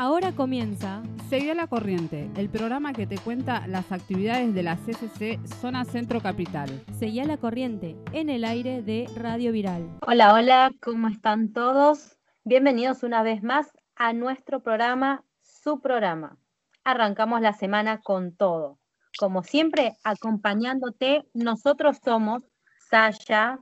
Ahora 0.00 0.30
comienza 0.30 1.02
Seguí 1.28 1.50
a 1.50 1.56
la 1.56 1.66
corriente, 1.66 2.30
el 2.36 2.48
programa 2.48 2.92
que 2.92 3.04
te 3.08 3.18
cuenta 3.18 3.66
las 3.66 3.90
actividades 3.90 4.54
de 4.54 4.62
la 4.62 4.76
CCC 4.76 5.44
Zona 5.60 5.84
Centro 5.84 6.20
Capital. 6.20 6.70
Seguí 6.96 7.18
a 7.18 7.24
la 7.24 7.36
corriente 7.36 7.96
en 8.12 8.30
el 8.30 8.44
aire 8.44 8.80
de 8.80 9.10
Radio 9.16 9.50
Viral. 9.50 9.98
Hola, 10.06 10.34
hola, 10.34 10.70
¿cómo 10.80 11.08
están 11.08 11.52
todos? 11.52 12.16
Bienvenidos 12.44 13.02
una 13.02 13.24
vez 13.24 13.42
más 13.42 13.72
a 13.96 14.12
nuestro 14.12 14.62
programa, 14.62 15.24
su 15.42 15.80
programa. 15.80 16.38
Arrancamos 16.84 17.40
la 17.40 17.52
semana 17.52 18.00
con 18.00 18.36
todo. 18.36 18.78
Como 19.18 19.42
siempre, 19.42 19.96
acompañándote, 20.04 21.24
nosotros 21.34 21.98
somos 22.04 22.44
Sasha, 22.88 23.58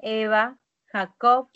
Eva, 0.00 0.58
Jacob, 0.86 1.46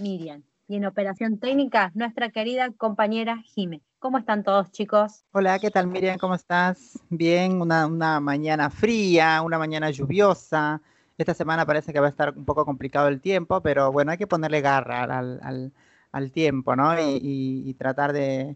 Miriam. 0.00 0.44
Y 0.70 0.76
en 0.76 0.84
operación 0.84 1.38
técnica, 1.38 1.90
nuestra 1.96 2.30
querida 2.30 2.70
compañera 2.70 3.42
Jime. 3.42 3.82
¿Cómo 3.98 4.18
están 4.18 4.44
todos, 4.44 4.70
chicos? 4.70 5.24
Hola, 5.32 5.58
¿qué 5.58 5.68
tal, 5.68 5.88
Miriam? 5.88 6.16
¿Cómo 6.16 6.36
estás? 6.36 6.96
Bien, 7.08 7.60
una, 7.60 7.88
una 7.88 8.20
mañana 8.20 8.70
fría, 8.70 9.42
una 9.42 9.58
mañana 9.58 9.90
lluviosa. 9.90 10.80
Esta 11.18 11.34
semana 11.34 11.66
parece 11.66 11.92
que 11.92 11.98
va 11.98 12.06
a 12.06 12.10
estar 12.10 12.38
un 12.38 12.44
poco 12.44 12.64
complicado 12.64 13.08
el 13.08 13.20
tiempo, 13.20 13.60
pero 13.60 13.90
bueno, 13.90 14.12
hay 14.12 14.16
que 14.16 14.28
ponerle 14.28 14.60
garra 14.60 15.02
al, 15.02 15.40
al, 15.42 15.72
al 16.12 16.30
tiempo, 16.30 16.76
¿no? 16.76 16.96
Y, 17.00 17.16
y, 17.16 17.68
y 17.68 17.74
tratar 17.74 18.12
de, 18.12 18.54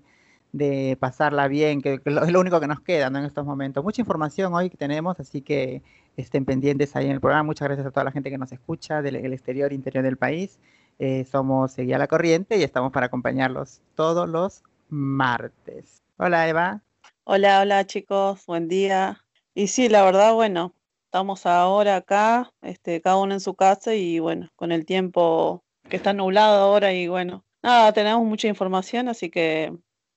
de, 0.53 0.97
pasarla 1.01 1.49
bien, 1.49 1.83
que, 1.83 1.95
es 1.95 2.33
lo 2.33 2.41
único 2.41 2.61
que 2.61 2.69
nos 2.69 2.79
queda 2.79 3.11
¿no? 3.11 3.19
en 3.19 3.25
estos 3.25 3.45
momentos. 3.45 3.83
Mucha 3.83 4.01
información 4.01 4.55
hoy 4.55 4.71
que 4.71 4.77
tenemos, 4.77 5.19
así 5.19 5.41
que 5.43 5.83
estén 6.17 6.45
pendientes 6.45 6.95
ahí 6.95 7.07
en 7.07 7.11
el 7.11 7.21
programa. 7.21 7.43
Muchas 7.43 7.67
gracias 7.67 7.89
a 7.89 7.91
toda 7.91 8.05
la 8.05 8.13
gente 8.13 8.31
que 8.31 8.39
nos 8.39 8.53
escucha 8.53 9.03
del, 9.03 9.21
del 9.21 9.33
exterior 9.33 9.73
e 9.73 9.75
interior 9.75 10.05
del 10.05 10.17
país. 10.17 10.61
Eh, 10.99 11.25
somos 11.31 11.73
Seguía 11.73 11.99
la 11.99 12.07
Corriente 12.07 12.57
y 12.57 12.63
estamos 12.63 12.93
para 12.93 13.07
acompañarlos 13.07 13.81
todos 13.97 14.29
los 14.29 14.63
martes. 14.89 16.03
Hola 16.19 16.49
Eva. 16.49 16.83
Hola, 17.25 17.61
hola 17.61 17.87
chicos, 17.87 18.47
buen 18.47 18.69
día. 18.69 19.25
Y 19.55 19.69
sí, 19.69 19.89
la 19.89 20.05
verdad, 20.05 20.35
bueno, 20.35 20.73
estamos 21.07 21.47
ahora 21.47 21.97
acá, 21.97 22.53
este, 22.63 23.01
cada 23.01 23.17
uno 23.17 23.35
en 23.35 23.41
su 23.41 23.55
casa 23.55 23.95
y 23.95 24.21
bueno, 24.21 24.51
con 24.57 24.73
el 24.73 24.87
tiempo 24.87 25.65
que 25.89 25.97
está 25.97 26.13
nublado 26.13 26.61
ahora 26.61 26.93
y 26.93 27.09
bueno, 27.09 27.45
nada, 27.63 27.93
tenemos 27.93 28.25
mucha 28.25 28.49
información, 28.49 29.09
así 29.09 29.31
que 29.31 29.73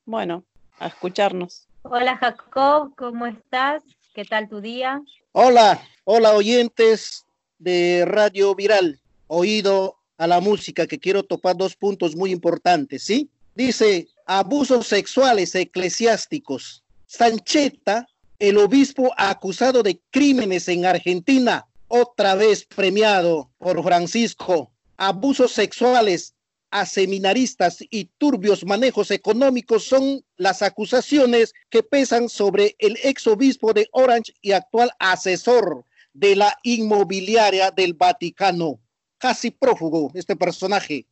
bueno, 0.06 0.44
a 0.80 0.88
escucharnos. 0.88 1.68
Hola 1.84 2.18
Jacob, 2.18 2.94
¿cómo 2.96 3.26
estás? 3.26 3.84
¿Qué 4.14 4.26
tal 4.26 4.48
tu 4.48 4.62
día? 4.62 5.02
Hola, 5.32 5.82
hola 6.04 6.34
oyentes 6.34 7.26
de 7.58 8.06
Radio 8.06 8.54
Viral. 8.56 9.00
Oído 9.28 9.97
a 10.18 10.28
la 10.28 10.40
música 10.40 10.88
que 10.88 11.00
quiero 11.00 11.24
topar 11.24 11.56
dos 11.56 11.76
puntos 11.76 12.16
muy 12.16 12.32
importantes, 12.32 13.04
¿sí? 13.04 13.30
Dice, 13.56 14.08
abusos 14.26 14.88
sexuales 14.88 15.56
eclesiásticos. 15.56 16.84
Sancheta, 17.06 18.08
el 18.40 18.58
obispo 18.58 19.14
acusado 19.18 19.84
de 19.84 20.00
crímenes 20.12 20.68
en 20.68 20.86
Argentina, 20.86 21.68
otra 21.88 22.36
vez 22.36 22.66
premiado 22.66 23.50
por 23.58 23.82
Francisco. 23.84 24.72
Abusos 24.98 25.52
sexuales 25.52 26.34
a 26.70 26.86
seminaristas 26.86 27.78
y 27.90 28.06
turbios 28.18 28.66
manejos 28.66 29.10
económicos 29.12 29.86
son 29.86 30.24
las 30.36 30.62
acusaciones 30.62 31.54
que 31.70 31.82
pesan 31.82 32.28
sobre 32.28 32.76
el 32.80 32.98
ex 33.04 33.26
obispo 33.28 33.74
de 33.74 33.88
Orange 33.92 34.34
y 34.42 34.52
actual 34.52 34.92
asesor 35.00 35.86
de 36.14 36.36
la 36.36 36.58
inmobiliaria 36.64 37.72
del 37.72 37.94
Vaticano 37.94 38.80
casi 39.18 39.52
prófugo 39.52 40.12
este 40.14 40.36
personaje. 40.36 41.06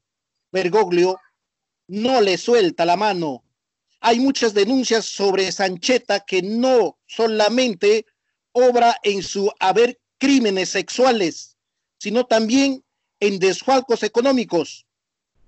Bergoglio 0.52 1.20
no 1.88 2.22
le 2.22 2.38
suelta 2.38 2.86
la 2.86 2.96
mano. 2.96 3.44
Hay 4.00 4.20
muchas 4.20 4.54
denuncias 4.54 5.06
sobre 5.06 5.52
Sancheta 5.52 6.20
que 6.22 6.42
no 6.42 6.98
solamente 7.08 8.06
obra 8.52 8.98
en 9.04 9.24
su 9.24 9.52
haber 9.60 10.00
crímenes 10.18 10.70
sexuales, 10.70 11.58
sino 11.98 12.26
también 12.26 12.84
en 13.20 13.40
desfalcos 13.40 14.04
económicos. 14.04 14.86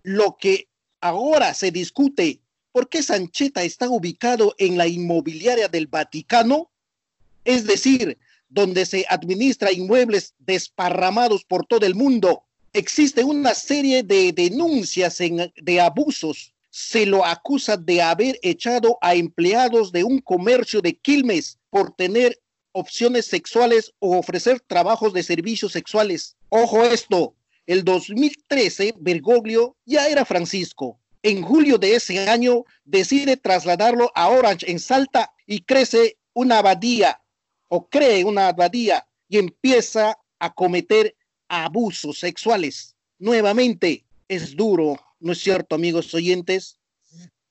Lo 0.04 0.38
que 0.38 0.70
ahora 1.02 1.54
se 1.54 1.72
discute, 1.72 2.42
¿por 2.72 2.90
qué 2.90 3.04
Sancheta 3.04 3.64
está 3.64 3.90
ubicado 3.90 4.56
en 4.58 4.78
la 4.78 4.88
inmobiliaria 4.88 5.68
del 5.68 5.88
Vaticano? 5.88 6.72
Es 7.46 7.66
decir, 7.66 8.18
donde 8.50 8.86
se 8.86 9.06
administra 9.10 9.72
inmuebles 9.72 10.34
desparramados 10.40 11.44
por 11.44 11.66
todo 11.66 11.86
el 11.86 11.96
mundo 11.96 12.47
existe 12.74 13.24
una 13.24 13.54
serie 13.54 14.04
de 14.04 14.32
denuncias 14.32 15.20
en, 15.22 15.52
de 15.56 15.82
abusos. 15.82 16.54
Se 16.70 17.06
lo 17.06 17.26
acusa 17.26 17.78
de 17.78 18.02
haber 18.02 18.40
echado 18.44 18.98
a 19.02 19.16
empleados 19.16 19.92
de 19.92 20.04
un 20.04 20.20
comercio 20.20 20.82
de 20.82 20.96
Quilmes 20.96 21.58
por 21.70 21.96
tener 21.96 22.40
opciones 22.72 23.26
sexuales 23.26 23.94
o 24.00 24.18
ofrecer 24.18 24.60
trabajos 24.60 25.14
de 25.14 25.24
servicios 25.24 25.72
sexuales. 25.72 26.36
Ojo 26.50 26.84
esto, 26.84 27.34
el 27.66 27.84
2013 27.84 28.96
Bergoglio 29.00 29.76
ya 29.86 30.08
era 30.08 30.26
Francisco. 30.26 31.00
En 31.24 31.42
julio 31.42 31.78
de 31.78 31.96
ese 31.96 32.30
año 32.30 32.64
decide 32.86 33.36
trasladarlo 33.36 34.12
a 34.14 34.30
Orange 34.30 34.70
en 34.72 34.80
Salta 34.80 35.34
y 35.46 35.62
crece 35.62 36.18
una 36.34 36.60
abadía 36.60 37.22
o 37.68 37.90
cree 37.90 38.24
una 38.24 38.50
abadía 38.50 39.08
y 39.28 39.40
empieza 39.40 40.18
a 40.40 40.54
cometer 40.54 41.16
abusos 41.48 42.20
sexuales. 42.20 42.96
Nuevamente, 43.20 44.04
es 44.28 44.56
duro, 44.56 45.00
¿no 45.20 45.32
es 45.32 45.40
cierto, 45.40 45.76
amigos 45.76 46.14
oyentes? 46.14 46.78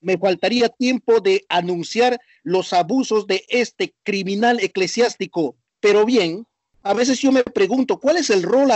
Me 0.00 0.18
faltaría 0.18 0.68
tiempo 0.68 1.20
de 1.20 1.44
anunciar 1.48 2.20
los 2.42 2.72
abusos 2.72 3.26
de 3.26 3.44
este 3.48 3.94
criminal 4.02 4.60
eclesiástico, 4.60 5.56
pero 5.80 6.04
bien, 6.04 6.46
a 6.86 6.94
veces 6.94 7.18
yo 7.18 7.32
me 7.32 7.42
pregunto, 7.42 7.98
¿cuál 7.98 8.16
es 8.16 8.30
el 8.30 8.44
rol 8.44 8.70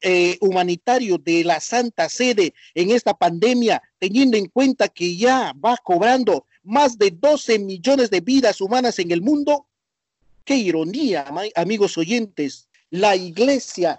eh, 0.00 0.38
humanitario 0.40 1.18
de 1.18 1.42
la 1.42 1.58
Santa 1.58 2.08
Sede 2.08 2.54
en 2.74 2.92
esta 2.92 3.12
pandemia, 3.12 3.82
teniendo 3.98 4.36
en 4.36 4.46
cuenta 4.46 4.88
que 4.88 5.16
ya 5.16 5.52
va 5.52 5.76
cobrando 5.78 6.46
más 6.62 6.96
de 6.96 7.10
12 7.10 7.58
millones 7.58 8.10
de 8.10 8.20
vidas 8.20 8.60
humanas 8.60 9.00
en 9.00 9.10
el 9.10 9.20
mundo? 9.20 9.66
Qué 10.44 10.54
ironía, 10.54 11.26
amigos 11.56 11.98
oyentes. 11.98 12.68
La 12.90 13.16
iglesia 13.16 13.98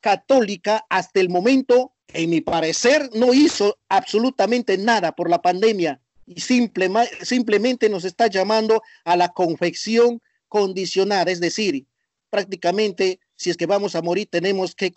católica 0.00 0.84
hasta 0.88 1.20
el 1.20 1.28
momento, 1.28 1.92
en 2.08 2.30
mi 2.30 2.40
parecer, 2.40 3.10
no 3.14 3.34
hizo 3.34 3.78
absolutamente 3.88 4.78
nada 4.78 5.12
por 5.12 5.28
la 5.28 5.42
pandemia 5.42 6.00
y 6.26 6.40
simple, 6.40 6.90
simplemente 7.22 7.88
nos 7.88 8.04
está 8.04 8.26
llamando 8.26 8.82
a 9.04 9.16
la 9.16 9.30
confección 9.30 10.20
condicionada, 10.48 11.30
es 11.30 11.40
decir, 11.40 11.86
prácticamente 12.30 13.20
si 13.36 13.50
es 13.50 13.56
que 13.56 13.66
vamos 13.66 13.94
a 13.94 14.02
morir 14.02 14.28
tenemos 14.30 14.74
que 14.74 14.92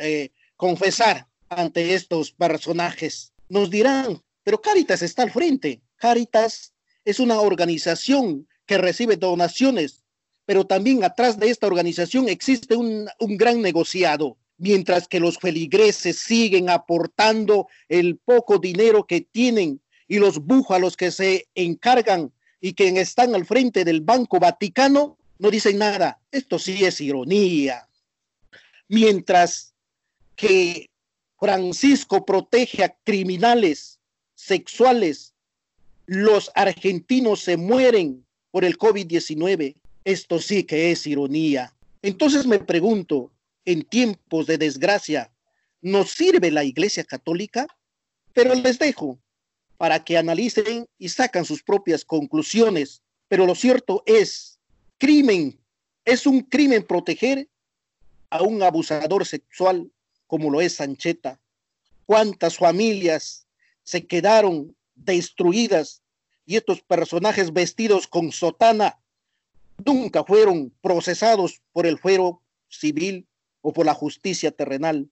eh, 0.00 0.30
confesar 0.56 1.26
ante 1.48 1.94
estos 1.94 2.32
personajes. 2.32 3.32
Nos 3.48 3.70
dirán, 3.70 4.22
pero 4.42 4.60
Caritas 4.60 5.02
está 5.02 5.22
al 5.22 5.30
frente. 5.30 5.82
Caritas 5.96 6.72
es 7.04 7.20
una 7.20 7.40
organización 7.40 8.48
que 8.66 8.78
recibe 8.78 9.16
donaciones 9.16 10.03
pero 10.46 10.66
también 10.66 11.04
atrás 11.04 11.38
de 11.38 11.50
esta 11.50 11.66
organización 11.66 12.28
existe 12.28 12.76
un, 12.76 13.08
un 13.18 13.36
gran 13.36 13.62
negociado, 13.62 14.36
mientras 14.58 15.08
que 15.08 15.20
los 15.20 15.38
feligreses 15.38 16.18
siguen 16.18 16.70
aportando 16.70 17.68
el 17.88 18.18
poco 18.18 18.58
dinero 18.58 19.06
que 19.06 19.20
tienen 19.20 19.80
y 20.06 20.18
los 20.18 20.38
búfalos 20.38 20.96
que 20.96 21.10
se 21.10 21.48
encargan 21.54 22.32
y 22.60 22.74
que 22.74 22.88
están 23.00 23.34
al 23.34 23.44
frente 23.44 23.84
del 23.84 24.00
Banco 24.00 24.38
Vaticano 24.38 25.18
no 25.38 25.50
dicen 25.50 25.78
nada. 25.78 26.20
Esto 26.30 26.58
sí 26.58 26.84
es 26.84 27.00
ironía. 27.00 27.88
Mientras 28.88 29.74
que 30.36 30.90
Francisco 31.38 32.24
protege 32.24 32.84
a 32.84 32.96
criminales 33.04 33.98
sexuales, 34.34 35.34
los 36.06 36.50
argentinos 36.54 37.40
se 37.40 37.56
mueren 37.56 38.24
por 38.50 38.64
el 38.64 38.78
COVID-19. 38.78 39.76
Esto 40.04 40.38
sí 40.38 40.64
que 40.64 40.90
es 40.90 41.06
ironía. 41.06 41.74
Entonces 42.02 42.46
me 42.46 42.58
pregunto, 42.58 43.32
en 43.64 43.82
tiempos 43.82 44.46
de 44.46 44.58
desgracia, 44.58 45.32
¿nos 45.80 46.10
sirve 46.10 46.50
la 46.50 46.64
Iglesia 46.64 47.04
Católica? 47.04 47.66
Pero 48.34 48.54
les 48.54 48.78
dejo 48.78 49.18
para 49.76 50.04
que 50.04 50.16
analicen 50.16 50.86
y 50.98 51.08
sacan 51.08 51.44
sus 51.44 51.62
propias 51.62 52.04
conclusiones. 52.04 53.02
Pero 53.28 53.46
lo 53.46 53.54
cierto 53.54 54.02
es, 54.06 54.58
crimen, 54.98 55.58
es 56.04 56.26
un 56.26 56.40
crimen 56.42 56.82
proteger 56.82 57.48
a 58.30 58.42
un 58.42 58.62
abusador 58.62 59.26
sexual 59.26 59.90
como 60.26 60.50
lo 60.50 60.60
es 60.60 60.74
Sancheta. 60.74 61.40
¿Cuántas 62.06 62.58
familias 62.58 63.46
se 63.82 64.06
quedaron 64.06 64.76
destruidas 64.94 66.02
y 66.46 66.56
estos 66.56 66.82
personajes 66.82 67.52
vestidos 67.52 68.06
con 68.06 68.32
sotana 68.32 68.98
nunca 69.84 70.24
fueron 70.24 70.72
procesados 70.80 71.60
por 71.72 71.86
el 71.86 71.98
fuero 71.98 72.40
civil 72.68 73.26
o 73.60 73.72
por 73.72 73.86
la 73.86 73.94
justicia 73.94 74.50
terrenal. 74.50 75.08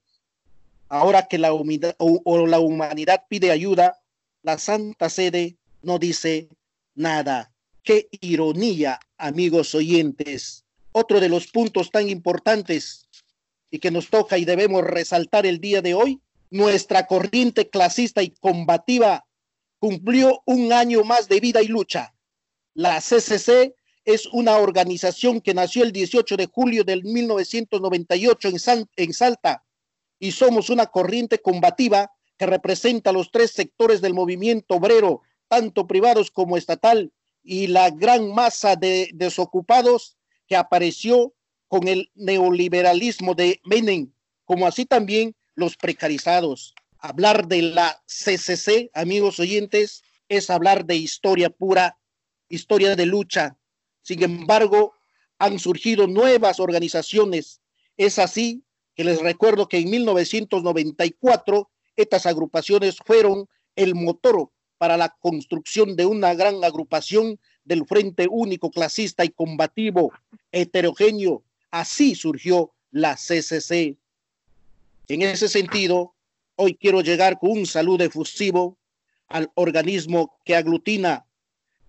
Ahora 0.88 1.26
que 1.26 1.38
la 1.38 1.52
o 1.52 2.46
la 2.46 2.60
humanidad 2.60 3.24
pide 3.28 3.50
ayuda, 3.50 4.02
la 4.42 4.58
Santa 4.58 5.08
Sede 5.08 5.56
no 5.82 5.98
dice 5.98 6.48
nada. 6.94 7.52
Qué 7.82 8.08
ironía, 8.20 9.00
amigos 9.16 9.74
oyentes. 9.74 10.64
Otro 10.92 11.20
de 11.20 11.28
los 11.28 11.46
puntos 11.46 11.90
tan 11.90 12.08
importantes 12.08 13.08
y 13.70 13.78
que 13.78 13.90
nos 13.90 14.10
toca 14.10 14.36
y 14.36 14.44
debemos 14.44 14.84
resaltar 14.84 15.46
el 15.46 15.58
día 15.58 15.80
de 15.80 15.94
hoy, 15.94 16.20
nuestra 16.50 17.06
corriente 17.06 17.70
clasista 17.70 18.22
y 18.22 18.30
combativa 18.30 19.24
cumplió 19.78 20.42
un 20.44 20.72
año 20.72 21.02
más 21.02 21.28
de 21.28 21.40
vida 21.40 21.62
y 21.62 21.68
lucha. 21.68 22.14
La 22.74 23.00
CCC 23.00 23.74
es 24.04 24.26
una 24.26 24.58
organización 24.58 25.40
que 25.40 25.54
nació 25.54 25.84
el 25.84 25.92
18 25.92 26.36
de 26.36 26.46
julio 26.46 26.84
del 26.84 27.04
1998 27.04 28.48
en, 28.96 29.12
Salta 29.12 29.64
y 30.18 30.32
somos 30.32 30.70
una 30.70 30.86
corriente 30.86 31.38
combativa 31.38 32.10
que 32.36 32.46
representa 32.46 33.12
los 33.12 33.30
tres 33.30 33.52
sectores 33.52 34.00
del 34.00 34.14
movimiento 34.14 34.76
obrero, 34.76 35.22
tanto 35.48 35.86
privados 35.86 36.30
como 36.30 36.56
estatal, 36.56 37.12
y 37.44 37.66
la 37.66 37.90
gran 37.90 38.32
masa 38.32 38.76
de 38.76 39.10
desocupados 39.14 40.16
que 40.46 40.56
apareció 40.56 41.34
con 41.68 41.88
el 41.88 42.10
neoliberalismo 42.14 43.34
de 43.34 43.60
Menem, 43.64 44.12
como 44.44 44.66
así 44.66 44.84
también 44.84 45.34
los 45.54 45.76
precarizados. 45.76 46.74
Hablar 46.98 47.48
de 47.48 47.62
la 47.62 48.02
CCC, 48.06 48.90
amigos 48.94 49.40
oyentes, 49.40 50.02
es 50.28 50.50
hablar 50.50 50.84
de 50.84 50.96
historia 50.96 51.50
pura, 51.50 51.98
historia 52.48 52.94
de 52.94 53.06
lucha. 53.06 53.56
Sin 54.02 54.22
embargo, 54.22 54.94
han 55.38 55.58
surgido 55.58 56.06
nuevas 56.06 56.60
organizaciones. 56.60 57.60
Es 57.96 58.18
así 58.18 58.62
que 58.94 59.04
les 59.04 59.20
recuerdo 59.20 59.68
que 59.68 59.78
en 59.78 59.90
1994 59.90 61.70
estas 61.96 62.26
agrupaciones 62.26 62.96
fueron 63.04 63.48
el 63.76 63.94
motor 63.94 64.50
para 64.78 64.96
la 64.96 65.10
construcción 65.20 65.96
de 65.96 66.06
una 66.06 66.34
gran 66.34 66.62
agrupación 66.64 67.38
del 67.64 67.86
Frente 67.86 68.26
Único 68.28 68.70
Clasista 68.70 69.24
y 69.24 69.30
Combativo 69.30 70.12
Heterogéneo. 70.50 71.42
Así 71.70 72.14
surgió 72.14 72.72
la 72.90 73.16
CCC. 73.16 73.96
En 75.08 75.22
ese 75.22 75.48
sentido, 75.48 76.14
hoy 76.56 76.74
quiero 76.74 77.00
llegar 77.00 77.38
con 77.38 77.52
un 77.52 77.66
saludo 77.66 78.04
efusivo 78.04 78.76
al 79.28 79.50
organismo 79.54 80.36
que 80.44 80.56
aglutina 80.56 81.26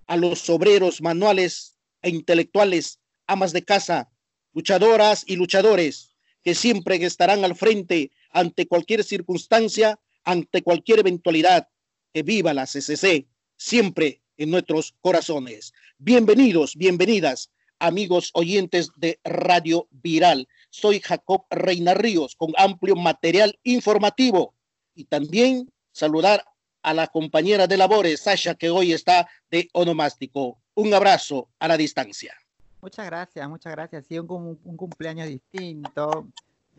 a 0.08 0.18
los 0.18 0.50
obreros 0.50 1.02
manuales 1.02 1.73
e 2.04 2.10
intelectuales, 2.10 3.00
amas 3.26 3.54
de 3.54 3.64
casa, 3.64 4.12
luchadoras 4.54 5.24
y 5.26 5.36
luchadores, 5.36 6.16
que 6.44 6.54
siempre 6.54 7.04
estarán 7.04 7.44
al 7.44 7.56
frente 7.56 8.12
ante 8.30 8.68
cualquier 8.68 9.04
circunstancia, 9.04 10.00
ante 10.24 10.62
cualquier 10.62 11.00
eventualidad. 11.00 11.70
Que 12.14 12.22
viva 12.22 12.54
la 12.54 12.68
CCC, 12.68 13.28
siempre 13.58 14.22
en 14.38 14.52
nuestros 14.52 14.94
corazones. 15.02 15.74
Bienvenidos, 15.98 16.76
bienvenidas, 16.76 17.50
amigos 17.80 18.30
oyentes 18.34 18.92
de 18.96 19.20
Radio 19.24 19.88
Viral. 19.90 20.48
Soy 20.70 21.00
Jacob 21.00 21.46
Reina 21.50 21.94
Ríos 21.94 22.36
con 22.36 22.54
amplio 22.58 22.96
material 22.96 23.60
informativo 23.64 24.54
y 24.94 25.06
también 25.06 25.72
saludar 25.92 26.46
a 26.84 26.94
la 26.94 27.08
compañera 27.08 27.66
de 27.68 27.78
labores, 27.78 28.22
Sasha, 28.22 28.56
que 28.56 28.70
hoy 28.70 28.94
está 28.94 29.28
de 29.50 29.70
onomástico. 29.74 30.63
Un 30.76 30.94
abrazo 30.94 31.48
a 31.60 31.68
la 31.68 31.78
distancia. 31.78 32.34
Muchas 32.82 33.06
gracias, 33.06 33.48
muchas 33.48 33.72
gracias. 33.72 34.06
Sí, 34.08 34.20
un, 34.20 34.56
cumpleaños 34.76 35.28
distinto, 35.28 36.28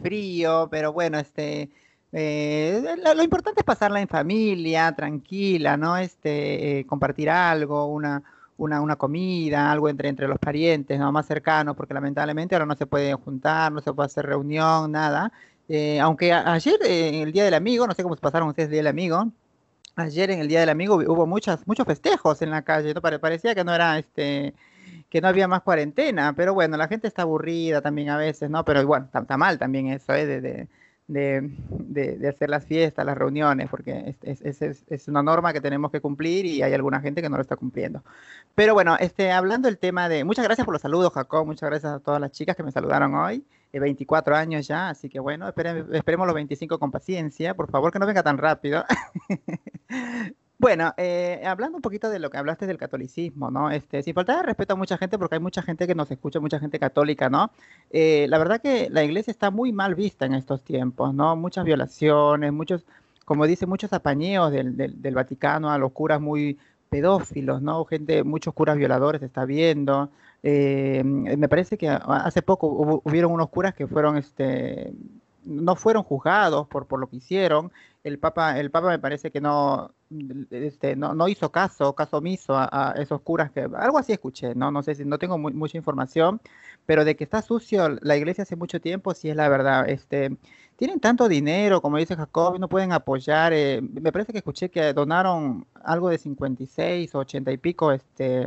frío, 0.03 0.69
pero 0.71 0.93
bueno, 0.93 1.19
este, 1.19 1.71
eh, 2.13 2.83
lo, 3.15 3.23
importante 3.23 3.61
es 3.61 3.65
pasarla 3.65 4.01
en 4.01 4.09
familia, 4.09 4.93
tranquila, 4.93 5.77
¿no? 5.77 5.97
Este, 5.97 6.81
eh, 6.81 6.87
compartir 6.87 7.31
algo, 7.31 7.87
una, 7.87 8.23
una, 8.59 8.81
una, 8.83 8.97
comida, 8.97 9.73
algo 9.73 9.89
entre, 9.89 10.09
entre 10.11 10.29
los 10.29 10.39
parientes, 10.39 10.99
¿no? 10.99 11.11
Más 11.11 11.27
cercanos, 11.27 11.75
porque 11.75 11.95
lamentablemente 11.95 12.55
ahora 12.55 12.67
no 12.67 12.75
se 12.75 12.87
puede 12.87 13.15
juntar, 13.15 13.73
no 13.73 13.81
se 13.81 13.93
puede 13.93 14.07
hacer 14.07 14.27
reunión, 14.27 14.93
nada. 14.93 15.33
Eh, 15.69 15.99
aunque 16.01 16.33
ayer, 16.33 16.77
en 16.85 17.15
el 17.15 17.33
Día 17.33 17.45
del 17.45 17.55
Amigo, 17.55 17.87
no 17.87 17.95
sé 17.95 18.03
cómo 18.03 18.15
se 18.15 18.21
pasaron 18.21 18.49
ustedes 18.49 18.67
el 18.67 18.73
Día 18.73 18.81
del 18.81 18.89
Amigo, 18.89 19.31
ayer 19.97 20.31
en 20.31 20.41
el 20.41 20.49
Día 20.49 20.61
del 20.61 20.69
Amigo 20.69 20.97
hubo 20.97 21.27
muchas, 21.27 21.67
muchos 21.67 21.87
festejos 21.87 22.43
en 22.43 22.51
la 22.51 22.63
calle, 22.63 22.95
¿no? 22.95 23.01
parecía 23.01 23.55
que 23.55 23.65
no 23.65 23.75
era 23.75 23.99
este 23.99 24.55
que 25.09 25.21
no 25.21 25.29
había 25.29 25.47
más 25.47 25.63
cuarentena, 25.63 26.35
pero 26.35 26.55
bueno, 26.55 26.77
la 26.77 26.89
gente 26.89 27.07
está 27.07 27.23
aburrida 27.23 27.81
también 27.81 28.11
a 28.11 28.17
veces, 28.17 28.51
¿no? 28.51 28.65
Pero 28.65 28.85
bueno, 28.85 29.09
está, 29.15 29.37
mal 29.37 29.59
también 29.61 29.87
eso, 29.87 30.13
¿eh? 30.13 30.27
de, 30.27 30.69
de, 31.07 32.29
hacer 32.29 32.51
las 32.51 32.65
fiestas, 32.65 33.05
las 33.05 33.17
reuniones, 33.17 33.69
porque 33.69 34.17
es, 34.23 34.41
es, 34.43 34.83
es, 34.89 35.09
una 35.09 35.23
norma 35.23 35.53
que 35.53 35.61
tenemos 35.61 35.91
que 35.91 36.01
cumplir 36.01 36.47
y 36.47 36.63
hay 36.63 36.73
alguna 36.73 37.01
gente 37.01 37.23
que 37.23 37.29
no 37.29 37.37
lo 37.37 37.43
está 37.43 37.57
cumpliendo. 37.57 38.03
Pero 38.55 38.75
bueno, 38.75 38.97
este, 38.99 39.31
hablando 39.31 39.69
del 39.69 39.79
tema 39.79 40.09
de... 40.09 40.25
Muchas 40.25 40.45
gracias 40.45 40.65
por 40.65 40.73
los 40.75 40.83
saludos, 40.83 41.13
Jacob, 41.13 41.47
muchas 41.47 41.69
gracias 41.69 41.93
a 41.93 42.01
todas 42.01 42.21
las 42.21 42.33
chicas 42.33 42.57
que 42.57 42.63
me 42.63 42.73
saludaron 42.73 43.15
hoy. 43.15 43.45
24 43.79 44.37
años 44.37 44.67
ya, 44.67 44.91
así 44.91 45.09
que 45.09 45.21
bueno, 45.21 45.49
esperemos 45.49 46.27
los 46.27 46.35
25 46.35 46.79
con 46.79 46.91
paciencia, 46.91 47.55
por 47.55 47.71
favor 47.71 47.93
que 47.93 47.99
no 47.99 48.07
venga 48.07 48.23
tan 48.23 48.39
rápido. 48.39 48.85
Bueno, 50.65 50.95
eh, 50.97 51.43
hablando 51.45 51.77
un 51.77 51.83
poquito 51.83 52.09
de 52.09 52.19
lo 52.19 52.31
que 52.31 52.39
hablaste 52.39 52.67
del 52.67 52.79
catolicismo, 52.79 53.51
¿no? 53.51 53.71
Este, 53.71 54.03
sin 54.03 54.15
faltar 54.15 54.37
de 54.39 54.43
respeto 54.45 54.73
a 54.73 54.77
mucha 54.77 54.97
gente, 54.97 55.19
porque 55.19 55.35
hay 55.35 55.41
mucha 55.41 55.61
gente 55.61 55.87
que 55.87 55.95
nos 55.95 56.11
escucha, 56.11 56.41
mucha 56.41 56.59
gente 56.59 56.79
católica, 56.79 57.29
¿no? 57.29 57.51
Eh, 57.91 58.27
la 58.31 58.39
verdad 58.39 58.63
que 58.63 58.89
la 58.89 59.05
iglesia 59.05 59.31
está 59.31 59.51
muy 59.51 59.73
mal 59.73 59.95
vista 59.95 60.25
en 60.27 60.33
estos 60.33 60.63
tiempos, 60.63 61.13
¿no? 61.13 61.37
Muchas 61.37 61.65
violaciones, 61.67 62.53
muchos, 62.53 62.87
como 63.27 63.47
dice, 63.47 63.67
muchos 63.67 63.93
apañeos 63.93 64.53
del, 64.53 64.77
del, 64.77 65.15
Vaticano 65.15 65.71
a 65.71 65.77
los 65.77 65.93
curas 65.93 66.21
muy 66.21 66.57
pedófilos, 66.89 67.61
¿no? 67.61 67.85
Gente, 67.85 68.23
muchos 68.25 68.55
curas 68.55 68.77
violadores 68.79 69.21
se 69.21 69.27
está 69.27 69.45
viendo. 69.45 70.11
Eh, 70.47 71.03
me 71.03 71.49
parece 71.49 71.79
que 71.79 71.89
hace 71.89 72.43
poco 72.43 73.01
hubieron 73.03 73.33
unos 73.33 73.49
curas 73.49 73.73
que 73.73 73.87
fueron, 73.87 74.19
este, 74.19 74.93
no 75.47 75.75
fueron 75.75 76.03
juzgados 76.03 76.69
por, 76.69 76.87
por 76.87 77.01
lo 77.01 77.07
que 77.07 77.17
hicieron. 77.17 77.73
El 78.05 78.19
Papa, 78.19 78.61
el 78.61 78.71
Papa 78.71 78.89
me 78.89 78.99
parece 78.99 79.31
que 79.31 79.41
no, 79.41 79.91
este, 80.51 80.97
no, 80.97 81.15
no, 81.15 81.29
hizo 81.29 81.51
caso, 81.51 81.95
caso 81.95 82.19
omiso 82.19 82.55
a, 82.59 82.95
esos 82.99 83.23
curas 83.23 83.51
que 83.53 83.61
algo 83.61 83.97
así 83.97 84.13
escuché, 84.13 84.55
no, 84.55 84.71
no 84.71 84.83
sé 84.83 84.95
si 84.95 85.07
no 85.07 85.19
tengo 85.19 85.39
mucha 85.39 85.79
información, 85.79 86.43
pero 86.85 87.07
de 87.07 87.17
que 87.17 87.25
está 87.25 87.41
sucio 87.41 87.89
la 88.03 88.15
iglesia 88.15 88.43
hace 88.43 88.55
mucho 88.55 88.83
tiempo, 88.83 89.15
sí 89.15 89.31
es 89.31 89.37
la 89.37 89.49
verdad. 89.49 89.89
Este, 89.89 90.37
tienen 90.77 91.01
tanto 91.01 91.27
dinero, 91.27 91.81
como 91.81 91.97
dice 91.97 92.17
Jacob, 92.17 92.59
no 92.59 92.69
pueden 92.69 92.93
apoyar. 92.93 93.55
Eh, 93.55 93.81
me 93.81 94.13
parece 94.13 94.33
que 94.33 94.39
escuché 94.39 94.69
que 94.69 94.93
donaron 94.93 95.67
algo 95.83 96.11
de 96.11 96.19
56 96.19 97.15
o 97.15 97.21
80 97.21 97.51
y 97.51 97.57
pico, 97.57 97.93
este 97.93 98.47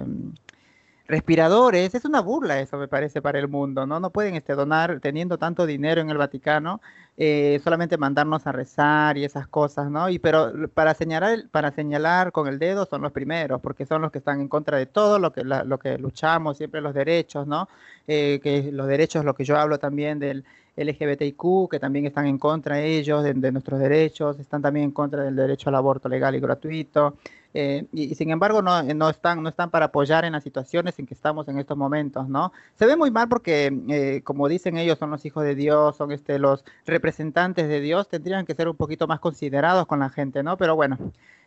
respiradores, 1.08 1.96
es 1.96 2.06
una 2.06 2.20
burla 2.22 2.60
eso 2.60 2.78
me 2.78 2.88
parece 2.88 3.22
para 3.22 3.40
el 3.40 3.48
mundo, 3.48 3.86
¿no? 3.86 4.00
No 4.00 4.10
pueden 4.12 4.36
este, 4.36 4.54
donar 4.54 5.00
teniendo 5.00 5.38
tanto 5.38 5.66
dinero 5.66 6.02
en 6.02 6.10
el 6.10 6.18
Vaticano, 6.18 6.82
eh, 7.16 7.62
solamente 7.64 7.98
mandarnos 7.98 8.46
a 8.46 8.52
rezar 8.52 9.18
y 9.18 9.24
esas 9.24 9.48
cosas, 9.48 9.90
¿no? 9.90 10.10
Y 10.10 10.20
pero 10.20 10.52
para 10.74 10.94
señalar, 10.94 11.48
para 11.50 11.72
señalar 11.72 12.32
con 12.32 12.48
el 12.48 12.60
dedo 12.60 12.86
son 12.86 13.02
los 13.02 13.14
primeros, 13.14 13.62
porque 13.62 13.86
son 13.86 14.02
los 14.02 14.12
que 14.12 14.18
están 14.18 14.42
en 14.42 14.50
contra 14.50 14.78
de 14.78 14.86
todo 14.86 15.18
lo 15.18 15.32
que, 15.32 15.44
lo 15.44 15.80
que 15.80 15.98
luchamos, 15.98 16.58
siempre 16.58 16.82
los 16.82 16.94
derechos, 16.94 17.48
¿no? 17.48 17.70
Eh, 18.08 18.40
que 18.44 18.72
los 18.72 18.88
derechos, 18.88 19.24
lo 19.24 19.34
que 19.34 19.46
yo 19.46 19.58
hablo 19.58 19.80
también 19.80 20.20
del 20.20 20.44
LGBTIQ, 20.76 21.70
que 21.72 21.80
también 21.80 22.06
están 22.06 22.28
en 22.28 22.38
contra 22.38 22.82
ellos 22.82 23.24
de, 23.24 23.34
de 23.34 23.52
nuestros 23.52 23.80
derechos, 23.80 24.40
están 24.40 24.62
también 24.62 24.86
en 24.86 24.92
contra 24.92 25.24
del 25.24 25.36
derecho 25.36 25.70
al 25.70 25.76
aborto 25.76 26.10
legal 26.10 26.36
y 26.36 26.40
gratuito. 26.40 27.16
Eh, 27.54 27.86
y, 27.94 28.14
sin 28.16 28.30
embargo 28.30 28.62
no, 28.62 28.84
no, 28.84 29.10
están, 29.10 29.42
no 29.42 29.50
están 29.50 29.72
para 29.72 29.86
apoyar 29.86 30.26
en 30.26 30.34
las 30.34 30.44
situaciones 30.44 31.00
en 31.00 31.06
que 31.06 31.14
estamos 31.14 31.48
en 31.48 31.58
estos 31.58 31.78
momentos, 31.78 32.28
¿no? 32.28 32.52
Se 32.76 32.86
ve 32.86 32.96
muy 32.96 33.10
mal 33.10 33.30
porque, 33.30 33.72
eh, 33.90 34.22
como 34.24 34.48
dicen 34.48 34.78
ellos, 34.78 35.00
son 35.00 35.12
los 35.12 35.26
hijos 35.26 35.44
de 35.44 35.56
Dios, 35.56 35.96
son 35.96 36.12
este, 36.12 36.40
los 36.40 36.64
representantes 36.86 37.68
de 37.68 37.80
Dios, 37.80 38.10
tendrían 38.10 38.46
que 38.46 38.56
ser 38.56 38.68
un 38.68 38.76
poquito 38.76 39.08
más 39.08 39.20
considerados 39.20 39.88
con 39.88 40.00
la 40.00 40.10
gente, 40.10 40.44
¿no? 40.44 40.58
Pero 40.58 40.76
bueno, 40.76 40.98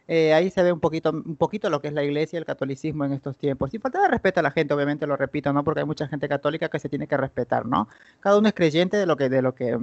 eh, 0.09 0.35
ahí 0.35 0.51
se 0.51 0.63
ve 0.65 0.73
un 0.73 0.81
poquito, 0.81 1.11
un 1.11 1.37
poquito 1.37 1.71
lo 1.71 1.81
que 1.81 1.87
es 1.87 1.95
la 1.95 2.03
iglesia 2.03 2.37
y 2.37 2.41
el 2.41 2.45
catolicismo 2.45 3.05
en 3.05 3.13
estos 3.13 3.37
tiempos. 3.37 3.73
Y 3.75 3.79
falta 3.79 4.03
de 4.03 4.09
respeto 4.09 4.41
a 4.41 4.43
la 4.43 4.51
gente, 4.51 4.75
obviamente 4.75 5.07
lo 5.07 5.17
repito, 5.17 5.53
¿no? 5.53 5.63
Porque 5.63 5.81
hay 5.81 5.87
mucha 5.87 6.09
gente 6.09 6.29
católica 6.29 6.69
que 6.69 6.81
se 6.81 6.89
tiene 6.89 7.07
que 7.07 7.17
respetar, 7.17 7.65
¿no? 7.67 7.89
Cada 8.19 8.37
uno 8.39 8.49
es 8.49 8.55
creyente 8.55 8.97
de 8.97 9.07
lo 9.07 9.17
que, 9.17 9.29
de 9.29 9.41
lo 9.41 9.55
que 9.55 9.79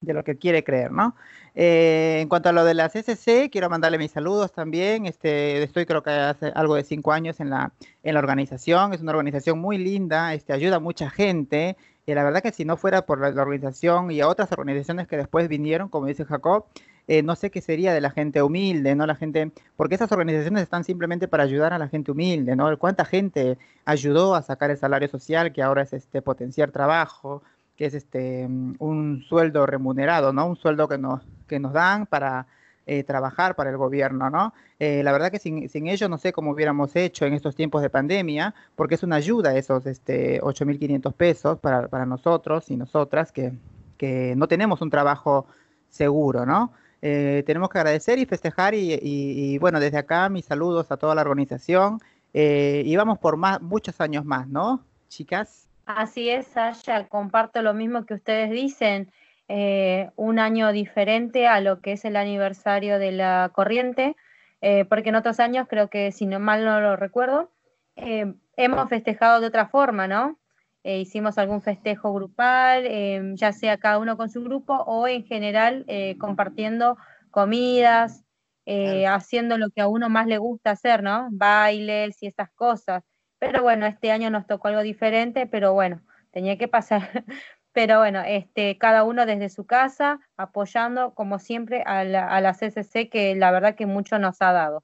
de 0.00 0.14
lo 0.14 0.24
que 0.24 0.36
quiere 0.36 0.64
creer, 0.64 0.92
¿no? 0.92 1.14
Eh, 1.54 2.20
en 2.22 2.28
cuanto 2.28 2.48
a 2.48 2.52
lo 2.52 2.64
de 2.64 2.74
la 2.74 2.88
CCC, 2.88 3.50
quiero 3.50 3.68
mandarle 3.68 3.98
mis 3.98 4.10
saludos 4.10 4.52
también. 4.52 5.06
Este, 5.06 5.62
estoy 5.62 5.84
creo 5.84 6.02
que 6.02 6.10
hace 6.10 6.52
algo 6.54 6.74
de 6.74 6.84
cinco 6.84 7.12
años 7.12 7.40
en 7.40 7.50
la, 7.50 7.72
en 8.02 8.14
la 8.14 8.20
organización. 8.20 8.94
Es 8.94 9.00
una 9.00 9.12
organización 9.12 9.58
muy 9.58 9.76
linda, 9.78 10.32
este, 10.32 10.52
ayuda 10.52 10.76
a 10.76 10.80
mucha 10.80 11.10
gente. 11.10 11.76
Y 12.06 12.14
la 12.14 12.24
verdad 12.24 12.42
que 12.42 12.52
si 12.52 12.64
no 12.64 12.76
fuera 12.76 13.04
por 13.04 13.20
la, 13.20 13.28
organización 13.42 14.10
y 14.10 14.20
a 14.20 14.28
otras 14.28 14.50
organizaciones 14.52 15.06
que 15.06 15.16
después 15.16 15.48
vinieron, 15.48 15.88
como 15.88 16.06
dice 16.06 16.24
Jacob, 16.24 16.64
eh, 17.06 17.22
no 17.22 17.36
sé 17.36 17.50
qué 17.50 17.60
sería 17.60 17.92
de 17.92 18.00
la 18.00 18.10
gente 18.10 18.42
humilde, 18.42 18.94
¿no? 18.94 19.06
La 19.06 19.16
gente, 19.16 19.50
porque 19.76 19.96
esas 19.96 20.12
organizaciones 20.12 20.62
están 20.62 20.84
simplemente 20.84 21.28
para 21.28 21.42
ayudar 21.42 21.72
a 21.72 21.78
la 21.78 21.88
gente 21.88 22.12
humilde, 22.12 22.56
¿no? 22.56 22.76
¿Cuánta 22.78 23.04
gente 23.04 23.58
ayudó 23.84 24.34
a 24.34 24.42
sacar 24.42 24.70
el 24.70 24.78
salario 24.78 25.08
social, 25.08 25.52
que 25.52 25.62
ahora 25.62 25.82
es 25.82 25.92
este 25.92 26.22
potenciar 26.22 26.70
trabajo? 26.70 27.42
Que 27.80 27.86
es 27.86 27.94
este 27.94 28.44
un 28.44 29.24
sueldo 29.26 29.64
remunerado, 29.64 30.34
¿no? 30.34 30.46
Un 30.48 30.56
sueldo 30.56 30.86
que 30.86 30.98
nos, 30.98 31.22
que 31.48 31.58
nos 31.58 31.72
dan 31.72 32.04
para 32.04 32.46
eh, 32.84 33.04
trabajar 33.04 33.56
para 33.56 33.70
el 33.70 33.78
gobierno, 33.78 34.28
¿no? 34.28 34.52
Eh, 34.78 35.02
la 35.02 35.12
verdad 35.12 35.30
que 35.30 35.38
sin, 35.38 35.66
sin, 35.70 35.86
ellos 35.86 36.10
no 36.10 36.18
sé 36.18 36.30
cómo 36.34 36.50
hubiéramos 36.50 36.94
hecho 36.94 37.24
en 37.24 37.32
estos 37.32 37.56
tiempos 37.56 37.80
de 37.80 37.88
pandemia, 37.88 38.54
porque 38.76 38.96
es 38.96 39.02
una 39.02 39.16
ayuda 39.16 39.56
esos 39.56 39.86
este, 39.86 40.42
8.500 40.42 41.14
pesos 41.14 41.58
para, 41.58 41.88
para, 41.88 42.04
nosotros 42.04 42.70
y 42.70 42.76
nosotras 42.76 43.32
que, 43.32 43.54
que, 43.96 44.34
no 44.36 44.46
tenemos 44.46 44.82
un 44.82 44.90
trabajo 44.90 45.46
seguro, 45.88 46.44
¿no? 46.44 46.72
Eh, 47.00 47.44
tenemos 47.46 47.70
que 47.70 47.78
agradecer 47.78 48.18
y 48.18 48.26
festejar 48.26 48.74
y, 48.74 48.98
y, 49.00 49.56
bueno, 49.56 49.80
desde 49.80 49.96
acá 49.96 50.28
mis 50.28 50.44
saludos 50.44 50.92
a 50.92 50.98
toda 50.98 51.14
la 51.14 51.22
organización 51.22 51.98
y 52.34 52.94
vamos 52.94 53.18
por 53.18 53.38
más, 53.38 53.62
muchos 53.62 54.02
años 54.02 54.26
más, 54.26 54.46
¿no? 54.48 54.84
Chicas. 55.08 55.69
Así 55.96 56.30
es, 56.30 56.46
Sasha, 56.46 57.08
comparto 57.08 57.62
lo 57.62 57.74
mismo 57.74 58.04
que 58.06 58.14
ustedes 58.14 58.50
dicen. 58.50 59.10
Eh, 59.48 60.10
un 60.14 60.38
año 60.38 60.70
diferente 60.70 61.48
a 61.48 61.60
lo 61.60 61.80
que 61.80 61.92
es 61.92 62.04
el 62.04 62.14
aniversario 62.14 63.00
de 63.00 63.10
la 63.10 63.50
corriente, 63.52 64.14
eh, 64.60 64.84
porque 64.84 65.08
en 65.08 65.16
otros 65.16 65.40
años, 65.40 65.66
creo 65.68 65.90
que 65.90 66.12
si 66.12 66.26
no 66.26 66.38
mal 66.38 66.64
no 66.64 66.80
lo 66.80 66.94
recuerdo, 66.94 67.50
eh, 67.96 68.32
hemos 68.56 68.88
festejado 68.88 69.40
de 69.40 69.48
otra 69.48 69.66
forma, 69.66 70.06
¿no? 70.06 70.38
Hicimos 70.82 71.36
algún 71.36 71.60
festejo 71.60 72.14
grupal, 72.14 73.34
ya 73.36 73.52
sea 73.52 73.76
cada 73.76 73.98
uno 73.98 74.16
con 74.16 74.30
su 74.30 74.42
grupo 74.42 74.72
o 74.74 75.06
en 75.06 75.24
general 75.24 75.84
compartiendo 76.18 76.96
comidas, 77.30 78.24
haciendo 79.06 79.58
lo 79.58 79.68
que 79.68 79.82
a 79.82 79.88
uno 79.88 80.08
más 80.08 80.26
le 80.26 80.38
gusta 80.38 80.70
hacer, 80.70 81.02
¿no? 81.02 81.28
Bailes 81.32 82.22
y 82.22 82.28
esas 82.28 82.50
cosas. 82.52 83.04
Pero 83.40 83.62
bueno, 83.62 83.86
este 83.86 84.12
año 84.12 84.30
nos 84.30 84.46
tocó 84.46 84.68
algo 84.68 84.82
diferente, 84.82 85.46
pero 85.46 85.72
bueno, 85.72 86.00
tenía 86.30 86.56
que 86.56 86.68
pasar. 86.68 87.24
Pero 87.72 87.98
bueno, 88.00 88.20
este, 88.26 88.76
cada 88.78 89.04
uno 89.04 89.26
desde 89.26 89.48
su 89.48 89.64
casa, 89.64 90.18
apoyando 90.36 91.14
como 91.14 91.38
siempre 91.38 91.84
a 91.86 92.02
la, 92.02 92.26
a 92.26 92.40
la 92.40 92.52
CCC, 92.52 93.08
que 93.08 93.36
la 93.36 93.52
verdad 93.52 93.76
que 93.76 93.86
mucho 93.86 94.18
nos 94.18 94.42
ha 94.42 94.52
dado. 94.52 94.82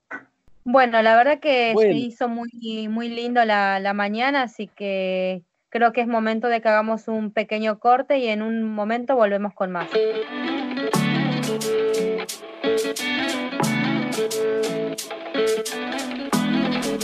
Bueno, 0.63 1.03
la 1.03 1.17
verdad 1.17 1.41
que 1.41 1.73
bueno. 1.75 1.93
se 1.93 1.99
hizo 1.99 2.29
muy, 2.29 2.87
muy 2.89 3.09
lindo 3.09 3.45
la, 3.45 3.81
la 3.81 3.93
mañana, 3.93 4.43
así 4.43 4.69
que 4.69 5.43
creo 5.69 5.93
que 5.93 6.01
es 6.01 6.07
momento 6.07 6.47
de 6.47 6.61
que 6.61 6.69
hagamos 6.69 7.09
un 7.09 7.33
pequeño 7.33 7.81
corte 7.81 8.19
y 8.19 8.29
en 8.29 8.41
un 8.41 8.63
momento 8.63 9.17
volvemos 9.17 9.53
con 9.53 9.73
más. 9.73 9.89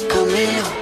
Camilo. 0.08 0.81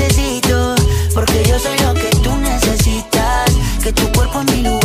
soy 1.61 1.77
lo 1.79 1.93
que 1.93 2.09
tú 2.23 2.35
necesitas. 2.37 3.51
Que 3.83 3.93
tu 3.93 4.11
cuerpo 4.11 4.41
es 4.41 4.55
mi 4.55 4.63
lugar 4.63 4.80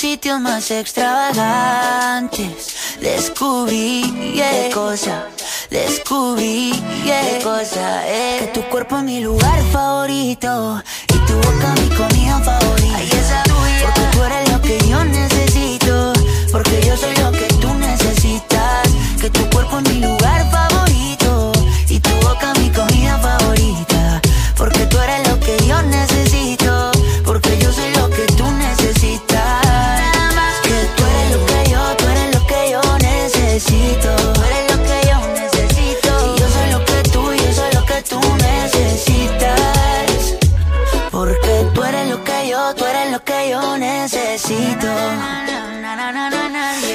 sitios 0.00 0.40
más 0.40 0.70
extravagantes, 0.70 2.96
descubrí 3.02 4.32
yeah, 4.34 4.50
qué 4.50 4.70
cosa, 4.72 5.26
descubrí 5.68 6.72
yeah, 7.04 7.20
qué 7.20 7.38
cosa 7.44 8.08
es 8.08 8.40
que 8.40 8.46
tu 8.54 8.62
cuerpo 8.70 8.96
es 8.96 9.02
mi 9.02 9.20
lugar 9.20 9.62
favorito 9.70 10.82
y 11.06 11.18
tu 11.26 11.34
boca 11.34 11.74
mi 11.82 11.90
comida 11.94 12.38
favorita. 12.38 12.96
Ay, 12.96 13.10
esa 13.10 13.42
porque 13.82 14.00
tú 14.12 14.22
eres 14.22 14.50
lo 14.50 14.62
que 14.62 14.78
yo 14.88 15.04
necesito, 15.04 16.14
porque 16.50 16.80
yo 16.86 16.96
soy 16.96 17.14
lo 17.16 17.30
que 17.32 17.48
tú 17.60 17.74
necesitas. 17.74 18.88
Que 19.20 19.28
tu 19.28 19.50
cuerpo 19.50 19.80
es 19.80 19.88
mi 19.92 20.00
lugar 20.00 20.50
favorito 20.50 20.59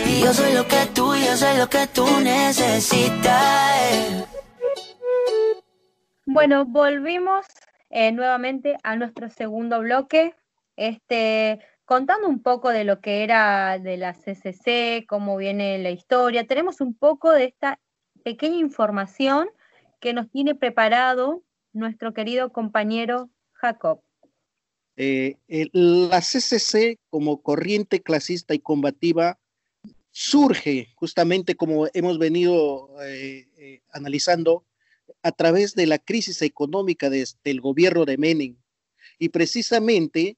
Y 0.08 0.22
yo 0.22 0.34
soy 0.34 0.54
lo 0.54 0.68
que 0.68 0.86
tú, 0.94 1.14
yo 1.16 1.38
soy 1.38 1.58
lo 1.58 1.70
que 1.70 1.86
tú 1.94 2.06
necesitas. 2.22 3.26
Bueno, 6.26 6.66
volvimos 6.66 7.46
eh, 7.90 8.12
nuevamente 8.12 8.78
a 8.84 8.96
nuestro 8.96 9.30
segundo 9.30 9.80
bloque, 9.80 10.34
este, 10.76 11.60
contando 11.86 12.28
un 12.28 12.42
poco 12.42 12.70
de 12.70 12.84
lo 12.84 13.00
que 13.00 13.24
era 13.24 13.78
de 13.78 13.98
la 13.98 14.14
CCC, 14.14 15.06
cómo 15.08 15.38
viene 15.38 15.78
la 15.78 15.92
historia. 15.92 16.48
Tenemos 16.48 16.82
un 16.82 16.96
poco 16.96 17.32
de 17.32 17.46
esta 17.46 17.80
pequeña 18.24 18.58
información 18.58 19.50
que 20.00 20.14
nos 20.14 20.32
tiene 20.32 20.56
preparado 20.56 21.44
nuestro 21.74 22.14
querido 22.14 22.52
compañero 22.52 23.30
Jacob. 23.54 24.02
Eh, 24.98 25.38
la 25.74 26.22
CCC 26.22 27.00
como 27.10 27.42
corriente 27.42 28.02
clasista 28.02 28.54
y 28.54 28.60
combativa 28.60 29.40
surge 30.12 30.94
justamente 30.96 31.56
como 31.56 31.88
hemos 31.94 32.18
venido 32.18 32.90
eh, 33.04 33.48
eh, 33.58 33.82
analizando 33.92 34.66
a 35.22 35.32
través 35.34 35.76
de 35.76 35.88
la 35.88 36.00
crisis 36.00 36.42
económica 36.42 37.10
desde 37.10 37.38
el 37.44 37.60
gobierno 37.60 38.06
de 38.06 38.18
Menem. 38.18 38.58
Y 39.20 39.30
precisamente 39.30 40.38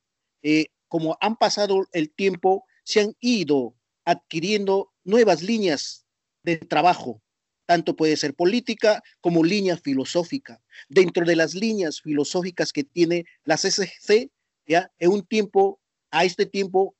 como 0.87 1.17
han 1.19 1.35
pasado 1.35 1.87
el 1.91 2.09
tiempo, 2.09 2.65
se 2.83 3.01
han 3.01 3.15
ido 3.19 3.75
adquiriendo 4.05 4.93
nuevas 5.03 5.43
líneas 5.43 6.05
de 6.43 6.55
trabajo, 6.55 7.21
tanto 7.65 7.95
puede 7.95 8.15
ser 8.15 8.33
política 8.33 9.03
como 9.19 9.43
línea 9.43 9.77
filosófica. 9.77 10.61
Dentro 10.87 11.25
de 11.25 11.35
las 11.35 11.53
líneas 11.53 12.01
filosóficas 12.01 12.71
que 12.71 12.85
tiene 12.85 13.25
la 13.43 13.57
CCC, 13.57 14.31
ya 14.67 14.91
en 14.99 15.11
un 15.11 15.25
tiempo, 15.25 15.79
a 16.11 16.25
este 16.25 16.45
tiempo, 16.45 16.95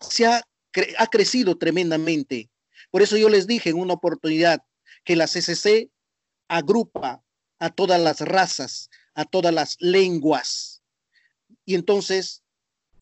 se 0.00 0.26
ha, 0.26 0.42
ha 0.98 1.06
crecido 1.06 1.56
tremendamente. 1.56 2.50
Por 2.90 3.02
eso 3.02 3.16
yo 3.16 3.28
les 3.28 3.46
dije 3.46 3.70
en 3.70 3.78
una 3.78 3.94
oportunidad 3.94 4.62
que 5.04 5.16
la 5.16 5.26
CCC 5.26 5.90
agrupa 6.48 7.22
a 7.58 7.70
todas 7.70 8.00
las 8.00 8.20
razas, 8.20 8.90
a 9.14 9.24
todas 9.24 9.52
las 9.52 9.76
lenguas. 9.80 10.82
Y 11.64 11.74
entonces, 11.74 12.42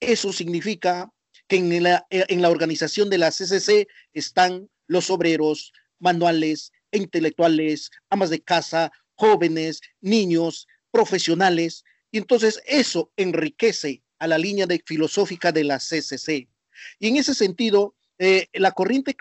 eso 0.00 0.32
significa 0.32 1.10
que 1.48 1.56
en 1.56 1.82
la, 1.82 2.06
en 2.10 2.42
la 2.42 2.50
organización 2.50 3.10
de 3.10 3.18
la 3.18 3.30
CCC 3.30 3.86
están 4.12 4.68
los 4.86 5.10
obreros, 5.10 5.72
manuales, 5.98 6.72
intelectuales, 6.92 7.90
amas 8.10 8.30
de 8.30 8.40
casa, 8.40 8.92
jóvenes, 9.16 9.80
niños, 10.00 10.66
profesionales. 10.90 11.84
Y 12.14 12.18
entonces 12.18 12.62
eso 12.64 13.10
enriquece 13.16 14.00
a 14.20 14.28
la 14.28 14.38
línea 14.38 14.68
filosófica 14.86 15.50
de 15.50 15.64
la 15.64 15.80
CCC. 15.80 16.46
Y 17.00 17.08
en 17.08 17.16
ese 17.16 17.34
sentido, 17.34 17.96
eh, 18.20 18.46
la 18.52 18.70
corriente 18.70 19.16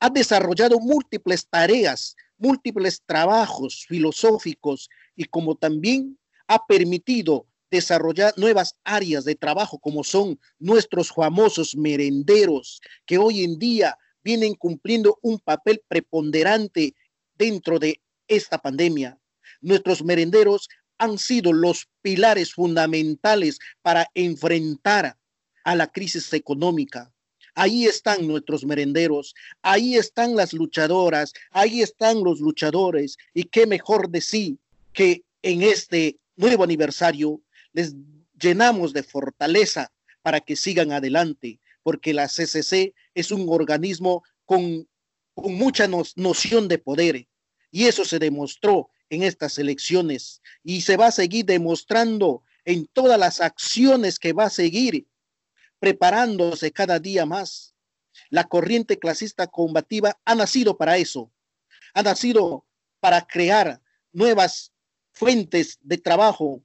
ha 0.00 0.10
desarrollado 0.10 0.80
múltiples 0.80 1.46
tareas, 1.46 2.16
múltiples 2.36 3.00
trabajos 3.06 3.86
filosóficos 3.86 4.90
y 5.14 5.22
como 5.26 5.54
también 5.54 6.18
ha 6.48 6.66
permitido 6.66 7.46
desarrollar 7.70 8.34
nuevas 8.36 8.74
áreas 8.82 9.24
de 9.24 9.36
trabajo 9.36 9.78
como 9.78 10.02
son 10.02 10.40
nuestros 10.58 11.12
famosos 11.12 11.76
merenderos 11.76 12.80
que 13.06 13.18
hoy 13.18 13.44
en 13.44 13.56
día 13.56 13.96
vienen 14.24 14.54
cumpliendo 14.54 15.16
un 15.22 15.38
papel 15.38 15.80
preponderante 15.86 16.96
dentro 17.38 17.78
de 17.78 18.00
esta 18.26 18.58
pandemia. 18.58 19.16
Nuestros 19.60 20.02
merenderos 20.02 20.68
han 20.98 21.18
sido 21.18 21.52
los 21.52 21.88
pilares 22.02 22.52
fundamentales 22.52 23.58
para 23.82 24.08
enfrentar 24.14 25.16
a 25.64 25.74
la 25.74 25.86
crisis 25.86 26.32
económica. 26.32 27.12
Ahí 27.54 27.86
están 27.86 28.26
nuestros 28.26 28.64
merenderos, 28.64 29.34
ahí 29.62 29.96
están 29.96 30.36
las 30.36 30.52
luchadoras, 30.52 31.32
ahí 31.50 31.80
están 31.80 32.22
los 32.22 32.40
luchadores. 32.40 33.16
Y 33.32 33.44
qué 33.44 33.66
mejor 33.66 34.10
de 34.10 34.20
sí 34.20 34.58
que 34.92 35.22
en 35.42 35.62
este 35.62 36.18
nuevo 36.36 36.64
aniversario 36.64 37.40
les 37.72 37.94
llenamos 38.38 38.92
de 38.92 39.02
fortaleza 39.02 39.90
para 40.22 40.40
que 40.40 40.56
sigan 40.56 40.92
adelante, 40.92 41.60
porque 41.82 42.12
la 42.12 42.26
CCC 42.26 42.94
es 43.14 43.30
un 43.30 43.46
organismo 43.48 44.22
con, 44.44 44.86
mucha 45.36 45.86
noción 45.86 46.66
de 46.66 46.78
poder 46.78 47.28
y 47.70 47.84
eso 47.84 48.04
se 48.06 48.18
demostró 48.18 48.88
en 49.10 49.22
estas 49.22 49.58
elecciones 49.58 50.42
y 50.62 50.82
se 50.82 50.96
va 50.96 51.06
a 51.06 51.12
seguir 51.12 51.44
demostrando 51.44 52.42
en 52.64 52.86
todas 52.86 53.18
las 53.18 53.40
acciones 53.40 54.18
que 54.18 54.32
va 54.32 54.44
a 54.44 54.50
seguir 54.50 55.06
preparándose 55.78 56.72
cada 56.72 56.98
día 56.98 57.26
más. 57.26 57.74
La 58.30 58.44
corriente 58.44 58.98
clasista 58.98 59.46
combativa 59.46 60.18
ha 60.24 60.34
nacido 60.34 60.76
para 60.76 60.96
eso, 60.96 61.32
ha 61.94 62.02
nacido 62.02 62.66
para 63.00 63.26
crear 63.26 63.80
nuevas 64.12 64.72
fuentes 65.12 65.78
de 65.80 65.98
trabajo, 65.98 66.62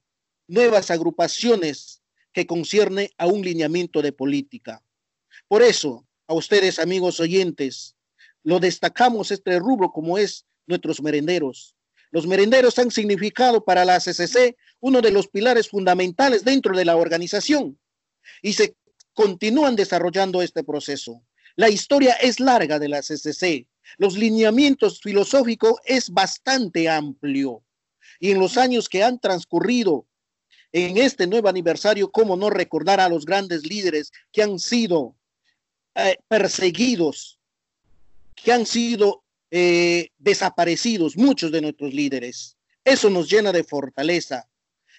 nuevas 0.48 0.90
agrupaciones 0.90 2.02
que 2.32 2.46
concierne 2.46 3.10
a 3.18 3.26
un 3.26 3.42
lineamiento 3.42 4.02
de 4.02 4.12
política. 4.12 4.82
Por 5.48 5.62
eso, 5.62 6.06
a 6.26 6.34
ustedes, 6.34 6.78
amigos 6.78 7.20
oyentes, 7.20 7.94
lo 8.42 8.58
destacamos 8.58 9.30
este 9.30 9.58
rubro 9.58 9.92
como 9.92 10.18
es 10.18 10.46
nuestros 10.66 11.02
merenderos. 11.02 11.76
Los 12.12 12.26
merenderos 12.26 12.78
han 12.78 12.90
significado 12.90 13.64
para 13.64 13.84
la 13.84 13.98
CCC 13.98 14.56
uno 14.80 15.00
de 15.00 15.10
los 15.10 15.28
pilares 15.28 15.68
fundamentales 15.68 16.44
dentro 16.44 16.76
de 16.76 16.84
la 16.84 16.96
organización 16.96 17.78
y 18.42 18.52
se 18.52 18.76
continúan 19.14 19.74
desarrollando 19.74 20.42
este 20.42 20.62
proceso. 20.62 21.22
La 21.56 21.70
historia 21.70 22.14
es 22.14 22.38
larga 22.38 22.78
de 22.78 22.88
la 22.88 23.00
CCC. 23.00 23.66
Los 23.96 24.16
lineamientos 24.16 25.00
filosóficos 25.00 25.80
es 25.84 26.10
bastante 26.10 26.88
amplio. 26.88 27.62
Y 28.20 28.30
en 28.30 28.38
los 28.38 28.56
años 28.58 28.88
que 28.88 29.02
han 29.02 29.18
transcurrido 29.18 30.06
en 30.70 30.98
este 30.98 31.26
nuevo 31.26 31.48
aniversario, 31.48 32.10
¿cómo 32.10 32.36
no 32.36 32.50
recordar 32.50 33.00
a 33.00 33.08
los 33.08 33.24
grandes 33.24 33.66
líderes 33.66 34.12
que 34.30 34.42
han 34.42 34.58
sido 34.58 35.16
eh, 35.94 36.16
perseguidos, 36.28 37.38
que 38.34 38.52
han 38.52 38.64
sido 38.64 39.24
eh, 39.54 40.08
desaparecidos, 40.16 41.14
muchos 41.14 41.52
de 41.52 41.60
nuestros 41.60 41.92
líderes. 41.92 42.56
Eso 42.86 43.10
nos 43.10 43.30
llena 43.30 43.52
de 43.52 43.62
fortaleza. 43.62 44.48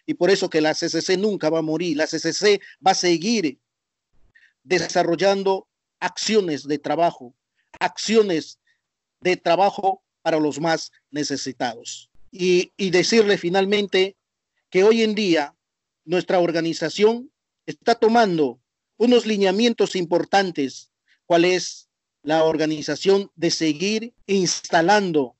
Y 0.06 0.13
por 0.13 0.30
eso 0.30 0.48
que 0.48 0.62
la 0.62 0.76
CCC 0.76 1.18
nunca 1.18 1.50
va 1.50 1.58
a 1.58 1.63
morir. 1.63 1.98
La 1.98 2.06
CCC 2.06 2.62
va 2.86 2.92
a 2.92 2.94
seguir 2.94 3.58
desarrollando 4.62 5.68
acciones 6.00 6.68
de 6.68 6.78
trabajo, 6.78 7.34
acciones 7.80 8.60
de 9.22 9.38
trabajo 9.38 10.04
para 10.22 10.39
los 10.39 10.60
más 10.60 10.92
necesitados. 11.10 12.12
Y, 12.32 12.74
y 12.78 12.92
decirle 12.92 13.39
finalmente 13.39 14.16
que 14.70 14.84
hoy 14.84 15.02
en 15.02 15.16
día 15.16 15.56
nuestra 16.06 16.38
organización 16.38 17.32
está 17.66 17.96
tomando 17.96 18.60
unos 18.98 19.26
lineamientos 19.26 19.96
importantes, 19.96 20.92
cuál 21.26 21.46
es 21.46 21.89
la 22.23 22.43
organización 22.45 23.29
de 23.36 23.51
seguir 23.51 24.13
instalando 24.25 25.36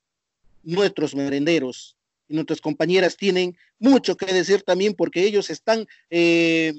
nuestros 0.62 1.14
merenderos. 1.14 1.96
Y 2.28 2.34
nuestras 2.34 2.60
compañeras 2.60 3.16
tienen 3.16 3.56
mucho 3.78 4.16
que 4.16 4.32
decir 4.32 4.62
también 4.62 4.94
porque 4.94 5.24
ellos 5.24 5.50
están 5.50 5.86
eh, 6.10 6.72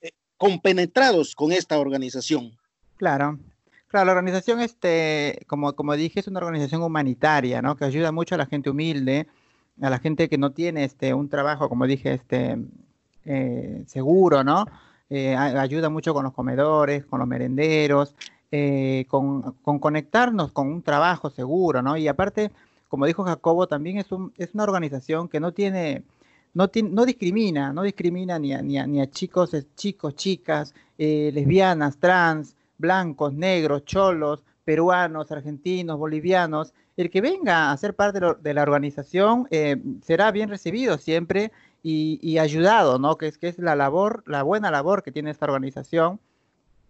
eh, 0.00 0.10
compenetrados 0.36 1.34
con 1.34 1.52
esta 1.52 1.78
organización. 1.78 2.56
Claro, 2.96 3.38
Claro, 3.88 4.06
la 4.06 4.12
organización, 4.12 4.60
este, 4.60 5.44
como, 5.46 5.72
como 5.74 5.94
dije, 5.94 6.18
es 6.18 6.26
una 6.26 6.40
organización 6.40 6.82
humanitaria, 6.82 7.62
¿no? 7.62 7.76
Que 7.76 7.84
ayuda 7.84 8.10
mucho 8.10 8.34
a 8.34 8.38
la 8.38 8.46
gente 8.46 8.68
humilde, 8.68 9.28
a 9.80 9.88
la 9.88 10.00
gente 10.00 10.28
que 10.28 10.36
no 10.36 10.50
tiene 10.50 10.82
este, 10.82 11.14
un 11.14 11.28
trabajo, 11.28 11.68
como 11.68 11.86
dije, 11.86 12.14
este, 12.14 12.58
eh, 13.24 13.84
seguro, 13.86 14.42
¿no? 14.42 14.66
Ayuda 15.10 15.90
mucho 15.90 16.12
con 16.12 16.24
los 16.24 16.32
comedores, 16.32 17.04
con 17.06 17.20
los 17.20 17.28
merenderos, 17.28 18.16
eh, 18.50 19.06
con, 19.08 19.52
conectarnos 19.80 20.52
con 20.52 20.68
un 20.68 20.82
trabajo 20.82 21.30
seguro, 21.30 21.82
¿no? 21.82 21.96
Y 21.96 22.08
aparte, 22.08 22.50
como 22.88 23.06
dijo 23.06 23.24
Jacobo, 23.24 23.66
también 23.66 23.98
es, 23.98 24.12
un, 24.12 24.32
una 24.52 24.62
organización 24.62 25.28
que 25.28 25.40
no 25.40 25.52
tiene, 25.52 26.04
no, 26.52 26.70
no 26.90 27.04
discrimina, 27.04 27.72
no 27.72 27.82
discrimina 27.82 28.38
ni 28.38 28.52
a, 28.52 28.62
ni 28.62 28.80
ni 28.86 29.00
a 29.00 29.10
chicos, 29.10 29.50
chicos, 29.74 30.14
chicas, 30.14 30.74
lesbianas, 30.98 31.98
trans, 31.98 32.56
blancos, 32.78 33.32
negros, 33.32 33.84
cholos, 33.84 34.44
peruanos, 34.64 35.32
argentinos, 35.32 35.98
bolivianos. 35.98 36.72
El 36.96 37.10
que 37.10 37.20
venga 37.20 37.72
a 37.72 37.76
ser 37.76 37.94
parte 37.94 38.20
de 38.40 38.54
la 38.54 38.62
organización 38.62 39.48
será 40.02 40.30
bien 40.30 40.48
recibido 40.48 40.96
siempre 40.96 41.50
y, 41.84 42.38
ayudado, 42.38 42.98
¿no? 42.98 43.18
Que 43.18 43.26
es 43.28 43.58
la 43.58 43.76
labor, 43.76 44.24
la 44.26 44.42
buena 44.42 44.70
labor 44.70 45.02
que 45.02 45.12
tiene 45.12 45.30
esta 45.30 45.44
organización 45.44 46.18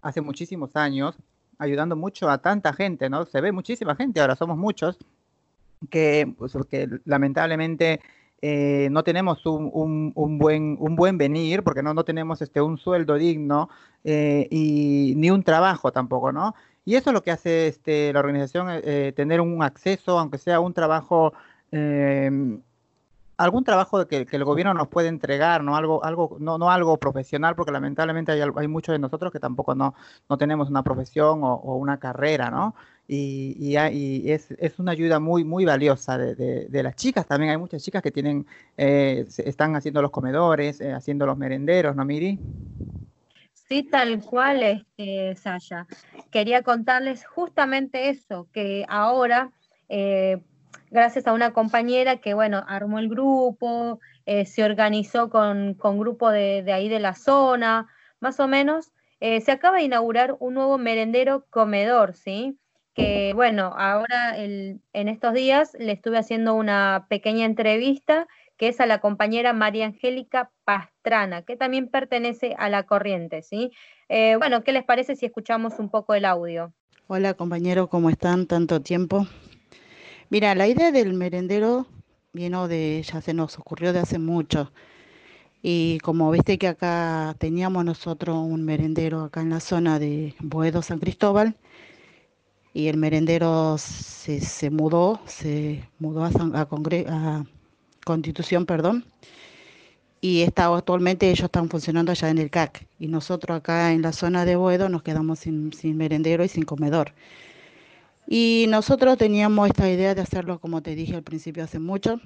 hace 0.01 0.21
muchísimos 0.21 0.77
años, 0.77 1.17
ayudando 1.59 1.97
mucho 1.97 2.29
a 2.29 2.39
tanta 2.39 2.73
gente, 2.73 3.11
¿no? 3.11 3.25
Se 3.27 3.41
ve 3.41 3.53
muchísima 3.53 3.97
gente, 3.97 4.21
ahora 4.21 4.37
somos 4.37 4.57
muchos, 4.57 4.99
que, 5.91 6.33
pues, 6.39 6.55
lamentablemente 7.05 8.01
eh, 8.43 8.89
no 8.91 9.03
tenemos 9.05 9.47
un, 9.47 10.13
un, 10.15 10.39
buen, 10.39 10.77
un 10.79 10.97
buen 10.97 11.19
venir, 11.19 11.63
porque 11.63 11.83
no, 11.83 11.95
no 11.95 12.05
tenemos 12.05 12.43
este, 12.43 12.61
un 12.61 12.79
sueldo 12.79 13.15
digno 13.15 13.71
eh, 14.05 14.47
y 14.51 15.15
ni 15.17 15.31
un 15.31 15.43
trabajo 15.43 15.93
tampoco, 15.93 16.33
¿no? 16.33 16.55
Y 16.85 16.97
eso 16.97 17.11
es 17.11 17.15
lo 17.15 17.23
que 17.23 17.31
hace 17.31 17.69
este, 17.69 18.13
la 18.13 18.21
organización, 18.21 18.67
eh, 18.71 19.13
tener 19.17 19.41
un 19.41 19.63
acceso, 19.63 20.19
aunque 20.19 20.39
sea 20.39 20.61
un 20.61 20.75
trabajo 20.75 21.33
algún 23.37 23.65
trabajo 23.65 24.07
que, 24.07 24.27
el 24.31 24.45
gobierno 24.45 24.75
nos 24.75 24.89
puede 24.89 25.09
entregar, 25.09 25.63
no 25.63 25.77
algo, 25.77 26.05
algo, 26.05 26.37
no, 26.41 26.59
no 26.59 26.71
algo 26.71 26.99
profesional, 26.99 27.55
porque 27.57 27.73
lamentablemente 27.73 28.33
hay, 28.33 28.41
hay 28.57 28.69
muchos 28.69 28.93
de 28.93 28.99
nosotros 28.99 29.33
que 29.33 29.41
tampoco 29.41 29.75
no, 29.75 29.95
no 30.29 30.39
tenemos 30.39 30.71
una 30.71 30.83
profesión 30.83 31.41
o, 31.43 31.77
una 31.77 31.99
carrera, 31.99 32.51
¿no? 32.51 32.75
y, 33.07 33.55
y, 33.59 34.31
es, 34.31 34.51
es, 34.53 34.79
una 34.79 34.93
ayuda 34.93 35.21
muy, 35.21 35.45
muy 35.45 35.65
valiosa 35.65 36.17
de, 36.17 36.35
de, 36.35 36.67
de, 36.69 36.83
las 36.83 36.97
chicas. 36.97 37.27
También 37.27 37.51
hay 37.51 37.59
muchas 37.59 37.83
chicas 37.83 38.03
que 38.03 38.11
tienen, 38.11 38.47
eh, 38.77 39.27
están 39.39 39.77
haciendo 39.77 40.01
los 40.01 40.11
comedores, 40.11 40.81
eh, 40.81 40.93
haciendo 40.93 41.27
los 41.27 41.37
merenderos, 41.37 41.95
¿no, 41.95 42.05
Miri? 42.05 42.39
Sí, 43.53 43.83
tal 43.83 44.23
cual, 44.23 44.63
este, 44.63 45.37
Sasha. 45.37 45.87
Quería 46.31 46.63
contarles 46.63 47.27
justamente 47.27 48.09
eso, 48.09 48.49
que 48.53 48.85
ahora, 48.89 49.53
eh, 49.89 50.41
gracias 50.91 51.27
a 51.27 51.33
una 51.33 51.53
compañera 51.53 52.17
que, 52.17 52.35
bueno, 52.35 52.65
armó 52.67 52.99
el 52.99 53.09
grupo, 53.09 54.01
eh, 54.27 54.47
se 54.47 54.65
organizó 54.65 55.31
con, 55.31 55.75
con 55.75 55.99
grupo 55.99 56.31
de, 56.31 56.63
de, 56.63 56.73
ahí 56.73 56.89
de 56.89 57.01
la 57.01 57.15
zona, 57.15 57.89
más 58.21 58.41
o 58.41 58.49
menos, 58.49 58.93
eh, 59.21 59.41
se 59.41 59.53
acaba 59.53 59.79
de 59.79 59.85
inaugurar 59.85 60.37
un 60.41 60.55
nuevo 60.55 60.79
merendero 60.79 61.47
comedor, 61.51 62.15
¿sí? 62.15 62.59
Que, 62.95 63.33
bueno, 63.35 63.73
ahora 63.77 64.37
el, 64.39 64.81
en 64.93 65.09
estos 65.09 65.35
días 65.35 65.75
le 65.79 65.93
estuve 65.93 66.19
haciendo 66.19 66.55
una 66.55 67.07
pequeña 67.09 67.45
entrevista 67.45 68.29
que 68.57 68.69
es 68.69 68.81
a 68.81 68.87
la 68.87 69.01
compañera 69.01 69.53
María 69.53 69.87
Angélica 69.87 70.51
Pastrana, 70.65 71.43
que 71.43 71.57
también 71.57 71.89
pertenece 71.89 72.55
a 72.57 72.69
la 72.69 72.85
corriente, 72.85 73.43
¿sí? 73.43 73.73
Eh, 74.09 74.37
bueno, 74.37 74.63
¿qué 74.63 74.73
les 74.73 74.85
parece 74.85 75.17
si 75.17 75.27
escuchamos 75.27 75.79
un 75.79 75.91
poco 75.91 76.15
el 76.15 76.25
audio? 76.25 76.73
Hola 77.07 77.35
compañero, 77.35 77.89
¿cómo 77.89 78.11
están? 78.11 78.47
Tanto 78.47 78.81
tiempo. 78.81 79.27
Mira, 80.35 80.57
la 80.57 80.67
idea 80.67 80.91
del 80.91 81.13
merendero 81.13 81.87
vino 82.33 82.67
de, 82.67 83.05
ya 83.05 83.21
se 83.21 83.33
nos 83.33 83.57
ocurrió 83.57 83.93
de 83.93 84.01
hace 84.01 84.19
mucho. 84.19 84.73
Y 85.63 86.01
como 86.01 86.29
viste 86.33 86.59
que 86.59 86.67
acá 86.67 87.37
teníamos 87.39 87.85
nosotros 87.85 88.39
un 88.39 88.65
merendero 88.65 89.23
acá 89.23 89.43
en 89.43 89.51
la 89.51 89.61
zona 89.61 90.01
de 90.01 90.35
Boedo 90.41 90.83
San 90.83 90.99
Cristóbal, 90.99 91.57
y 92.73 92.89
el 92.89 92.97
merendero 92.97 93.79
se, 93.79 94.41
se 94.41 94.71
mudó, 94.71 95.21
se 95.27 95.89
mudó 96.01 96.25
a, 96.25 96.31
a 96.55 97.45
Constitución, 98.05 98.67
perdón, 98.67 99.05
y 100.21 100.43
está, 100.43 100.67
actualmente 100.75 101.31
ellos 101.31 101.45
están 101.45 101.69
funcionando 101.69 102.11
allá 102.11 102.29
en 102.31 102.39
el 102.39 102.51
CAC 102.51 102.89
y 102.99 103.07
nosotros 103.07 103.57
acá 103.57 103.93
en 103.93 104.03
la 104.03 104.13
zona 104.13 104.45
de 104.45 104.57
Boedo 104.57 104.89
nos 104.89 105.05
quedamos 105.05 105.39
sin, 105.39 105.73
sin, 105.73 105.97
merendero 105.97 106.43
y 106.45 106.49
sin 106.49 106.65
comedor. 106.65 107.13
Y 108.27 108.67
nosotros 108.69 109.19
teníamos 109.19 109.69
esta 109.69 109.91
idea 109.91 110.15
de 110.15 110.23
hacerlo 110.23 110.59
como 110.59 110.83
te 110.83 110.95
dije 110.95 111.15
al 111.15 111.23
principio 111.23 111.65
hace 111.65 111.79
mucho 111.79 112.21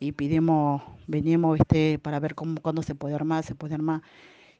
y 0.00 0.12
pedimos, 0.12 0.82
venimos 1.06 1.60
este, 1.60 1.98
para 1.98 2.18
ver 2.18 2.34
cómo, 2.34 2.60
cuándo 2.60 2.82
se 2.82 2.94
puede 2.94 3.14
armar, 3.14 3.44
se 3.44 3.54
puede 3.54 3.74
armar. 3.74 4.02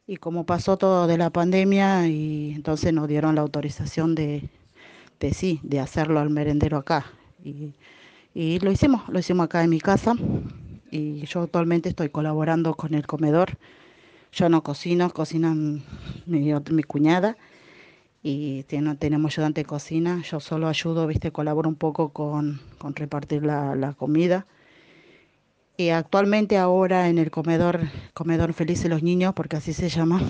Y 0.07 0.17
como 0.17 0.47
pasó 0.47 0.77
todo 0.77 1.09
de 1.09 1.19
la 1.19 1.31
pandemia 1.31 2.07
y 2.07 2.53
entonces 2.55 2.93
nos 2.93 3.09
dieron 3.09 3.35
la 3.35 3.41
autorización 3.41 4.15
de, 4.15 4.49
de 5.19 5.35
sí, 5.35 5.61
de 5.65 5.81
hacerlo 5.81 6.21
al 6.21 6.31
merendero 6.31 6.77
acá. 6.77 7.07
Y, 7.45 7.73
y 8.33 8.61
lo 8.61 8.71
hicimos, 8.71 9.09
lo 9.09 9.19
hicimos 9.19 9.47
acá 9.47 9.65
en 9.65 9.71
mi 9.71 9.81
casa 9.81 10.15
y 10.93 11.27
yo 11.27 11.43
actualmente 11.43 11.89
estoy 11.89 12.11
colaborando 12.11 12.75
con 12.75 12.95
el 12.95 13.07
comedor. 13.07 13.59
Yo 14.33 14.49
no 14.49 14.63
cocino, 14.63 15.11
cocinan 15.11 15.83
mi, 16.27 16.53
mi 16.53 16.83
cuñada 16.85 17.37
y 18.23 18.65
tiene, 18.65 18.97
tenemos 18.97 19.33
ayudante 19.33 19.63
de 19.63 19.65
cocina. 19.67 20.23
Yo 20.23 20.41
solo 20.41 20.69
ayudo, 20.69 21.07
viste, 21.07 21.31
colaboro 21.33 21.69
un 21.69 21.77
poco 21.77 22.11
con, 22.11 22.61
con 22.79 22.95
repartir 22.95 23.45
la, 23.45 23.75
la, 23.75 23.93
comida. 23.93 24.47
Y 25.77 25.91
actualmente 25.91 26.57
ahora 26.57 27.09
en 27.09 27.19
el 27.19 27.31
comedor, 27.31 27.81
comedor 28.15 28.53
feliz 28.53 28.83
de 28.83 28.89
los 28.89 29.03
niños, 29.03 29.35
porque 29.35 29.57
así 29.57 29.73
se 29.73 29.89
llama, 29.89 30.21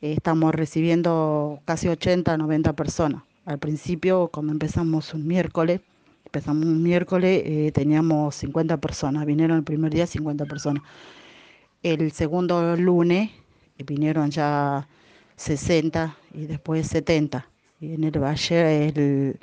estamos 0.00 0.54
recibiendo 0.54 1.60
casi 1.64 1.88
80, 1.88 2.36
90 2.36 2.72
personas. 2.74 3.22
Al 3.44 3.58
principio, 3.58 4.28
como 4.28 4.52
empezamos 4.52 5.14
un 5.14 5.26
miércoles, 5.26 5.80
empezamos 6.24 6.64
un 6.64 6.82
miércoles, 6.82 7.42
eh, 7.44 7.72
teníamos 7.74 8.36
50 8.36 8.76
personas, 8.78 9.26
vinieron 9.26 9.58
el 9.58 9.64
primer 9.64 9.92
día 9.92 10.06
50 10.06 10.46
personas. 10.46 10.82
El 11.82 12.12
segundo 12.12 12.76
lunes 12.76 13.30
eh, 13.78 13.84
vinieron 13.84 14.30
ya 14.30 14.86
60 15.40 16.16
y 16.34 16.44
después 16.46 16.86
70. 16.86 17.46
Y 17.80 17.94
en 17.94 18.04
el 18.04 18.18
Valle, 18.22 19.34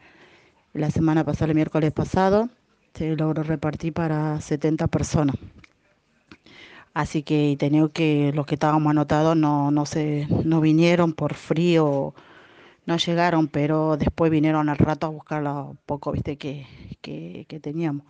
la 0.74 0.92
semana 0.92 1.24
pasada, 1.24 1.50
el 1.50 1.56
miércoles 1.56 1.92
pasado, 1.92 2.50
se 2.94 3.16
logró 3.16 3.42
repartir 3.42 3.94
para 3.94 4.40
70 4.40 4.88
personas. 4.88 5.36
Así 6.94 7.24
que 7.24 7.56
tenía 7.60 7.88
que 7.90 8.32
los 8.34 8.46
que 8.46 8.56
estábamos 8.56 8.92
anotados 8.92 9.36
no, 9.36 9.72
no, 9.72 9.86
se, 9.88 10.28
no 10.46 10.62
vinieron 10.62 11.14
por 11.14 11.34
frío 11.34 12.14
no 12.86 12.96
llegaron, 12.96 13.50
pero 13.50 13.98
después 13.98 14.32
vinieron 14.32 14.70
al 14.70 14.78
rato 14.78 15.08
a 15.08 15.10
buscar 15.10 15.44
un 15.44 15.78
poco, 15.86 16.14
viste, 16.14 16.38
que, 16.38 16.66
que, 17.02 17.46
que, 17.50 17.60
teníamos. 17.60 18.06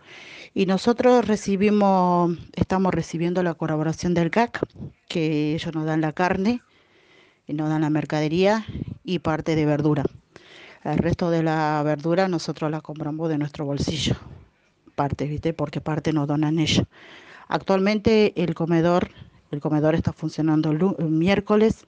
Y 0.54 0.66
nosotros 0.66 1.26
recibimos, 1.26 2.38
estamos 2.54 2.94
recibiendo 2.94 3.42
la 3.42 3.54
colaboración 3.54 4.14
del 4.14 4.30
GAC, 4.30 4.60
que 5.08 5.56
ellos 5.56 5.74
nos 5.74 5.84
dan 5.84 6.00
la 6.00 6.12
carne, 6.12 6.62
nos 7.54 7.68
dan 7.68 7.82
la 7.82 7.90
mercadería 7.90 8.64
y 9.04 9.20
parte 9.20 9.56
de 9.56 9.66
verdura. 9.66 10.04
El 10.84 10.98
resto 10.98 11.30
de 11.30 11.42
la 11.42 11.82
verdura 11.82 12.28
nosotros 12.28 12.70
la 12.70 12.80
compramos 12.80 13.28
de 13.28 13.38
nuestro 13.38 13.64
bolsillo, 13.64 14.16
parte, 14.94 15.26
viste, 15.26 15.52
porque 15.52 15.80
parte 15.80 16.12
nos 16.12 16.28
donan 16.28 16.58
ellos. 16.58 16.86
Actualmente 17.48 18.32
el 18.42 18.54
comedor, 18.54 19.10
el 19.50 19.60
comedor 19.60 19.94
está 19.94 20.12
funcionando 20.12 20.72
miércoles 20.98 21.86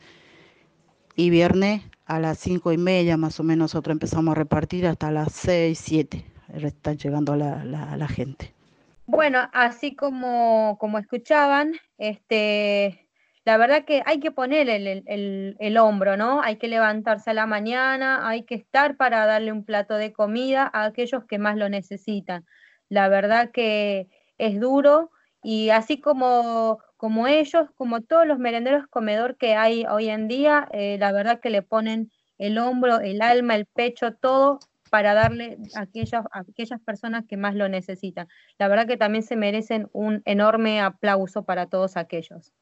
y 1.14 1.31
viernes 1.31 1.83
a 2.07 2.18
las 2.18 2.38
cinco 2.38 2.73
y 2.73 2.79
media 2.79 3.16
más 3.16 3.38
o 3.38 3.44
menos 3.44 3.73
nosotros 3.75 3.92
empezamos 3.92 4.33
a 4.33 4.35
repartir 4.35 4.87
hasta 4.87 5.11
las 5.11 5.33
seis, 5.33 5.79
siete. 5.79 6.25
Están 6.53 6.96
llegando 6.99 7.37
la, 7.37 7.64
la, 7.64 7.96
la 7.96 8.09
gente. 8.09 8.53
Bueno, 9.07 9.49
así 9.53 9.94
como, 9.94 10.77
como 10.81 10.99
escuchaban, 10.99 11.75
este, 11.99 13.07
la 13.44 13.57
verdad 13.57 13.85
que 13.85 14.03
hay 14.07 14.20
que 14.20 14.31
poner 14.31 14.68
el, 14.68 14.87
el, 15.07 15.57
el, 15.59 15.79
hombro, 15.79 16.16
¿no? 16.16 16.42
Hay 16.42 16.57
que 16.57 16.68
levantarse 16.68 17.31
a 17.31 17.35
la 17.35 17.46
mañana, 17.46 18.29
hay 18.29 18.44
que 18.44 18.55
estar 18.55 18.96
para 18.96 19.26
darle 19.26 19.53
un 19.53 19.64
plato 19.64 19.94
de 19.94 20.12
comida 20.12 20.70
a 20.72 20.85
aquellos 20.85 21.24
que 21.24 21.38
más 21.38 21.57
lo 21.57 21.68
necesitan. 21.68 22.44
La 22.88 23.09
verdad 23.09 23.50
que 23.53 24.09
es 24.38 24.61
duro 24.61 25.11
y 25.42 25.70
así 25.70 26.00
como 26.00 26.81
como 27.00 27.26
ellos, 27.29 27.70
como 27.76 28.03
todos 28.03 28.26
los 28.26 28.38
merenderos 28.38 28.87
comedor 28.88 29.38
que 29.38 29.55
hay 29.55 29.87
hoy 29.87 30.11
en 30.11 30.29
día, 30.29 30.68
eh, 30.70 30.98
la 30.98 31.12
verdad 31.12 31.40
que 31.40 31.48
le 31.48 31.62
ponen 31.62 32.12
el 32.37 32.59
hombro, 32.59 33.00
el 33.00 33.22
alma, 33.22 33.55
el 33.57 33.64
pecho, 33.64 34.12
todo 34.12 34.59
para 34.90 35.14
darle 35.14 35.57
a 35.76 35.81
aquellas, 35.81 36.26
a 36.31 36.40
aquellas 36.40 36.79
personas 36.83 37.24
que 37.26 37.38
más 37.38 37.55
lo 37.55 37.70
necesitan. 37.70 38.29
La 38.59 38.68
verdad 38.68 38.87
que 38.87 38.98
también 38.98 39.22
se 39.22 39.37
merecen 39.37 39.88
un 39.92 40.20
enorme 40.26 40.83
aplauso 40.83 41.44
para 41.44 41.68
todos 41.70 41.96
aquellos. 41.96 42.53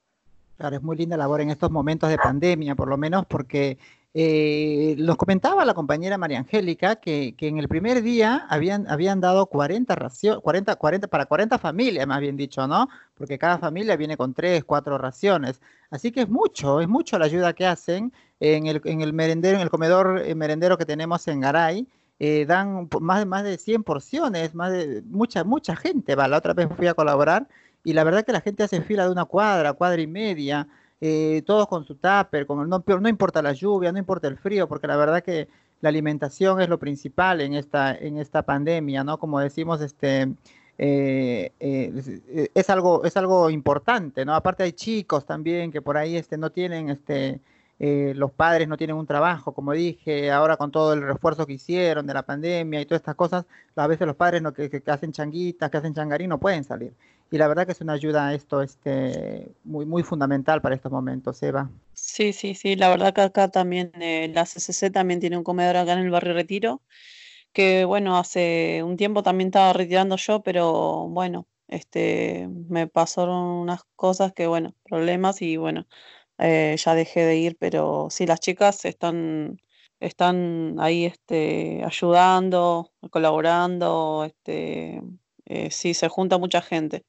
Claro, 0.59 0.75
es 0.75 0.83
muy 0.83 0.97
linda 0.97 1.17
labor 1.17 1.41
en 1.41 1.51
estos 1.51 1.71
momentos 1.71 2.11
de 2.11 2.19
pandemia, 2.19 2.75
por 2.75 2.89
lo 2.89 2.97
menos 2.97 3.25
porque 3.27 3.79
eh, 4.13 4.97
los 4.99 5.17
comentaba 5.17 5.65
la 5.65 5.73
compañera 5.73 6.19
María 6.19 6.41
Angélica 6.41 6.97
que, 6.97 7.37
que, 7.37 7.47
en 7.47 7.59
el 7.59 7.69
primer 7.69 8.03
día 8.03 8.45
habían, 8.51 8.89
habían 8.89 9.21
dado 9.21 9.47
40 9.47 9.95
raciones, 9.95 10.43
40, 10.43 10.75
40, 10.75 11.07
para 11.07 11.27
40 11.27 11.59
familias, 11.59 12.09
más 12.09 12.21
bien 12.21 12.37
dicho, 12.37 12.67
¿no? 12.67 12.89
Porque 13.15 13.39
cada 13.39 13.59
familia 13.59 13.95
viene 13.95 14.17
con 14.17 14.35
3, 14.35 14.65
4 14.65 14.99
raciones. 14.99 15.61
Así 15.91 16.11
que 16.11 16.23
es 16.23 16.29
mucho, 16.29 16.81
es 16.81 16.89
mucho 16.89 17.21
la 17.21 17.27
ayuda 17.27 17.53
que 17.53 17.65
hacen 17.65 18.13
en 18.41 18.67
el, 18.67 18.81
en 18.85 19.01
el 19.01 19.13
merendero, 19.13 19.59
en 19.59 19.63
el 19.63 19.71
comedor 19.71 20.19
el 20.19 20.35
merendero 20.35 20.77
que 20.77 20.87
tenemos 20.87 21.29
en 21.29 21.41
Garay. 21.41 21.87
Eh, 22.19 22.47
dan 22.47 22.89
más 23.01 23.21
de, 23.21 23.27
más 23.27 23.45
de 23.45 23.59
100 23.59 23.85
porciones, 23.85 24.53
más 24.57 24.73
de 24.73 25.03
mucha, 25.07 25.45
mucha 25.45 25.77
gente 25.77 26.17
va. 26.17 26.27
La 26.27 26.39
otra 26.39 26.53
vez 26.53 26.69
fui 26.77 26.89
a 26.89 26.95
colaborar 26.95 27.47
y 27.89 27.95
la 27.95 28.05
verdad 28.05 28.23
que 28.23 28.33
la 28.33 28.43
gente 28.43 28.63
hace 28.63 28.83
fila 28.83 29.05
de 29.05 29.13
una 29.13 29.25
cuadra, 29.25 29.73
cuadra 29.73 30.03
y 30.03 30.07
media 30.07 30.69
eh, 31.01 31.43
todos 31.47 31.67
con 31.69 31.87
su 31.87 31.95
tupper, 31.95 32.45
con 32.47 32.61
el, 32.61 32.69
no, 32.69 32.85
no 32.87 33.09
importa 33.09 33.41
la 33.41 33.55
lluvia, 33.55 33.93
no 33.93 33.99
importa 33.99 34.29
el 34.29 34.37
frío, 34.37 34.69
porque 34.69 34.87
la 34.87 34.99
verdad 34.99 35.23
que 35.23 35.49
la 35.81 35.89
alimentación 35.89 36.61
es 36.61 36.69
lo 36.69 36.79
principal 36.79 37.41
en 37.41 37.55
esta, 37.55 37.95
en 37.95 38.19
esta 38.19 38.43
pandemia, 38.43 39.05
¿no? 39.05 39.19
Como 39.19 39.41
decimos, 39.41 39.81
este, 39.81 40.35
eh, 40.77 41.53
eh, 41.61 42.51
es, 42.55 42.69
algo, 42.69 43.05
es 43.05 43.17
algo 43.17 43.49
importante, 43.49 44.27
¿no? 44.27 44.35
Aparte 44.35 44.65
hay 44.65 44.73
chicos 44.73 45.25
también 45.25 45.73
que 45.73 45.81
por 45.81 45.97
ahí 45.97 46.17
este, 46.17 46.37
no 46.37 46.51
tienen, 46.51 46.91
este, 46.91 47.41
eh, 47.79 48.13
los 48.17 48.33
padres 48.33 48.69
no 48.69 48.77
tienen 48.77 48.97
un 48.97 49.07
trabajo, 49.07 49.53
como 49.53 49.73
dije, 49.73 50.31
ahora 50.31 50.59
con 50.59 50.71
todo 50.71 50.93
el 50.93 51.01
refuerzo 51.01 51.47
que 51.47 51.55
hicieron 51.55 52.07
de 52.07 52.13
la 52.13 52.23
pandemia 52.23 52.83
y 52.83 52.85
todas 52.85 53.01
estas 53.01 53.15
cosas, 53.15 53.47
a 53.77 53.87
veces 53.87 54.07
los 54.07 54.17
padres 54.17 54.43
no, 54.43 54.53
que, 54.53 54.69
que 54.69 54.83
hacen 54.91 55.13
changuitas, 55.13 55.71
que 55.71 55.79
hacen 55.79 55.95
changarín, 55.95 56.29
no 56.29 56.39
pueden 56.39 56.65
salir 56.65 56.93
y 57.31 57.39
la 57.39 57.49
verdad 57.49 57.67
que 57.67 57.73
es 57.73 57.81
una 57.81 57.95
ayuda 57.95 58.35
esto 58.35 58.63
este, 58.63 59.53
muy, 59.65 59.87
muy 59.87 60.03
fundamental 60.03 60.61
para 60.61 60.75
estos 60.75 60.93
momentos, 60.93 61.43
Eva. 61.43 61.71
Sí, 61.95 62.33
sí, 62.33 62.55
sí, 62.55 62.77
la 62.77 62.89
verdad 62.89 63.13
que 63.13 63.21
acá 63.23 63.49
también 63.49 63.93
eh, 64.01 64.31
la 64.33 64.45
CCC 64.47 64.91
también 64.91 65.21
tiene 65.21 65.37
un 65.37 65.45
comedor 65.45 65.77
acá 65.77 65.93
en 65.95 66.01
el 66.01 66.11
barrio 66.11 66.35
Retiro, 66.35 66.83
que 67.53 67.85
bueno, 67.85 68.19
hace 68.19 68.83
un 68.85 68.97
tiempo 68.97 69.23
también 69.23 69.49
estaba 69.49 69.73
retirando 69.73 70.17
yo, 70.17 70.43
pero 70.43 71.09
bueno, 71.09 71.47
este, 71.69 72.49
me 72.69 72.87
pasaron 72.87 73.37
unas 73.37 73.83
cosas 73.97 74.33
que 74.33 74.47
bueno, 74.47 74.75
problemas 74.85 75.43
y 75.43 75.57
bueno, 75.57 75.87
eh, 76.39 76.77
ya 76.79 76.95
dejé 76.95 77.25
de 77.25 77.37
ir, 77.39 77.57
pero 77.59 78.09
sí, 78.11 78.27
las 78.27 78.41
chicas 78.41 78.85
están 78.85 79.59
están 80.01 80.77
ahí 80.79 81.05
este, 81.07 81.83
ayudando, 81.85 82.93
colaborando, 83.11 84.25
este, 84.25 85.03
eh, 85.49 85.71
sí, 85.71 85.95
se 85.95 86.09
junta 86.09 86.39
mucha 86.39 86.63
gente 86.63 87.05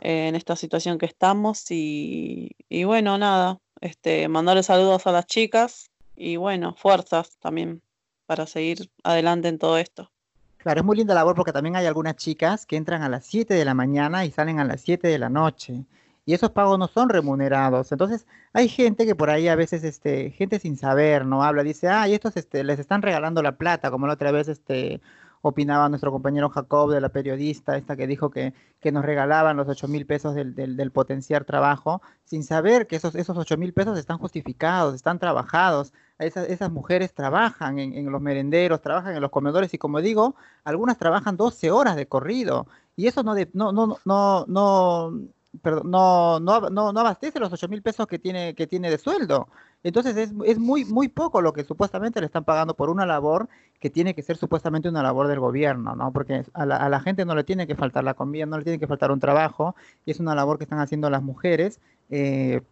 en 0.00 0.36
esta 0.36 0.56
situación 0.56 0.98
que 0.98 1.06
estamos 1.06 1.70
y, 1.70 2.50
y 2.68 2.84
bueno, 2.84 3.16
nada, 3.18 3.58
este, 3.80 4.28
mandarle 4.28 4.62
saludos 4.62 5.06
a 5.06 5.12
las 5.12 5.26
chicas 5.26 5.90
y 6.14 6.36
bueno, 6.36 6.74
fuerzas 6.74 7.38
también 7.38 7.82
para 8.26 8.46
seguir 8.46 8.90
adelante 9.02 9.48
en 9.48 9.58
todo 9.58 9.78
esto. 9.78 10.10
Claro, 10.58 10.80
es 10.80 10.84
muy 10.84 10.96
linda 10.96 11.14
labor 11.14 11.36
porque 11.36 11.52
también 11.52 11.76
hay 11.76 11.86
algunas 11.86 12.16
chicas 12.16 12.66
que 12.66 12.76
entran 12.76 13.02
a 13.02 13.08
las 13.08 13.24
7 13.26 13.54
de 13.54 13.64
la 13.64 13.74
mañana 13.74 14.24
y 14.24 14.32
salen 14.32 14.58
a 14.58 14.64
las 14.64 14.80
7 14.80 15.06
de 15.06 15.18
la 15.18 15.28
noche. 15.28 15.84
Y 16.24 16.34
esos 16.34 16.50
pagos 16.50 16.76
no 16.76 16.88
son 16.88 17.08
remunerados. 17.08 17.92
Entonces, 17.92 18.26
hay 18.52 18.68
gente 18.68 19.06
que 19.06 19.14
por 19.14 19.30
ahí 19.30 19.46
a 19.46 19.54
veces, 19.54 19.84
este, 19.84 20.32
gente 20.32 20.58
sin 20.58 20.76
saber, 20.76 21.24
no 21.24 21.44
habla, 21.44 21.62
dice, 21.62 21.86
ah, 21.86 22.08
y 22.08 22.14
estos 22.14 22.36
este, 22.36 22.64
les 22.64 22.80
están 22.80 23.00
regalando 23.00 23.42
la 23.42 23.56
plata, 23.56 23.92
como 23.92 24.08
la 24.08 24.14
otra 24.14 24.32
vez 24.32 24.48
este, 24.48 25.00
opinaba 25.48 25.88
nuestro 25.88 26.10
compañero 26.12 26.48
Jacob 26.48 26.90
de 26.90 27.00
la 27.00 27.08
periodista, 27.08 27.76
esta 27.76 27.96
que 27.96 28.06
dijo 28.06 28.30
que, 28.30 28.54
que 28.80 28.92
nos 28.92 29.04
regalaban 29.04 29.56
los 29.56 29.68
8 29.68 29.88
mil 29.88 30.06
pesos 30.06 30.34
del, 30.34 30.54
del, 30.54 30.90
potenciar 30.90 31.44
trabajo, 31.44 32.02
sin 32.24 32.44
saber 32.44 32.86
que 32.86 32.96
esos, 32.96 33.14
esos 33.14 33.36
8 33.36 33.56
mil 33.56 33.72
pesos 33.72 33.98
están 33.98 34.18
justificados, 34.18 34.94
están 34.94 35.18
trabajados. 35.18 35.92
Esas, 36.18 36.48
esas 36.48 36.70
mujeres 36.70 37.12
trabajan 37.14 37.78
en, 37.78 38.10
los 38.10 38.20
merenderos, 38.20 38.80
trabajan 38.80 39.14
en 39.14 39.20
los 39.20 39.30
comedores 39.30 39.72
y 39.74 39.78
como 39.78 40.00
digo, 40.00 40.34
algunas 40.64 40.98
trabajan 40.98 41.36
12 41.36 41.70
horas 41.70 41.96
de 41.96 42.06
corrido. 42.06 42.66
Y 42.96 43.06
eso 43.06 43.22
no, 43.22 43.34
no, 43.52 43.98
no, 44.04 44.44
no, 44.46 45.18
perdón, 45.62 45.90
no, 45.90 46.40
no, 46.40 46.70
no, 46.70 46.92
no 46.92 47.00
abastece 47.00 47.40
los 47.40 47.52
8 47.52 47.68
mil 47.68 47.82
pesos 47.82 48.06
que 48.06 48.18
tiene, 48.18 48.54
que 48.54 48.66
tiene 48.66 48.90
de 48.90 48.98
sueldo. 48.98 49.48
Entonces 49.82 50.16
es, 50.16 50.32
es, 50.44 50.58
muy, 50.58 50.84
muy 50.84 51.08
poco 51.08 51.40
lo 51.40 51.52
que 51.52 51.64
supuestamente 51.64 52.20
le 52.20 52.26
están 52.26 52.44
pagando 52.44 52.74
por 52.74 52.90
una 52.90 53.06
labor 53.06 53.48
que 53.78 53.90
tiene 53.90 54.14
que 54.14 54.22
ser 54.22 54.36
supuestamente 54.36 54.88
una 54.88 55.02
labor 55.02 55.28
del 55.28 55.40
gobierno, 55.40 55.94
¿no? 55.94 56.12
Porque 56.12 56.44
a 56.54 56.66
la, 56.66 56.76
a 56.76 56.88
la 56.88 57.00
gente 57.00 57.24
no 57.24 57.34
le 57.34 57.44
tiene 57.44 57.66
que 57.66 57.76
faltar 57.76 58.04
la 58.04 58.14
comida, 58.14 58.46
no 58.46 58.58
le 58.58 58.64
tiene 58.64 58.78
que 58.78 58.86
faltar 58.86 59.12
un 59.12 59.20
trabajo, 59.20 59.76
y 60.04 60.10
es 60.10 60.20
una 60.20 60.34
labor 60.34 60.58
que 60.58 60.64
están 60.64 60.80
haciendo 60.80 61.10
las 61.10 61.22
mujeres 61.22 61.80
eh, 62.10 62.62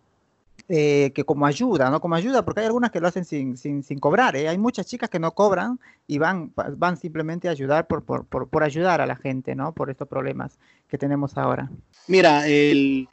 eh, 0.67 1.13
que 1.15 1.25
como 1.25 1.45
ayuda, 1.45 1.91
¿no? 1.91 2.01
Como 2.01 2.15
ayuda, 2.15 2.43
porque 2.43 2.61
hay 2.61 2.67
algunas 2.67 2.91
que 2.91 2.99
lo 2.99 3.07
hacen 3.07 3.27
sin, 3.27 3.57
sin, 3.59 3.83
cobrar, 4.01 4.35
¿eh? 4.35 4.49
Hay 4.49 4.57
muchas 4.57 4.87
chicas 4.87 5.11
que 5.11 5.19
no 5.19 5.35
cobran 5.35 5.79
y 6.07 6.17
van, 6.17 6.55
van 6.55 6.97
simplemente 6.97 7.49
a 7.49 7.51
ayudar 7.51 7.87
por, 7.87 8.03
por, 8.03 8.25
por, 8.25 8.49
por 8.49 8.63
ayudar 8.63 9.03
a 9.03 9.07
la 9.07 9.17
gente, 9.17 9.55
¿no? 9.55 9.75
Por 9.75 9.91
estos 9.91 10.09
problemas 10.09 10.59
que 10.89 10.97
tenemos 10.97 11.37
ahora. 11.37 11.71
Mira, 12.09 12.45
eh, 12.49 13.07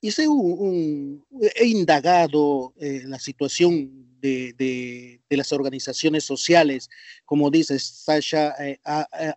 hice 0.00 0.26
un, 0.26 1.22
he 1.54 1.66
indagado 1.66 2.72
la 2.78 3.18
situación 3.18 4.16
de, 4.22 4.54
de, 4.56 5.20
de, 5.28 5.36
las 5.36 5.52
organizaciones 5.52 6.24
sociales. 6.24 6.88
Como 7.26 7.50
dices, 7.50 7.82
Sasha, 7.82 8.54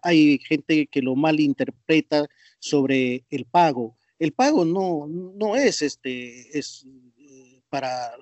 hay 0.01 0.39
gente 0.39 0.87
que 0.87 1.01
lo 1.01 1.15
malinterpreta 1.17 2.25
sobre 2.59 3.25
el 3.29 3.43
pago 3.43 3.97
el 4.19 4.31
pago 4.31 4.65
no, 4.65 5.07
no 5.07 5.55
es 5.55 5.81
este, 5.81 6.57
es 6.57 6.85
eh, 7.17 7.61
para, 7.69 8.15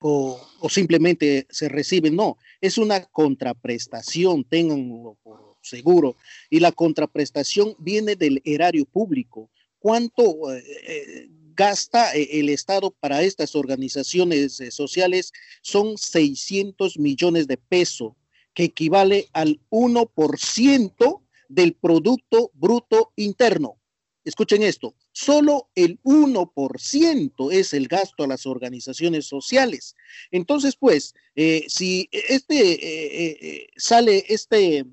o, 0.00 0.40
o, 0.60 0.68
simplemente 0.68 1.46
se 1.50 1.68
recibe, 1.68 2.10
no, 2.10 2.36
es 2.60 2.78
una 2.78 3.04
contraprestación, 3.04 4.44
tenganlo 4.44 5.16
por 5.22 5.56
seguro, 5.62 6.16
y 6.50 6.60
la 6.60 6.72
contraprestación 6.72 7.74
viene 7.78 8.16
del 8.16 8.40
erario 8.44 8.84
público. 8.84 9.50
¿Cuánto 9.78 10.52
eh, 10.54 10.62
eh 10.86 11.28
gasta 11.58 12.12
el 12.12 12.50
Estado 12.50 12.90
para 12.90 13.22
estas 13.22 13.56
organizaciones 13.56 14.60
sociales? 14.70 15.32
Son 15.62 15.96
600 15.96 16.98
millones 16.98 17.46
de 17.46 17.56
pesos, 17.56 18.12
que 18.52 18.64
equivale 18.64 19.28
al 19.32 19.58
1% 19.70 21.20
del 21.48 21.72
Producto 21.74 22.50
Bruto 22.54 23.12
Interno. 23.16 23.76
Escuchen 24.24 24.62
esto, 24.62 24.94
solo 25.16 25.70
el 25.74 25.98
1% 26.02 27.50
es 27.50 27.72
el 27.72 27.88
gasto 27.88 28.22
a 28.22 28.26
las 28.26 28.44
organizaciones 28.44 29.24
sociales. 29.24 29.96
Entonces, 30.30 30.76
pues, 30.76 31.14
eh, 31.34 31.64
si 31.68 32.06
este 32.12 32.72
eh, 32.72 33.38
eh, 33.40 33.66
sale 33.78 34.26
este, 34.28 34.84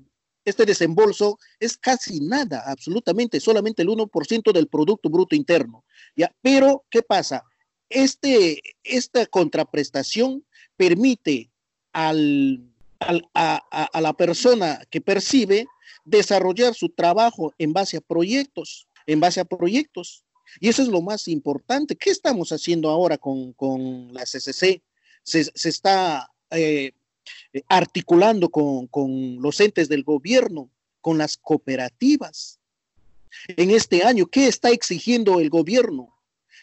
este 0.46 0.64
desembolso, 0.64 1.38
es 1.60 1.76
casi 1.76 2.20
nada, 2.20 2.62
absolutamente, 2.66 3.38
solamente 3.38 3.82
el 3.82 3.88
1% 3.88 4.50
del 4.50 4.66
Producto 4.66 5.10
Bruto 5.10 5.36
Interno. 5.36 5.84
¿ya? 6.16 6.34
Pero, 6.40 6.86
¿qué 6.88 7.02
pasa? 7.02 7.44
Este, 7.90 8.62
esta 8.82 9.26
contraprestación 9.26 10.42
permite 10.78 11.50
al, 11.92 12.62
a 12.98 14.00
la 14.00 14.12
persona 14.14 14.80
que 14.88 15.02
percibe 15.02 15.66
desarrollar 16.06 16.74
su 16.74 16.88
trabajo 16.88 17.52
en 17.58 17.74
base 17.74 17.98
a 17.98 18.00
proyectos 18.00 18.88
en 19.06 19.20
base 19.20 19.40
a 19.40 19.44
proyectos. 19.44 20.24
Y 20.60 20.68
eso 20.68 20.82
es 20.82 20.88
lo 20.88 21.02
más 21.02 21.28
importante. 21.28 21.96
¿Qué 21.96 22.10
estamos 22.10 22.52
haciendo 22.52 22.90
ahora 22.90 23.18
con, 23.18 23.52
con 23.54 24.12
la 24.12 24.24
CCC? 24.24 24.82
Se, 25.22 25.50
está 25.68 26.30
eh, 26.50 26.92
articulando 27.68 28.50
con, 28.50 28.86
con 28.88 29.40
los 29.40 29.60
entes 29.60 29.88
del 29.88 30.04
gobierno, 30.04 30.70
con 31.00 31.18
las 31.18 31.36
cooperativas. 31.36 32.60
En 33.48 33.70
este 33.70 34.04
año, 34.04 34.26
¿qué 34.26 34.46
está 34.46 34.70
exigiendo 34.70 35.40
el 35.40 35.50
gobierno? 35.50 36.14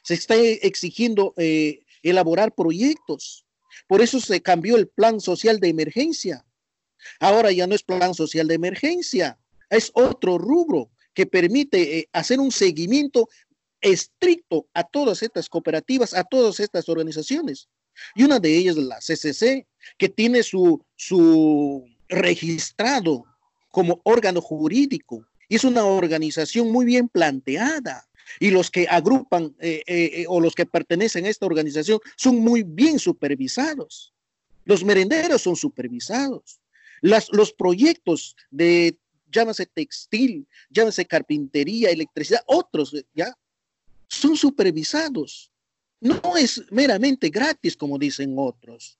Se 0.03 0.13
está 0.13 0.35
exigiendo 0.35 1.33
eh, 1.37 1.83
elaborar 2.01 2.53
proyectos. 2.53 3.45
Por 3.87 4.01
eso 4.01 4.19
se 4.19 4.41
cambió 4.41 4.77
el 4.77 4.87
plan 4.87 5.19
social 5.19 5.59
de 5.59 5.69
emergencia. 5.69 6.45
Ahora 7.19 7.51
ya 7.51 7.67
no 7.67 7.75
es 7.75 7.83
plan 7.83 8.13
social 8.13 8.47
de 8.47 8.55
emergencia, 8.55 9.39
es 9.69 9.91
otro 9.95 10.37
rubro 10.37 10.91
que 11.13 11.25
permite 11.25 11.99
eh, 11.99 12.09
hacer 12.13 12.39
un 12.39 12.51
seguimiento 12.51 13.29
estricto 13.81 14.67
a 14.73 14.83
todas 14.83 15.23
estas 15.23 15.49
cooperativas, 15.49 16.13
a 16.13 16.23
todas 16.23 16.59
estas 16.59 16.87
organizaciones. 16.87 17.67
Y 18.15 18.23
una 18.23 18.39
de 18.39 18.55
ellas, 18.55 18.77
la 18.77 18.99
CCC, 18.99 19.67
que 19.97 20.09
tiene 20.09 20.43
su, 20.43 20.83
su 20.95 21.85
registrado 22.07 23.25
como 23.69 24.01
órgano 24.03 24.41
jurídico. 24.41 25.25
Y 25.49 25.55
es 25.55 25.63
una 25.63 25.83
organización 25.85 26.71
muy 26.71 26.85
bien 26.85 27.09
planteada. 27.09 28.07
Y 28.39 28.51
los 28.51 28.71
que 28.71 28.87
agrupan 28.87 29.55
eh, 29.59 29.83
eh, 29.87 30.25
o 30.27 30.39
los 30.39 30.55
que 30.55 30.65
pertenecen 30.65 31.25
a 31.25 31.29
esta 31.29 31.45
organización 31.45 31.99
son 32.15 32.37
muy 32.37 32.63
bien 32.63 32.99
supervisados. 32.99 34.13
Los 34.63 34.85
merenderos 34.85 35.41
son 35.41 35.55
supervisados. 35.55 36.61
Las, 37.01 37.29
los 37.31 37.51
proyectos 37.51 38.35
de 38.51 38.95
llámase 39.31 39.65
textil, 39.65 40.47
llámase 40.69 41.05
carpintería, 41.05 41.89
electricidad, 41.89 42.41
otros, 42.45 42.95
¿ya? 43.13 43.33
Son 44.07 44.35
supervisados. 44.35 45.51
No 45.99 46.35
es 46.35 46.63
meramente 46.71 47.29
gratis, 47.29 47.77
como 47.77 47.97
dicen 47.97 48.33
otros. 48.37 48.97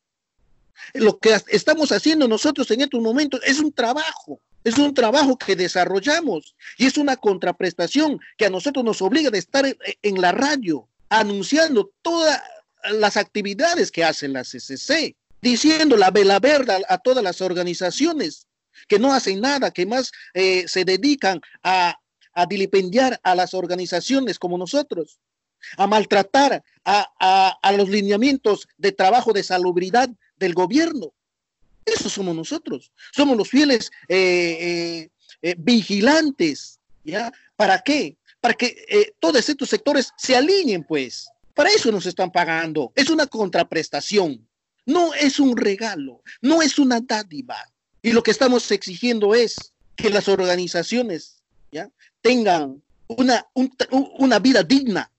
Lo 0.94 1.18
que 1.20 1.38
estamos 1.50 1.92
haciendo 1.92 2.28
nosotros 2.28 2.70
en 2.72 2.82
estos 2.82 3.02
momentos 3.02 3.42
es 3.44 3.60
un 3.60 3.72
trabajo, 3.72 4.40
es 4.64 4.78
un 4.78 4.94
trabajo 4.94 5.38
que 5.38 5.56
desarrollamos 5.56 6.56
y 6.78 6.86
es 6.86 6.98
una 6.98 7.18
contraprestación 7.18 8.20
que 8.38 8.46
a 8.46 8.50
nosotros 8.50 8.86
nos 8.86 9.02
obliga 9.02 9.30
de 9.30 9.40
estar 9.40 9.66
en 10.02 10.22
la 10.22 10.32
radio 10.32 10.88
anunciando 11.10 11.92
todas 12.02 12.42
las 12.94 13.18
actividades 13.18 13.92
que 13.92 14.04
hace 14.04 14.28
la 14.28 14.44
CCC, 14.44 15.16
diciendo 15.42 15.98
la 15.98 16.10
vela 16.10 16.40
verde 16.40 16.84
a 16.88 16.98
todas 16.98 17.24
las 17.24 17.42
organizaciones 17.42 18.48
que 18.88 19.00
no 19.00 19.14
hacen 19.14 19.42
nada, 19.42 19.72
que 19.72 19.86
más 19.86 20.12
eh, 20.34 20.68
se 20.68 20.86
dedican 20.86 21.42
a, 21.64 22.00
a, 22.34 22.46
dilipendiar 22.46 23.20
a 23.24 23.36
las 23.36 23.54
organizaciones 23.54 24.40
como 24.40 24.58
nosotros, 24.58 25.20
a 25.78 25.88
maltratar 25.88 26.64
a, 26.86 27.58
a, 27.62 27.72
los 27.74 27.90
lineamientos 27.90 28.68
de 28.78 28.92
trabajo 28.92 29.34
de 29.34 29.44
salubridad 29.44 30.10
del 30.38 30.54
gobierno. 30.54 31.14
Eso 31.86 32.10
somos 32.10 32.36
nosotros. 32.36 32.92
Somos 33.12 33.38
los 33.38 33.50
fieles 33.50 33.92
eh, 34.08 34.58
eh, 34.60 35.10
eh, 35.42 35.56
vigilantes. 35.58 36.80
¿Ya? 37.04 37.32
¿Para 37.56 37.80
qué? 37.80 38.18
Para 38.40 38.54
que 38.54 39.14
todos 39.20 39.48
estos 39.50 39.70
sectores 39.70 40.12
se 40.18 40.36
alineen, 40.36 40.84
pues. 40.84 41.30
Para 41.54 41.70
eso 41.70 41.92
nos 41.92 42.06
están 42.06 42.32
pagando. 42.32 42.92
Es 42.96 43.10
una 43.10 43.28
contraprestación. 43.28 44.48
No 44.86 45.14
es 45.14 45.40
un 45.40 45.58
regalo. 45.58 46.22
No 46.42 46.62
es 46.62 46.80
una 46.80 47.00
dádiva. 47.02 47.58
Y 48.02 48.12
lo 48.12 48.24
que 48.24 48.32
estamos 48.32 48.70
exigiendo 48.72 49.36
es 49.36 49.74
que 49.96 50.10
las 50.10 50.28
organizaciones 50.28 51.42
tengan 52.22 52.82
una, 53.08 53.48
un, 53.54 53.72
una 54.20 54.40
vida 54.40 54.64
digna 54.64 55.12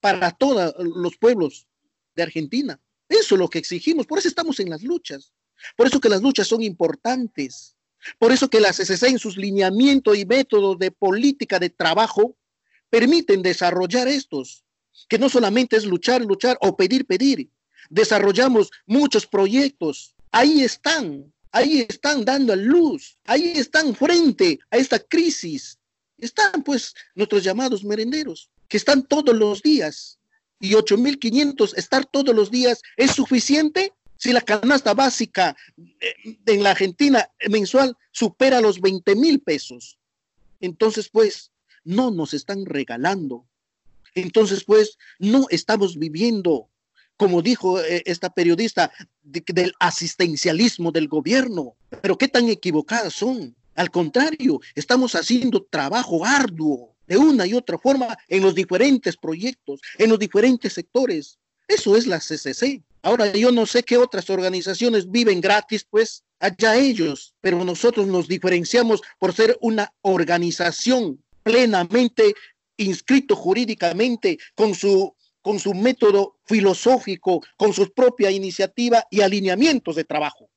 para 0.00 0.30
todos 0.30 0.74
los 0.78 1.16
pueblos 1.16 1.66
de 2.14 2.22
Argentina. 2.22 2.78
Eso 3.08 3.34
es 3.34 3.38
lo 3.38 3.48
que 3.48 3.58
exigimos. 3.58 4.06
Por 4.06 4.18
eso 4.18 4.28
estamos 4.28 4.60
en 4.60 4.70
las 4.70 4.82
luchas. 4.82 5.32
Por 5.76 5.86
eso 5.86 6.00
que 6.00 6.08
las 6.08 6.22
luchas 6.22 6.46
son 6.46 6.62
importantes. 6.62 7.74
Por 8.18 8.32
eso 8.32 8.48
que 8.48 8.60
la 8.60 8.72
CCC 8.72 9.04
en 9.08 9.18
sus 9.18 9.36
lineamientos 9.36 10.16
y 10.16 10.26
métodos 10.26 10.78
de 10.78 10.90
política 10.90 11.58
de 11.58 11.70
trabajo 11.70 12.36
permiten 12.90 13.42
desarrollar 13.42 14.06
estos, 14.08 14.62
que 15.08 15.18
no 15.18 15.28
solamente 15.28 15.76
es 15.76 15.84
luchar, 15.84 16.22
luchar 16.22 16.56
o 16.60 16.76
pedir, 16.76 17.06
pedir, 17.06 17.50
desarrollamos 17.90 18.70
muchos 18.86 19.26
proyectos. 19.26 20.14
Ahí 20.30 20.62
están, 20.62 21.32
ahí 21.54 21.86
están 21.88 22.24
dando 22.24 22.54
luz, 22.56 23.16
ahí 23.26 23.52
están 23.56 23.94
frente 23.94 24.58
a 24.70 24.76
esta 24.76 24.98
crisis. 24.98 25.78
Están 26.18 26.64
pues 26.64 26.94
nuestros 27.14 27.44
llamados 27.44 27.84
merenderos, 27.84 28.50
que 28.68 28.76
están 28.76 29.04
todos 29.04 29.34
los 29.34 29.62
días. 29.62 30.18
Y 30.58 30.72
8.500 30.72 31.76
estar 31.76 32.06
todos 32.06 32.34
los 32.34 32.50
días 32.50 32.82
es 32.96 33.12
suficiente 33.12 33.92
si 34.16 34.32
la 34.32 34.40
canasta 34.40 34.94
básica 34.94 35.56
eh, 36.00 36.38
en 36.46 36.62
la 36.62 36.70
Argentina 36.70 37.28
mensual 37.48 37.96
supera 38.10 38.60
los 38.60 38.80
20 38.80 39.14
mil 39.14 39.40
pesos. 39.40 39.98
Entonces, 40.60 41.08
pues, 41.08 41.52
no 41.84 42.10
nos 42.10 42.34
están 42.34 42.64
regalando. 42.66 43.46
Entonces, 44.14 44.64
pues, 44.64 44.96
no 45.18 45.46
estamos 45.50 45.98
viviendo, 45.98 46.68
como 47.16 47.42
dijo 47.42 47.80
eh, 47.80 48.02
esta 48.06 48.30
periodista, 48.30 48.90
del 49.22 49.72
asistencialismo 49.80 50.92
del 50.92 51.08
gobierno. 51.08 51.74
Pero 52.02 52.18
qué 52.18 52.28
tan 52.28 52.48
equivocadas 52.48 53.14
son. 53.14 53.54
Al 53.74 53.90
contrario, 53.90 54.60
estamos 54.74 55.14
haciendo 55.14 55.64
trabajo 55.64 56.24
arduo 56.24 56.94
de 57.06 57.16
una 57.16 57.46
y 57.46 57.54
otra 57.54 57.78
forma 57.78 58.16
en 58.28 58.42
los 58.42 58.54
diferentes 58.54 59.16
proyectos, 59.16 59.80
en 59.98 60.10
los 60.10 60.18
diferentes 60.18 60.72
sectores. 60.72 61.38
Eso 61.68 61.96
es 61.96 62.06
la 62.06 62.18
CCC. 62.18 62.82
Ahora 63.02 63.32
yo 63.32 63.52
no 63.52 63.66
sé 63.66 63.82
qué 63.82 63.98
otras 63.98 64.30
organizaciones 64.30 65.10
viven 65.10 65.40
gratis, 65.40 65.84
pues 65.88 66.24
allá 66.40 66.76
ellos, 66.76 67.34
pero 67.40 67.64
nosotros 67.64 68.06
nos 68.06 68.28
diferenciamos 68.28 69.02
por 69.18 69.34
ser 69.34 69.58
una 69.60 69.92
organización 70.02 71.22
plenamente 71.42 72.34
inscrito 72.76 73.36
jurídicamente 73.36 74.38
con 74.54 74.74
su 74.74 75.14
con 75.44 75.60
su 75.60 75.74
método 75.74 76.38
filosófico, 76.46 77.42
con 77.58 77.74
su 77.74 77.92
propia 77.92 78.30
iniciativa 78.30 79.06
y 79.10 79.20
alineamientos 79.20 79.94
de 79.94 80.04
trabajo. 80.04 80.48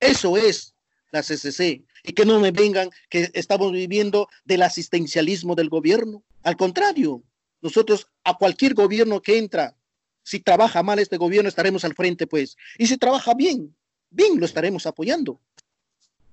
Eso 0.00 0.38
es 0.38 0.74
la 1.10 1.20
CCC. 1.20 1.84
Y 2.02 2.14
que 2.14 2.24
no 2.24 2.40
me 2.40 2.50
vengan 2.50 2.88
que 3.10 3.30
estamos 3.34 3.70
viviendo 3.72 4.28
del 4.46 4.62
asistencialismo 4.62 5.54
del 5.54 5.68
gobierno. 5.68 6.22
Al 6.44 6.56
contrario, 6.56 7.22
nosotros 7.60 8.08
a 8.24 8.38
cualquier 8.38 8.72
gobierno 8.72 9.20
que 9.20 9.36
entra 9.36 9.76
si 10.22 10.40
trabaja 10.40 10.82
mal 10.82 10.98
este 10.98 11.18
gobierno, 11.18 11.50
estaremos 11.50 11.84
al 11.84 11.94
frente, 11.94 12.26
pues. 12.26 12.56
Y 12.78 12.86
si 12.86 12.96
trabaja 12.96 13.34
bien, 13.34 13.76
bien 14.08 14.40
lo 14.40 14.46
estaremos 14.46 14.86
apoyando. 14.86 15.42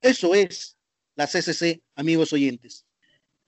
Eso 0.02 0.34
es 0.36 0.78
la 1.16 1.28
CCC, 1.28 1.82
amigos 1.96 2.32
oyentes. 2.32 2.86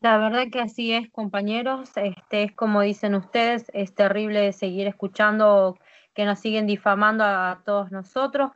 La 0.01 0.17
verdad 0.17 0.47
que 0.51 0.59
así 0.59 0.93
es, 0.93 1.11
compañeros. 1.11 1.91
Este 1.95 2.43
es 2.43 2.51
como 2.53 2.81
dicen 2.81 3.13
ustedes, 3.13 3.69
es 3.71 3.93
terrible 3.93 4.51
seguir 4.51 4.87
escuchando 4.87 5.77
que 6.15 6.25
nos 6.25 6.39
siguen 6.39 6.65
difamando 6.65 7.23
a 7.23 7.61
todos 7.65 7.91
nosotros. 7.91 8.51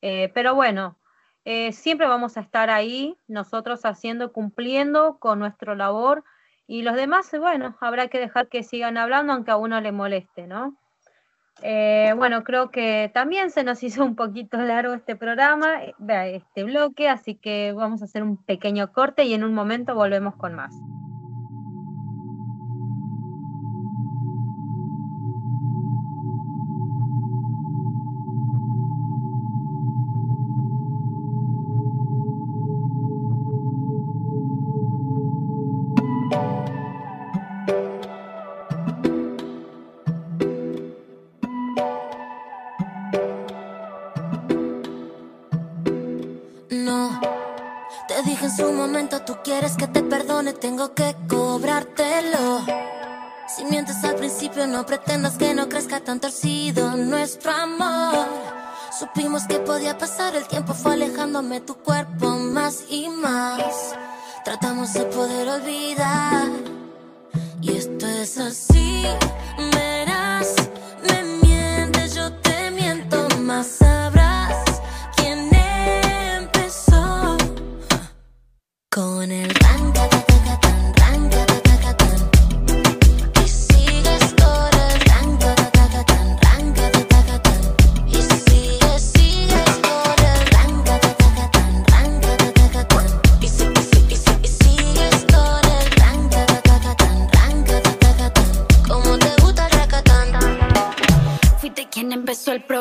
Eh, 0.00 0.30
pero 0.32 0.54
bueno, 0.54 0.98
eh, 1.44 1.72
siempre 1.72 2.06
vamos 2.06 2.38
a 2.38 2.40
estar 2.40 2.70
ahí, 2.70 3.18
nosotros 3.26 3.84
haciendo, 3.84 4.32
cumpliendo 4.32 5.18
con 5.18 5.38
nuestra 5.40 5.74
labor. 5.74 6.24
Y 6.66 6.80
los 6.82 6.96
demás, 6.96 7.30
bueno, 7.38 7.76
habrá 7.80 8.08
que 8.08 8.18
dejar 8.18 8.48
que 8.48 8.62
sigan 8.62 8.96
hablando, 8.96 9.34
aunque 9.34 9.50
a 9.50 9.56
uno 9.56 9.82
le 9.82 9.92
moleste, 9.92 10.46
¿no? 10.46 10.74
Eh, 11.62 12.12
bueno, 12.16 12.44
creo 12.44 12.70
que 12.70 13.10
también 13.12 13.50
se 13.50 13.64
nos 13.64 13.82
hizo 13.82 14.04
un 14.04 14.14
poquito 14.14 14.58
largo 14.58 14.94
este 14.94 15.16
programa, 15.16 15.82
eh, 15.82 15.94
este 16.34 16.64
bloque, 16.64 17.08
así 17.08 17.34
que 17.34 17.72
vamos 17.72 18.02
a 18.02 18.04
hacer 18.04 18.22
un 18.22 18.36
pequeño 18.36 18.92
corte 18.92 19.24
y 19.24 19.34
en 19.34 19.44
un 19.44 19.54
momento 19.54 19.94
volvemos 19.94 20.36
con 20.36 20.54
más. 20.54 20.74
Tengo 50.60 50.94
que 50.94 51.14
cobrártelo. 51.28 52.64
Si 53.56 53.64
mientes 53.64 54.02
al 54.04 54.16
principio, 54.16 54.66
no 54.66 54.84
pretendas 54.84 55.36
que 55.36 55.54
no 55.54 55.68
crezca 55.68 56.00
tan 56.00 56.20
torcido 56.20 56.96
nuestro 56.96 57.52
amor. 57.52 58.26
Supimos 58.98 59.44
que 59.46 59.58
podía 59.60 59.96
pasar, 59.96 60.34
el 60.34 60.46
tiempo 60.46 60.74
fue 60.74 60.94
alejándome 60.94 61.60
tu 61.60 61.76
cuerpo 61.76 62.30
más 62.30 62.84
y 62.88 63.08
más. 63.08 63.94
Tratamos 64.44 64.92
de 64.94 65.04
poder 65.04 65.48
olvidar, 65.48 66.48
y 67.60 67.76
esto 67.76 68.06
es 68.06 68.38
así. 68.38 69.04
Verás, 69.74 70.54
me 71.08 71.22
mientes, 71.46 72.14
yo 72.14 72.32
te 72.32 72.70
miento 72.70 73.28
más. 73.40 73.78
con 78.98 79.30
el 79.30 79.67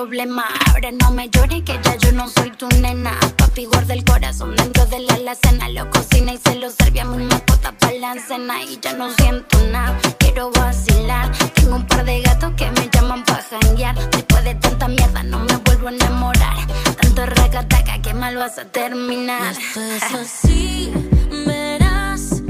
Ahora 0.10 0.90
no 1.02 1.12
me 1.12 1.30
llores 1.30 1.64
que 1.64 1.78
ya 1.84 1.98
yo 1.98 2.14
no 2.14 2.30
soy 2.30 2.50
tu 2.52 2.70
nena. 2.82 3.12
Papi 3.36 3.66
guarda 3.66 3.94
el 3.94 4.06
corazón 4.06 4.56
dentro 4.56 4.86
de 4.86 5.00
la 5.00 5.16
alacena. 5.16 5.68
Lo 5.68 5.90
cocina 5.90 6.32
y 6.32 6.38
se 6.38 6.56
lo 6.56 6.70
serve 6.70 7.02
a 7.02 7.06
mi 7.06 7.26
mascota 7.26 7.74
para 7.78 7.92
la 7.92 8.16
cena. 8.16 8.64
Y 8.64 8.80
ya 8.80 8.94
no 8.94 9.14
siento 9.16 9.58
nada, 9.70 10.00
quiero 10.18 10.50
vacilar. 10.52 11.30
Tengo 11.56 11.76
un 11.76 11.86
par 11.88 12.06
de 12.06 12.22
gatos 12.22 12.54
que 12.56 12.72
me 12.72 12.90
llaman 12.90 13.26
pa' 13.26 13.42
janguear. 13.50 13.96
Después 14.12 14.46
de 14.46 14.56
tanta 14.56 14.88
mierda 14.88 15.24
no 15.24 15.40
me 15.40 15.58
vuelvo 15.58 15.90
a 15.90 15.92
enamorar. 15.92 16.56
Tanto 17.02 17.26
racataca 17.26 18.02
que 18.02 18.14
mal 18.14 18.38
vas 18.38 18.58
a 18.60 18.64
terminar. 18.64 19.52
esto 19.52 19.82
es 19.82 20.04
así, 20.04 20.94
verás. 21.46 22.42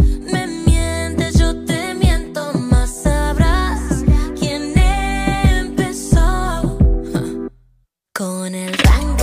Con 8.17 8.55
el 8.55 8.75
Bueno, 8.87 9.16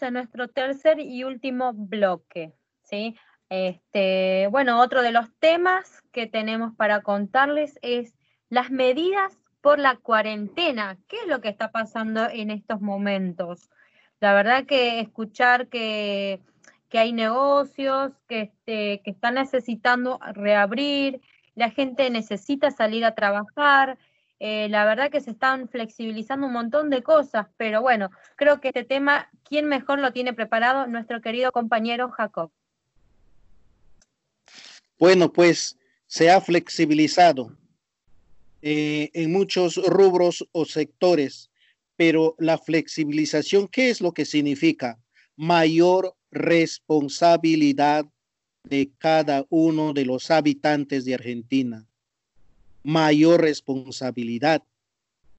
en 0.00 0.14
nuestro 0.14 0.48
tercer 0.48 0.98
y 0.98 1.24
último 1.24 1.72
bloque, 1.74 2.54
¿sí? 2.82 3.16
Este, 3.50 4.48
bueno, 4.50 4.80
otro 4.80 5.02
de 5.02 5.12
los 5.12 5.30
temas 5.38 6.02
que 6.10 6.26
tenemos 6.26 6.74
para 6.74 7.02
contarles 7.02 7.78
es 7.82 8.14
las 8.48 8.70
medidas 8.70 9.38
por 9.60 9.78
la 9.78 9.96
cuarentena. 9.96 10.96
¿Qué 11.06 11.16
es 11.18 11.26
lo 11.26 11.40
que 11.40 11.50
está 11.50 11.70
pasando 11.70 12.28
en 12.30 12.50
estos 12.50 12.80
momentos? 12.80 13.70
La 14.20 14.32
verdad 14.32 14.64
que 14.64 15.00
escuchar 15.00 15.68
que, 15.68 16.40
que 16.88 16.98
hay 16.98 17.12
negocios 17.12 18.12
que, 18.26 18.40
este, 18.40 19.02
que 19.02 19.10
están 19.10 19.34
necesitando 19.34 20.18
reabrir, 20.32 21.20
la 21.54 21.70
gente 21.70 22.08
necesita 22.08 22.70
salir 22.70 23.04
a 23.04 23.14
trabajar, 23.14 23.98
eh, 24.40 24.68
la 24.68 24.84
verdad 24.84 25.10
que 25.10 25.20
se 25.20 25.30
están 25.30 25.68
flexibilizando 25.68 26.46
un 26.46 26.52
montón 26.52 26.90
de 26.90 27.02
cosas, 27.02 27.46
pero 27.56 27.80
bueno, 27.82 28.10
creo 28.36 28.60
que 28.60 28.68
este 28.68 28.84
tema, 28.84 29.30
¿quién 29.44 29.66
mejor 29.66 30.00
lo 30.00 30.12
tiene 30.12 30.32
preparado? 30.32 30.86
Nuestro 30.86 31.20
querido 31.20 31.52
compañero 31.52 32.10
Jacob. 32.10 32.50
Bueno, 34.98 35.32
pues 35.32 35.78
se 36.06 36.30
ha 36.30 36.40
flexibilizado 36.40 37.56
eh, 38.62 39.10
en 39.14 39.32
muchos 39.32 39.76
rubros 39.76 40.46
o 40.52 40.64
sectores, 40.64 41.50
pero 41.96 42.34
la 42.38 42.58
flexibilización, 42.58 43.68
¿qué 43.68 43.90
es 43.90 44.00
lo 44.00 44.12
que 44.12 44.24
significa? 44.24 44.98
Mayor 45.36 46.16
responsabilidad 46.30 48.06
de 48.64 48.90
cada 48.98 49.46
uno 49.48 49.92
de 49.92 50.04
los 50.04 50.30
habitantes 50.30 51.04
de 51.04 51.14
Argentina 51.14 51.86
mayor 52.84 53.40
responsabilidad. 53.40 54.62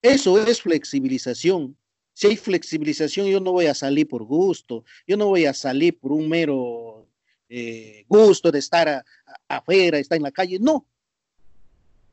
Eso 0.02 0.38
es 0.46 0.62
flexibilización. 0.62 1.78
Si 2.14 2.28
hay 2.28 2.38
flexibilización, 2.38 3.28
yo 3.28 3.40
no 3.40 3.52
voy 3.52 3.68
a 3.68 3.74
salir 3.74 4.08
por 4.08 4.24
gusto, 4.24 4.84
yo 5.08 5.16
no 5.16 5.28
voy 5.28 5.46
a 5.46 5.54
salir 5.54 5.98
por 5.98 6.12
un 6.12 6.28
mero 6.28 7.08
eh, 7.50 8.06
gusto 8.08 8.52
de 8.52 8.60
estar 8.60 9.06
afuera, 9.48 10.00
estar 10.00 10.16
en 10.18 10.24
la 10.24 10.32
calle. 10.32 10.60
No. 10.60 10.86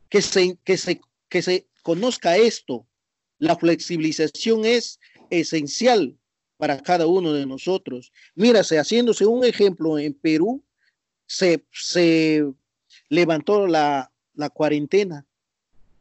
Que 0.09 0.20
se, 0.20 0.59
que, 0.64 0.76
se, 0.76 1.01
que 1.28 1.43
se 1.43 1.66
conozca 1.83 2.37
esto. 2.37 2.87
La 3.39 3.57
flexibilización 3.57 4.64
es 4.64 5.01
esencial 5.30 6.16
para 6.59 6.80
cada 6.80 7.07
uno 7.07 7.33
de 7.33 7.47
nosotros. 7.47 8.12
Mírase, 8.35 8.78
haciéndose 8.78 9.26
un 9.26 9.45
ejemplo, 9.45 9.99
en 9.99 10.14
Perú 10.14 10.62
se, 11.26 11.64
se 11.72 12.45
levantó 13.09 13.66
la, 13.66 14.11
la 14.35 14.51
cuarentena. 14.51 15.26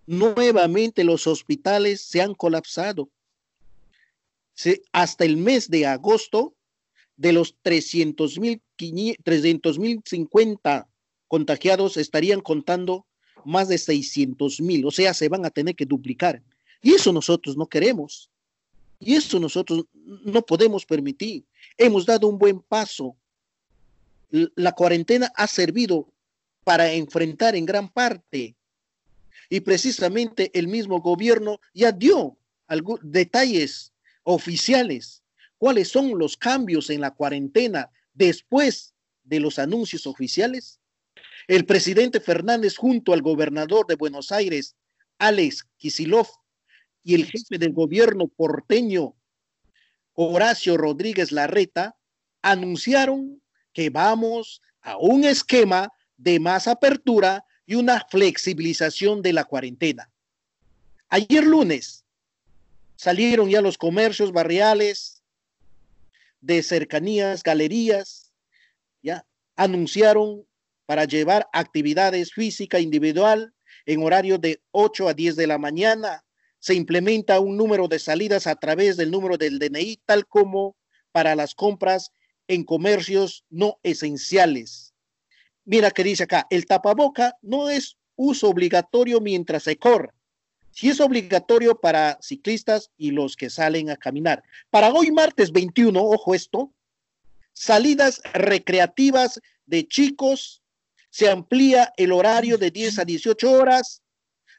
Nuevamente 0.07 1.03
los 1.03 1.27
hospitales 1.27 2.01
se 2.01 2.21
han 2.21 2.33
colapsado. 2.35 3.09
hasta 4.91 5.25
el 5.25 5.37
mes 5.37 5.69
de 5.69 5.87
agosto, 5.87 6.53
de 7.17 7.33
los 7.33 7.55
300 7.61 8.39
mil 8.39 8.61
50 10.03 10.87
contagiados, 11.27 11.97
estarían 11.97 12.41
contando 12.41 13.05
más 13.45 13.67
de 13.67 13.77
600 13.77 14.61
mil, 14.61 14.85
o 14.85 14.91
sea, 14.91 15.13
se 15.13 15.29
van 15.29 15.45
a 15.45 15.49
tener 15.49 15.75
que 15.75 15.85
duplicar. 15.85 16.41
Y 16.81 16.93
eso 16.93 17.13
nosotros 17.13 17.57
no 17.57 17.67
queremos. 17.67 18.29
Y 18.99 19.15
eso 19.15 19.39
nosotros 19.39 19.85
no 19.93 20.41
podemos 20.43 20.85
permitir. 20.85 21.43
Hemos 21.77 22.05
dado 22.05 22.27
un 22.27 22.37
buen 22.37 22.59
paso. 22.59 23.15
La 24.29 24.71
cuarentena 24.73 25.31
ha 25.35 25.47
servido 25.47 26.07
para 26.63 26.91
enfrentar 26.91 27.55
en 27.55 27.65
gran 27.65 27.89
parte. 27.89 28.55
Y 29.49 29.59
precisamente 29.61 30.51
el 30.53 30.67
mismo 30.67 31.01
gobierno 31.01 31.59
ya 31.73 31.91
dio 31.91 32.37
detalles 33.01 33.91
oficiales, 34.23 35.23
cuáles 35.57 35.89
son 35.89 36.17
los 36.17 36.37
cambios 36.37 36.89
en 36.89 37.01
la 37.01 37.11
cuarentena 37.11 37.89
después 38.13 38.93
de 39.23 39.39
los 39.39 39.59
anuncios 39.59 40.07
oficiales. 40.07 40.79
El 41.47 41.65
presidente 41.65 42.19
Fernández 42.19 42.77
junto 42.77 43.13
al 43.13 43.21
gobernador 43.21 43.87
de 43.87 43.95
Buenos 43.95 44.31
Aires, 44.31 44.75
Alex 45.17 45.67
Kisilov, 45.77 46.27
y 47.03 47.15
el 47.15 47.25
jefe 47.25 47.57
del 47.57 47.73
gobierno 47.73 48.27
porteño, 48.27 49.15
Horacio 50.13 50.77
Rodríguez 50.77 51.31
Larreta, 51.31 51.97
anunciaron 52.41 53.41
que 53.73 53.89
vamos 53.89 54.61
a 54.81 54.97
un 54.97 55.23
esquema 55.23 55.91
de 56.21 56.39
más 56.39 56.67
apertura 56.67 57.45
y 57.65 57.75
una 57.75 58.05
flexibilización 58.09 59.21
de 59.21 59.33
la 59.33 59.43
cuarentena. 59.43 60.09
Ayer 61.09 61.43
lunes 61.43 62.05
salieron 62.95 63.49
ya 63.49 63.61
los 63.61 63.77
comercios 63.77 64.31
barriales 64.31 65.23
de 66.39 66.61
cercanías, 66.61 67.41
galerías, 67.43 68.31
ya 69.01 69.25
anunciaron 69.55 70.45
para 70.85 71.05
llevar 71.05 71.49
actividades 71.53 72.33
física 72.33 72.79
individual 72.79 73.53
en 73.85 74.03
horario 74.03 74.37
de 74.37 74.61
8 74.71 75.07
a 75.07 75.13
10 75.13 75.35
de 75.35 75.47
la 75.47 75.57
mañana. 75.57 76.23
Se 76.59 76.75
implementa 76.75 77.39
un 77.39 77.57
número 77.57 77.87
de 77.87 77.97
salidas 77.97 78.45
a 78.45 78.55
través 78.55 78.95
del 78.95 79.09
número 79.09 79.37
del 79.37 79.57
DNI, 79.57 80.01
tal 80.05 80.27
como 80.27 80.75
para 81.11 81.35
las 81.35 81.55
compras 81.55 82.11
en 82.47 82.63
comercios 82.63 83.43
no 83.49 83.79
esenciales 83.81 84.90
Mira 85.65 85.91
que 85.91 86.03
dice 86.03 86.23
acá, 86.23 86.47
el 86.49 86.65
tapaboca 86.65 87.37
no 87.41 87.69
es 87.69 87.97
uso 88.15 88.49
obligatorio 88.49 89.21
mientras 89.21 89.63
se 89.63 89.77
corre. 89.77 90.09
Si 90.71 90.89
es 90.89 90.99
obligatorio 91.01 91.79
para 91.79 92.17
ciclistas 92.21 92.91
y 92.97 93.11
los 93.11 93.35
que 93.35 93.49
salen 93.49 93.89
a 93.89 93.97
caminar. 93.97 94.43
Para 94.69 94.91
hoy 94.91 95.11
martes 95.11 95.51
21, 95.51 96.01
ojo 96.01 96.33
esto, 96.33 96.73
salidas 97.53 98.21
recreativas 98.33 99.41
de 99.65 99.87
chicos, 99.87 100.61
se 101.09 101.29
amplía 101.29 101.91
el 101.97 102.13
horario 102.13 102.57
de 102.57 102.71
10 102.71 102.99
a 102.99 103.05
18 103.05 103.51
horas, 103.51 104.01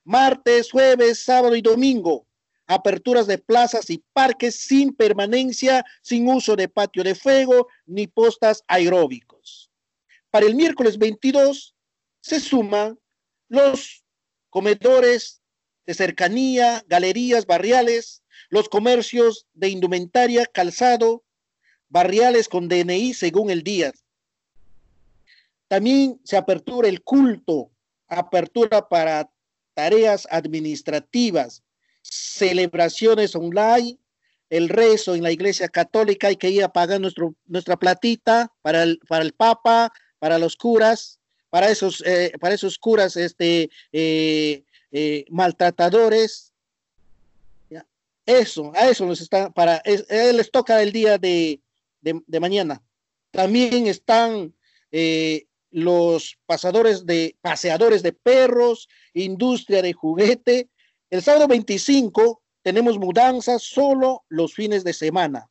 martes, 0.04 0.70
jueves, 0.70 1.24
sábado 1.24 1.56
y 1.56 1.62
domingo. 1.62 2.26
Aperturas 2.66 3.26
de 3.26 3.38
plazas 3.38 3.90
y 3.90 4.02
parques 4.12 4.56
sin 4.56 4.94
permanencia, 4.94 5.84
sin 6.02 6.28
uso 6.28 6.56
de 6.56 6.68
patio 6.68 7.02
de 7.02 7.14
fuego 7.14 7.68
ni 7.86 8.06
postas 8.06 8.62
aeróbicos. 8.68 9.61
Para 10.32 10.46
el 10.46 10.54
miércoles 10.54 10.96
22 10.96 11.74
se 12.22 12.40
suman 12.40 12.98
los 13.48 14.02
comedores 14.48 15.42
de 15.84 15.92
cercanía, 15.92 16.82
galerías 16.88 17.44
barriales, 17.44 18.22
los 18.48 18.70
comercios 18.70 19.46
de 19.52 19.68
indumentaria, 19.68 20.46
calzado, 20.46 21.22
barriales 21.90 22.48
con 22.48 22.66
DNI 22.66 23.12
según 23.12 23.50
el 23.50 23.62
día. 23.62 23.92
También 25.68 26.18
se 26.24 26.38
apertura 26.38 26.88
el 26.88 27.02
culto, 27.02 27.70
apertura 28.08 28.88
para 28.88 29.30
tareas 29.74 30.26
administrativas, 30.30 31.62
celebraciones 32.00 33.36
online, 33.36 33.98
el 34.48 34.70
rezo 34.70 35.14
en 35.14 35.24
la 35.24 35.30
iglesia 35.30 35.68
católica, 35.68 36.28
hay 36.28 36.36
que 36.36 36.48
ir 36.48 36.64
a 36.64 36.72
pagar 36.72 37.02
nuestro, 37.02 37.34
nuestra 37.44 37.76
platita 37.76 38.50
para 38.62 38.82
el, 38.82 38.98
para 39.06 39.24
el 39.24 39.34
Papa, 39.34 39.92
para 40.22 40.38
los 40.38 40.54
curas, 40.54 41.18
para 41.50 41.68
esos, 41.68 42.00
eh, 42.06 42.30
para 42.40 42.54
esos 42.54 42.78
curas 42.78 43.16
este, 43.16 43.68
eh, 43.92 44.62
eh, 44.92 45.24
maltratadores. 45.30 46.52
Eso, 48.24 48.70
a 48.76 48.88
eso 48.88 49.04
nos 49.04 49.20
está, 49.20 49.50
para, 49.50 49.82
les 49.84 50.48
toca 50.52 50.80
el 50.80 50.92
día 50.92 51.18
de, 51.18 51.60
de, 52.00 52.40
mañana. 52.40 52.80
También 53.32 53.88
están 53.88 54.54
los 55.72 56.38
pasadores 56.46 57.04
de, 57.04 57.34
paseadores 57.40 58.04
de 58.04 58.12
perros, 58.12 58.88
industria 59.14 59.82
de 59.82 59.92
juguete. 59.92 60.68
El 61.10 61.20
sábado 61.20 61.48
25 61.48 62.40
tenemos 62.62 62.96
mudanzas 62.96 63.64
solo 63.64 64.22
los 64.28 64.54
fines 64.54 64.84
de 64.84 64.92
semana. 64.92 65.50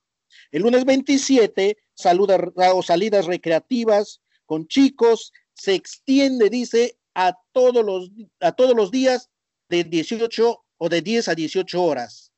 El 0.49 0.61
lunes 0.61 0.86
27, 0.86 1.78
saluda, 1.93 2.38
o 2.74 2.82
salidas 2.82 3.26
recreativas, 3.26 4.20
con 4.51 4.67
chicos, 4.67 5.31
se 5.53 5.75
extiende, 5.75 6.49
dice, 6.49 6.97
a 7.15 7.37
todos 7.53 7.85
los, 7.85 8.11
a 8.41 8.51
todos 8.51 8.75
los 8.75 8.91
días 8.91 9.29
de 9.69 9.85
18 9.85 10.65
o 10.77 10.89
de 10.89 11.01
10 11.01 11.29
a 11.29 11.35
18 11.35 11.81
horas. 11.81 12.33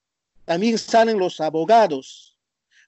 También 0.46 0.78
salen 0.78 1.18
los 1.18 1.42
abogados, 1.42 2.38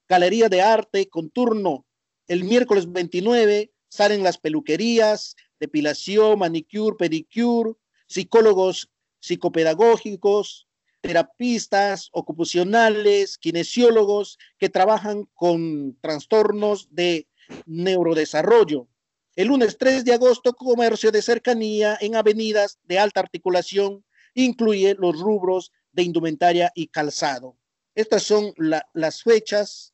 galería 0.07 0.47
de 0.47 0.61
arte 0.61 1.09
con 1.09 1.31
turno. 1.31 1.87
El 2.27 2.43
miércoles 2.43 2.91
29 2.91 3.71
salen 3.87 4.21
las 4.21 4.37
peluquerías, 4.37 5.35
depilación, 5.59 6.37
manicure, 6.37 6.95
pedicure, 6.95 7.71
psicólogos 8.05 8.91
psicopedagógicos, 9.21 10.67
terapistas 11.01 12.09
ocupacionales, 12.11 13.39
kinesiólogos 13.39 14.37
que 14.59 14.69
trabajan 14.69 15.27
con 15.33 15.97
trastornos 15.99 16.89
de 16.91 17.27
neurodesarrollo. 17.65 18.87
El 19.35 19.49
lunes 19.49 19.77
3 19.77 20.05
de 20.05 20.13
agosto, 20.13 20.53
comercio 20.53 21.11
de 21.11 21.21
cercanía 21.21 21.97
en 21.99 22.15
avenidas 22.15 22.79
de 22.83 22.99
alta 22.99 23.19
articulación 23.19 24.05
incluye 24.33 24.95
los 24.97 25.19
rubros 25.19 25.71
de 25.91 26.03
indumentaria 26.03 26.71
y 26.73 26.87
calzado. 26.87 27.57
Estas 27.95 28.23
son 28.23 28.53
las 28.93 29.23
fechas 29.23 29.93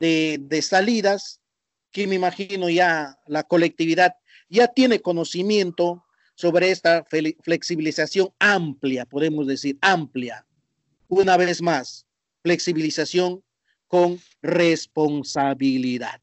de, 0.00 0.38
de 0.40 0.62
salidas 0.62 1.40
que 1.92 2.06
me 2.06 2.16
imagino 2.16 2.68
ya 2.68 3.18
la 3.26 3.42
colectividad 3.44 4.14
ya 4.48 4.68
tiene 4.68 5.00
conocimiento 5.00 6.04
sobre 6.34 6.70
esta 6.70 7.04
flexibilización 7.42 8.32
amplia, 8.38 9.04
podemos 9.04 9.46
decir 9.46 9.78
amplia. 9.80 10.46
Una 11.08 11.36
vez 11.36 11.60
más, 11.62 12.06
flexibilización 12.42 13.42
con 13.86 14.20
responsabilidad. 14.40 16.20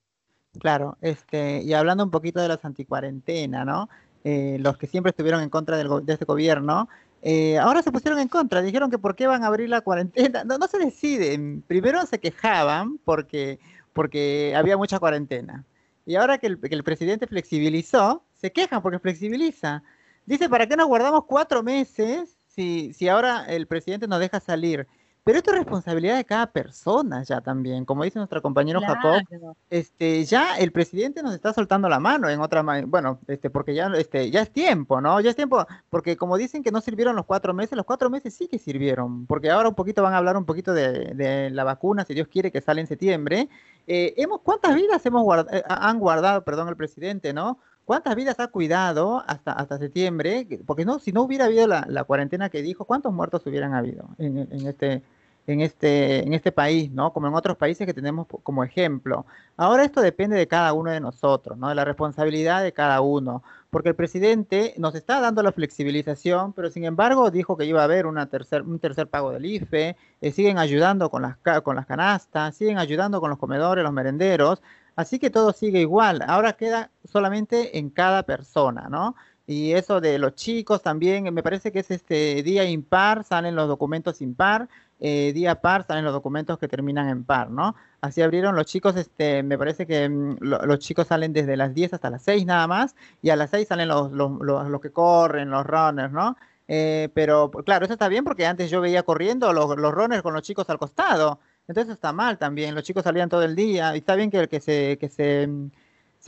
Claro, 0.59 0.97
este, 1.01 1.61
y 1.61 1.73
hablando 1.73 2.03
un 2.03 2.11
poquito 2.11 2.39
de 2.41 2.47
los 2.47 2.63
anticuarentena, 2.63 3.63
¿no? 3.65 3.89
Eh, 4.23 4.57
los 4.59 4.77
que 4.77 4.87
siempre 4.87 5.11
estuvieron 5.11 5.41
en 5.41 5.49
contra 5.49 5.77
del, 5.77 5.87
de 6.03 6.13
este 6.13 6.25
gobierno, 6.25 6.89
eh, 7.21 7.57
ahora 7.57 7.81
se 7.81 7.91
pusieron 7.91 8.19
en 8.19 8.27
contra, 8.27 8.61
dijeron 8.61 8.89
que 8.89 8.97
por 8.97 9.15
qué 9.15 9.27
van 9.27 9.43
a 9.43 9.47
abrir 9.47 9.69
la 9.69 9.81
cuarentena, 9.81 10.43
no, 10.43 10.57
no 10.57 10.67
se 10.67 10.79
deciden, 10.79 11.63
primero 11.67 12.05
se 12.05 12.19
quejaban 12.19 12.97
porque, 13.05 13.59
porque 13.93 14.53
había 14.55 14.77
mucha 14.77 14.99
cuarentena, 14.99 15.65
y 16.05 16.15
ahora 16.15 16.37
que 16.37 16.47
el, 16.47 16.59
que 16.59 16.73
el 16.73 16.83
presidente 16.83 17.27
flexibilizó, 17.27 18.23
se 18.33 18.51
quejan 18.51 18.81
porque 18.81 18.99
flexibiliza. 18.99 19.83
Dice, 20.25 20.49
¿para 20.49 20.67
qué 20.67 20.75
nos 20.75 20.87
guardamos 20.87 21.25
cuatro 21.25 21.63
meses 21.63 22.37
si, 22.47 22.93
si 22.93 23.09
ahora 23.09 23.45
el 23.47 23.67
presidente 23.67 24.07
nos 24.07 24.19
deja 24.19 24.39
salir? 24.39 24.87
Pero 25.27 25.39
esto 25.39 25.51
es 25.51 25.57
responsabilidad 25.57 26.15
de 26.15 26.23
cada 26.23 26.47
persona 26.47 27.21
ya 27.21 27.41
también. 27.41 27.83
Como 27.83 28.05
dice 28.05 28.17
nuestro 28.17 28.41
compañero 28.41 28.79
Jacob, 28.79 29.21
este, 29.69 30.23
ya 30.23 30.57
el 30.57 30.71
presidente 30.71 31.21
nos 31.21 31.33
está 31.33 31.51
soltando 31.51 31.89
la 31.89 31.99
mano 31.99 32.29
en 32.29 32.39
otra 32.39 32.63
bueno, 32.85 33.19
este, 33.27 33.49
porque 33.49 33.75
ya, 33.75 33.91
este, 33.97 34.31
ya 34.31 34.43
es 34.43 34.53
tiempo, 34.53 35.01
¿no? 35.01 35.19
Ya 35.19 35.31
es 35.31 35.35
tiempo, 35.35 35.65
porque 35.89 36.15
como 36.15 36.37
dicen 36.37 36.63
que 36.63 36.71
no 36.71 36.79
sirvieron 36.79 37.13
los 37.13 37.25
cuatro 37.25 37.53
meses, 37.53 37.75
los 37.75 37.85
cuatro 37.85 38.09
meses 38.09 38.35
sí 38.35 38.47
que 38.47 38.57
sirvieron, 38.57 39.25
porque 39.25 39.51
ahora 39.51 39.67
un 39.67 39.75
poquito 39.75 40.01
van 40.01 40.13
a 40.13 40.17
hablar 40.19 40.37
un 40.37 40.45
poquito 40.45 40.73
de, 40.73 41.49
la 41.51 41.63
vacuna, 41.65 42.05
si 42.05 42.13
Dios 42.13 42.29
quiere 42.29 42.49
que 42.49 42.61
sale 42.61 42.79
en 42.79 42.87
septiembre. 42.87 43.49
Eh, 43.85 44.13
hemos, 44.15 44.39
¿Cuántas 44.39 44.75
vidas 44.75 45.05
hemos 45.05 45.27
eh, 45.51 45.61
han 45.67 45.99
guardado, 45.99 46.45
perdón, 46.45 46.69
el 46.69 46.77
presidente, 46.77 47.33
¿no? 47.33 47.59
¿Cuántas 47.83 48.15
vidas 48.15 48.39
ha 48.39 48.47
cuidado 48.47 49.21
hasta, 49.27 49.51
hasta 49.51 49.77
septiembre? 49.77 50.47
Porque 50.65 50.85
no, 50.85 50.99
si 50.99 51.11
no 51.11 51.23
hubiera 51.23 51.45
habido 51.45 51.67
la, 51.67 52.03
cuarentena 52.05 52.49
que 52.49 52.61
dijo, 52.61 52.85
¿cuántos 52.85 53.11
muertos 53.11 53.45
hubieran 53.45 53.73
habido 53.73 54.07
en, 54.17 54.37
en 54.37 54.67
este 54.67 55.03
en 55.47 55.61
este, 55.61 56.27
en 56.27 56.33
este 56.33 56.51
país, 56.51 56.91
¿no? 56.91 57.13
Como 57.13 57.27
en 57.27 57.33
otros 57.33 57.57
países 57.57 57.87
que 57.87 57.93
tenemos 57.93 58.27
como 58.43 58.63
ejemplo. 58.65 59.25
Ahora 59.55 59.85
esto 59.85 60.01
depende 60.01 60.35
de 60.35 60.47
cada 60.47 60.73
uno 60.73 60.91
de 60.91 60.99
nosotros, 60.99 61.57
¿no? 61.57 61.69
De 61.69 61.75
la 61.75 61.85
responsabilidad 61.85 62.61
de 62.63 62.73
cada 62.73 62.99
uno, 63.01 63.43
porque 63.69 63.89
el 63.89 63.95
presidente 63.95 64.73
nos 64.77 64.93
está 64.93 65.21
dando 65.21 65.41
la 65.41 65.53
flexibilización, 65.53 66.51
pero 66.51 66.69
sin 66.69 66.83
embargo 66.83 67.31
dijo 67.31 67.55
que 67.57 67.65
iba 67.65 67.81
a 67.81 67.85
haber 67.85 68.05
una 68.05 68.27
tercer, 68.27 68.61
un 68.61 68.79
tercer 68.79 69.07
pago 69.07 69.31
del 69.31 69.45
IFE, 69.45 69.95
eh, 70.21 70.31
siguen 70.31 70.57
ayudando 70.57 71.09
con 71.09 71.21
las, 71.21 71.37
con 71.63 71.75
las 71.77 71.85
canastas, 71.85 72.55
siguen 72.55 72.77
ayudando 72.77 73.21
con 73.21 73.29
los 73.29 73.39
comedores, 73.39 73.83
los 73.83 73.93
merenderos, 73.93 74.61
así 74.97 75.17
que 75.17 75.29
todo 75.29 75.53
sigue 75.53 75.79
igual. 75.79 76.23
Ahora 76.27 76.53
queda 76.53 76.91
solamente 77.05 77.77
en 77.77 77.89
cada 77.89 78.23
persona, 78.23 78.89
¿no? 78.89 79.15
Y 79.49 79.71
eso 79.71 80.01
de 80.01 80.19
los 80.19 80.35
chicos 80.35 80.81
también, 80.81 81.33
me 81.33 81.41
parece 81.41 81.71
que 81.71 81.79
es 81.79 81.89
este 81.89 82.43
día 82.43 82.65
impar, 82.65 83.23
salen 83.23 83.55
los 83.55 83.69
documentos 83.69 84.21
impar, 84.21 84.67
eh, 84.99 85.31
día 85.33 85.61
par 85.61 85.85
salen 85.85 86.03
los 86.03 86.13
documentos 86.13 86.57
que 86.57 86.67
terminan 86.67 87.09
en 87.09 87.23
par, 87.23 87.49
¿no? 87.51 87.75
Así 88.01 88.21
abrieron 88.21 88.55
los 88.55 88.65
chicos, 88.65 88.95
este, 88.95 89.43
me 89.43 89.57
parece 89.57 89.85
que 89.85 90.09
mm, 90.09 90.37
los 90.41 90.79
chicos 90.79 91.07
salen 91.07 91.33
desde 91.33 91.57
las 91.57 91.73
10 91.73 91.93
hasta 91.93 92.09
las 92.09 92.23
6 92.23 92.45
nada 92.45 92.67
más, 92.67 92.95
y 93.21 93.29
a 93.29 93.35
las 93.35 93.51
6 93.51 93.67
salen 93.67 93.87
los, 93.87 94.11
los, 94.11 94.39
los, 94.41 94.81
que 94.81 94.91
corren, 94.91 95.49
los 95.49 95.65
runners, 95.65 96.11
¿no? 96.11 96.37
Eh, 96.67 97.09
pero 97.13 97.49
claro, 97.51 97.85
eso 97.85 97.93
está 97.93 98.09
bien 98.09 98.23
porque 98.23 98.45
antes 98.45 98.69
yo 98.69 98.81
veía 98.81 99.03
corriendo 99.03 99.53
los, 99.53 99.77
los 99.77 99.93
runners 99.93 100.21
con 100.21 100.33
los 100.33 100.43
chicos 100.43 100.69
al 100.69 100.79
costado, 100.79 101.39
entonces 101.67 101.93
está 101.93 102.11
mal 102.13 102.37
también, 102.37 102.75
los 102.75 102.83
chicos 102.83 103.03
salían 103.03 103.29
todo 103.29 103.43
el 103.43 103.55
día, 103.55 103.95
y 103.95 103.99
está 103.99 104.15
bien 104.15 104.31
que, 104.31 104.47
que 104.47 104.59
se... 104.59 104.97
Que 104.99 105.09
se 105.09 105.47
mm, 105.47 105.71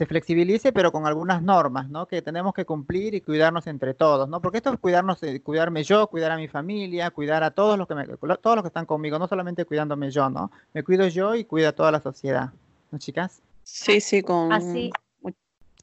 se 0.00 0.06
flexibilice, 0.06 0.72
pero 0.72 0.92
con 0.92 1.06
algunas 1.06 1.42
normas, 1.42 1.90
¿no? 1.90 2.08
Que 2.08 2.22
tenemos 2.22 2.54
que 2.54 2.64
cumplir 2.64 3.14
y 3.14 3.20
cuidarnos 3.20 3.66
entre 3.66 3.92
todos, 3.92 4.26
¿no? 4.30 4.40
Porque 4.40 4.56
esto 4.56 4.72
es 4.72 4.80
cuidarnos, 4.80 5.22
eh, 5.22 5.42
cuidarme 5.42 5.84
yo, 5.84 6.06
cuidar 6.06 6.32
a 6.32 6.38
mi 6.38 6.48
familia, 6.48 7.10
cuidar 7.10 7.44
a 7.44 7.50
todos 7.50 7.76
los 7.76 7.86
que 7.86 7.94
me, 7.94 8.06
todos 8.06 8.56
los 8.56 8.62
que 8.62 8.68
están 8.68 8.86
conmigo, 8.86 9.18
no 9.18 9.28
solamente 9.28 9.66
cuidándome 9.66 10.10
yo, 10.10 10.30
¿no? 10.30 10.50
Me 10.72 10.82
cuido 10.82 11.06
yo 11.08 11.34
y 11.34 11.44
cuido 11.44 11.68
a 11.68 11.72
toda 11.72 11.92
la 11.92 12.00
sociedad, 12.00 12.48
¿no, 12.90 12.98
chicas? 12.98 13.42
Sí, 13.62 14.00
sí, 14.00 14.22
con, 14.22 14.48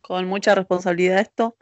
con 0.01 0.27
mucha 0.27 0.55
responsabilidad 0.55 1.19
esto. 1.19 1.55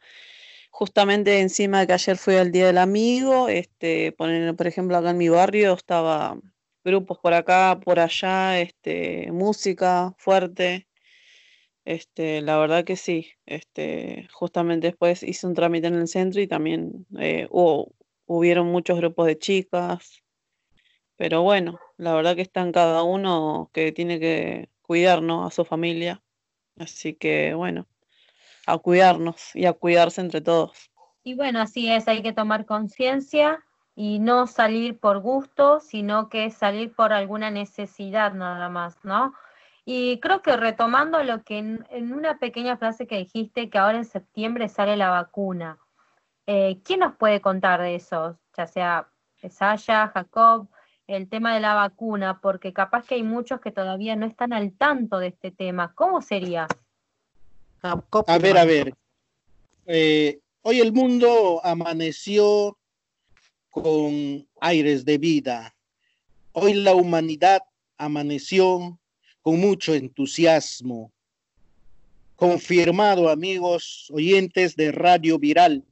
Justamente 0.72 1.42
encima 1.42 1.82
de 1.82 1.88
que 1.88 1.94
ayer 1.94 2.16
fui 2.16 2.38
al 2.38 2.54
Día 2.54 2.68
del 2.68 2.78
Amigo, 2.78 3.50
este, 3.50 4.14
por, 4.14 4.30
por 4.56 4.68
ejemplo, 4.68 4.96
acá 4.96 5.10
en 5.10 5.18
mi 5.18 5.28
barrio 5.28 5.74
estaba 5.74 6.38
grupos 6.86 7.18
por 7.20 7.34
acá, 7.34 7.82
por 7.84 8.00
allá, 8.00 8.62
este, 8.62 9.30
música 9.34 10.16
fuerte, 10.18 10.88
este, 11.86 12.42
la 12.42 12.58
verdad 12.58 12.84
que 12.84 12.96
sí. 12.96 13.32
Este, 13.46 14.28
justamente 14.34 14.88
después 14.88 15.24
hice 15.24 15.48
un 15.48 15.54
trámite 15.54 15.88
en 15.88 15.96
el 15.96 16.08
centro 16.08 16.42
y 16.42 16.48
también 16.48 17.06
eh, 17.20 17.48
hubo, 17.52 17.94
hubieron 18.26 18.68
muchos 18.68 18.98
grupos 18.98 19.28
de 19.28 19.38
chicas. 19.38 20.24
Pero 21.16 21.44
bueno, 21.44 21.80
la 21.98 22.14
verdad 22.14 22.36
que 22.36 22.42
están 22.42 22.72
cada 22.72 23.04
uno 23.04 23.70
que 23.72 23.92
tiene 23.92 24.20
que 24.20 24.70
cuidar, 24.82 25.24
A 25.24 25.52
su 25.52 25.64
familia. 25.64 26.22
Así 26.78 27.14
que 27.14 27.54
bueno, 27.54 27.88
a 28.66 28.78
cuidarnos 28.78 29.56
y 29.56 29.66
a 29.66 29.74
cuidarse 29.74 30.22
entre 30.22 30.42
todos. 30.42 30.92
Y 31.24 31.36
bueno, 31.36 31.62
así 31.62 31.90
es, 31.90 32.08
hay 32.08 32.22
que 32.22 32.34
tomar 32.34 32.66
conciencia 32.66 33.64
y 33.96 34.20
no 34.20 34.46
salir 34.46 35.00
por 35.00 35.22
gusto, 35.22 35.80
sino 35.80 36.30
que 36.30 36.52
salir 36.52 36.94
por 36.94 37.14
alguna 37.14 37.50
necesidad 37.50 38.34
nada 38.34 38.70
más, 38.70 38.98
¿no? 39.04 39.34
Y 39.86 40.20
creo 40.20 40.42
que 40.42 40.58
retomando 40.58 41.24
lo 41.24 41.44
que 41.44 41.60
en, 41.60 41.86
una 42.12 42.40
pequeña 42.40 42.76
frase 42.76 43.06
que 43.06 43.20
dijiste, 43.20 43.70
que 43.70 43.78
ahora 43.78 44.00
en 44.00 44.06
septiembre 44.06 44.68
sale 44.68 44.98
la 44.98 45.12
vacuna, 45.12 45.78
eh, 46.48 46.80
¿quién 46.84 47.02
nos 47.02 47.16
puede 47.16 47.40
contar 47.40 47.82
de 47.82 47.96
eso? 47.96 48.40
Ya 48.58 48.66
sea 48.66 49.08
Saya, 49.48 50.08
Jacob, 50.08 50.68
el 51.06 51.30
tema 51.30 51.54
de 51.54 51.60
la 51.60 51.76
vacuna, 51.76 52.42
porque 52.42 52.74
capaz 52.74 53.06
que 53.06 53.16
hay 53.16 53.24
muchos 53.24 53.62
que 53.62 53.72
todavía 53.72 54.16
no 54.16 54.26
están 54.26 54.54
al 54.54 54.74
tanto 54.74 55.20
de 55.20 55.28
este 55.28 55.52
tema. 55.52 55.94
¿Cómo 55.94 56.22
sería? 56.24 56.68
A 57.82 58.38
ver, 58.40 58.58
a 58.58 58.66
ver. 58.66 58.96
Eh, 59.86 60.40
hoy 60.64 60.80
el 60.80 60.92
mundo 60.92 61.62
amaneció 61.64 62.76
con 63.70 64.48
aires 64.62 65.06
de 65.06 65.20
vida. 65.20 65.76
Hoy 66.54 66.74
la 66.74 66.96
humanidad 66.96 67.62
amaneció 68.00 68.98
con 69.46 69.60
mucho 69.60 69.94
entusiasmo. 69.94 71.14
Confirmado, 72.36 73.30
amigos 73.30 74.08
oyentes 74.12 74.76
de 74.76 74.92
Radio 74.92 75.38
Viral, 75.38 75.86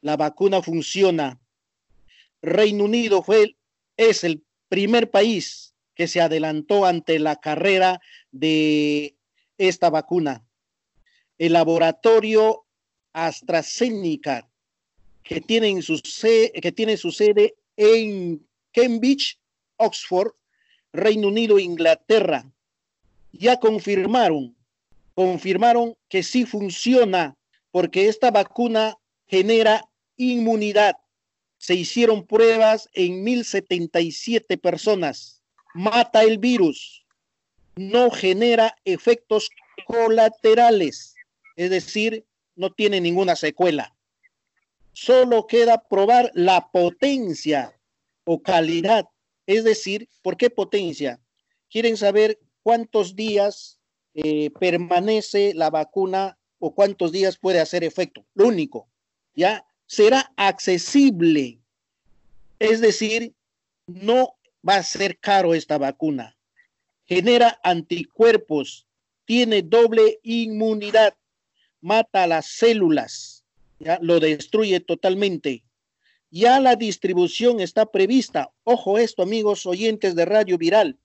la 0.00 0.16
vacuna 0.16 0.62
funciona. 0.62 1.38
Reino 2.40 2.84
Unido 2.84 3.22
fue, 3.22 3.54
es 3.98 4.24
el 4.24 4.42
primer 4.70 5.10
país 5.10 5.74
que 5.94 6.08
se 6.08 6.22
adelantó 6.22 6.86
ante 6.86 7.18
la 7.18 7.36
carrera 7.36 8.00
de 8.32 9.14
esta 9.58 9.90
vacuna. 9.90 10.42
El 11.36 11.52
laboratorio 11.52 12.64
AstraZeneca, 13.12 14.48
que 15.22 15.42
tiene, 15.42 15.82
su, 15.82 16.00
que 16.00 16.72
tiene 16.72 16.96
su 16.96 17.12
sede 17.12 17.56
en 17.76 18.48
Cambridge, 18.72 19.38
Oxford, 19.76 20.32
Reino 20.94 21.28
Unido, 21.28 21.58
Inglaterra, 21.58 22.50
ya 23.38 23.58
confirmaron, 23.58 24.56
confirmaron 25.14 25.96
que 26.08 26.22
sí 26.22 26.44
funciona 26.44 27.36
porque 27.70 28.08
esta 28.08 28.30
vacuna 28.30 28.96
genera 29.26 29.84
inmunidad. 30.16 30.96
Se 31.58 31.74
hicieron 31.74 32.26
pruebas 32.26 32.88
en 32.92 33.24
1077 33.24 34.58
personas. 34.58 35.42
Mata 35.74 36.22
el 36.22 36.38
virus. 36.38 37.04
No 37.74 38.10
genera 38.10 38.76
efectos 38.84 39.50
colaterales, 39.86 41.16
es 41.56 41.70
decir, 41.70 42.24
no 42.54 42.70
tiene 42.70 43.00
ninguna 43.00 43.34
secuela. 43.34 43.96
Solo 44.92 45.48
queda 45.48 45.82
probar 45.88 46.30
la 46.34 46.68
potencia 46.70 47.76
o 48.24 48.40
calidad, 48.40 49.08
es 49.46 49.64
decir, 49.64 50.08
¿por 50.22 50.36
qué 50.36 50.50
potencia? 50.50 51.18
Quieren 51.68 51.96
saber 51.96 52.38
cuántos 52.64 53.14
días 53.14 53.78
eh, 54.14 54.50
permanece 54.58 55.52
la 55.54 55.70
vacuna 55.70 56.38
o 56.58 56.74
cuántos 56.74 57.12
días 57.12 57.36
puede 57.36 57.60
hacer 57.60 57.84
efecto. 57.84 58.24
Lo 58.34 58.48
único, 58.48 58.88
ya 59.36 59.64
será 59.86 60.32
accesible. 60.36 61.60
Es 62.58 62.80
decir, 62.80 63.34
no 63.86 64.36
va 64.66 64.76
a 64.76 64.82
ser 64.82 65.18
caro 65.18 65.54
esta 65.54 65.78
vacuna. 65.78 66.36
Genera 67.04 67.60
anticuerpos, 67.62 68.86
tiene 69.26 69.60
doble 69.60 70.20
inmunidad, 70.22 71.14
mata 71.82 72.26
las 72.26 72.46
células, 72.46 73.44
ya 73.78 73.98
lo 74.00 74.20
destruye 74.20 74.80
totalmente. 74.80 75.64
Ya 76.30 76.60
la 76.60 76.76
distribución 76.76 77.60
está 77.60 77.86
prevista. 77.86 78.52
Ojo 78.64 78.96
esto, 78.96 79.22
amigos 79.22 79.66
oyentes 79.66 80.14
de 80.16 80.24
Radio 80.24 80.56
Viral. 80.56 80.98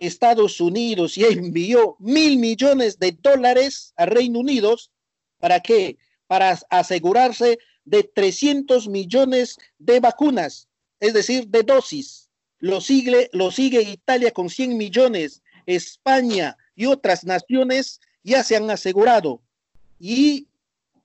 Estados 0.00 0.60
Unidos 0.60 1.14
ya 1.14 1.28
envió 1.28 1.96
mil 1.98 2.38
millones 2.38 2.98
de 2.98 3.12
dólares 3.12 3.92
a 3.96 4.06
Reino 4.06 4.40
Unido. 4.40 4.76
¿Para 5.38 5.60
qué? 5.60 5.98
Para 6.26 6.58
asegurarse 6.70 7.58
de 7.84 8.02
300 8.04 8.88
millones 8.88 9.58
de 9.78 10.00
vacunas, 10.00 10.68
es 11.00 11.12
decir, 11.14 11.48
de 11.48 11.62
dosis. 11.62 12.28
Lo 12.58 12.80
sigue, 12.80 13.30
lo 13.32 13.50
sigue 13.50 13.82
Italia 13.82 14.32
con 14.32 14.50
100 14.50 14.76
millones. 14.76 15.42
España 15.66 16.56
y 16.74 16.86
otras 16.86 17.24
naciones 17.24 18.00
ya 18.22 18.44
se 18.44 18.56
han 18.56 18.70
asegurado. 18.70 19.40
Y 19.98 20.46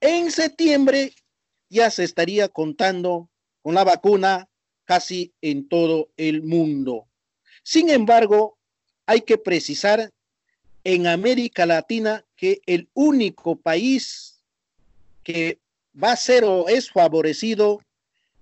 en 0.02 0.32
septiembre 0.32 1.14
ya 1.70 1.90
se 1.92 2.04
estaría 2.04 2.50
contando 2.50 3.30
con 3.62 3.76
la 3.76 3.84
vacuna 3.84 4.48
casi 4.86 5.34
en 5.42 5.68
todo 5.68 6.10
el 6.18 6.44
mundo. 6.44 7.08
Sin 7.64 7.90
embargo, 7.90 8.58
hay 9.06 9.22
que 9.22 9.38
precisar 9.38 10.12
en 10.84 11.08
América 11.08 11.66
Latina 11.66 12.24
que 12.36 12.62
el 12.66 12.90
único 12.94 13.56
país 13.56 14.40
que 15.24 15.60
va 16.02 16.12
a 16.12 16.18
ser 16.18 16.44
o 16.44 16.68
es 16.68 16.92
favorecido 16.92 17.82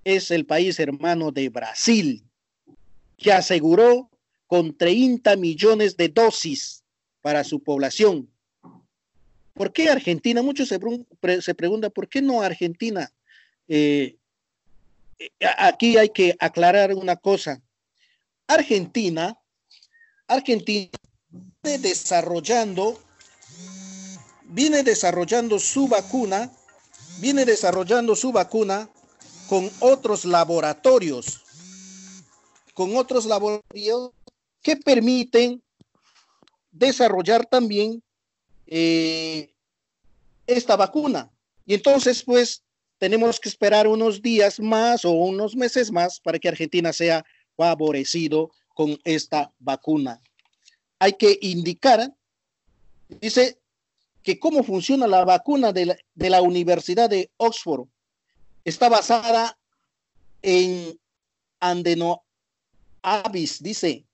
es 0.04 0.32
el 0.32 0.46
país 0.46 0.80
hermano 0.80 1.32
de 1.32 1.50
Brasil, 1.50 2.24
que 3.18 3.32
aseguró 3.32 4.10
con 4.48 4.76
30 4.76 5.36
millones 5.38 5.96
de 5.96 6.10
dosis 6.10 6.84
para 7.22 7.44
su 7.44 7.64
población. 7.64 8.30
¿Por 9.54 9.72
qué 9.72 9.90
Argentina? 9.90 10.42
Muchos 10.42 10.68
se, 10.68 10.80
se 11.42 11.56
preguntan, 11.56 11.92
¿por 11.92 12.10
qué 12.10 12.22
no 12.22 12.42
Argentina? 12.42 13.12
Eh, 13.68 14.18
eh, 15.20 15.30
aquí 15.58 15.98
hay 15.98 16.10
que 16.10 16.36
aclarar 16.40 16.94
una 16.94 17.16
cosa. 17.16 17.62
Argentina, 18.48 19.38
Argentina 20.28 20.90
viene 21.64 21.78
desarrollando, 21.80 23.00
viene 24.46 24.84
desarrollando 24.84 25.60
su 25.60 25.88
vacuna, 25.88 26.52
viene 27.20 27.46
desarrollando 27.46 28.16
su 28.16 28.32
vacuna 28.32 28.90
con 29.48 29.70
otros 29.80 30.26
laboratorios, 30.26 31.42
con 32.74 32.96
otros 32.96 33.26
laboratorios 33.26 34.12
que 34.62 34.78
permiten 34.78 35.62
desarrollar 36.72 37.46
también 37.46 38.02
eh, 38.68 39.54
esta 40.48 40.76
vacuna. 40.76 41.32
Y 41.66 41.76
entonces, 41.76 42.24
pues, 42.24 42.64
tenemos 42.98 43.40
que 43.40 43.50
esperar 43.50 43.88
unos 43.88 44.22
días 44.22 44.60
más 44.60 45.06
o 45.06 45.12
unos 45.12 45.56
meses 45.56 45.92
más 45.92 46.20
para 46.20 46.40
que 46.40 46.48
Argentina 46.48 46.94
sea 46.94 47.24
favorecido 47.56 48.52
con 48.74 49.00
esta 49.04 49.52
vacuna. 49.60 50.22
Hay 51.00 51.14
que 51.14 51.38
indicar, 51.42 52.14
dice, 53.08 53.60
que 54.24 54.40
cómo 54.40 54.64
funciona 54.64 55.08
la 55.08 55.26
vacuna 55.26 55.74
de 55.74 55.88
la, 55.88 55.98
de 56.16 56.30
la 56.30 56.42
Universidad 56.42 57.10
de 57.10 57.32
Oxford. 57.38 57.88
Está 58.64 58.90
basada 58.90 59.58
en 60.42 61.00
andenoavis, 61.60 62.22
dice, 63.62 64.06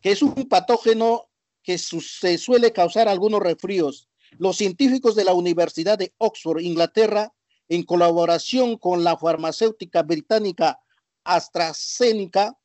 que 0.00 0.12
es 0.12 0.22
un 0.22 0.34
patógeno 0.48 1.28
que 1.62 1.78
se 1.78 2.38
suele 2.38 2.72
causar 2.72 3.08
algunos 3.08 3.40
resfríos. 3.40 4.08
Los 4.38 4.56
científicos 4.56 5.16
de 5.16 5.24
la 5.24 5.34
Universidad 5.34 5.98
de 5.98 6.14
Oxford, 6.18 6.60
Inglaterra, 6.60 7.32
en 7.68 7.82
colaboración 7.82 8.76
con 8.78 9.02
la 9.02 9.16
farmacéutica 9.16 10.02
británica 10.02 10.80
AstraZeneca, 11.24 12.56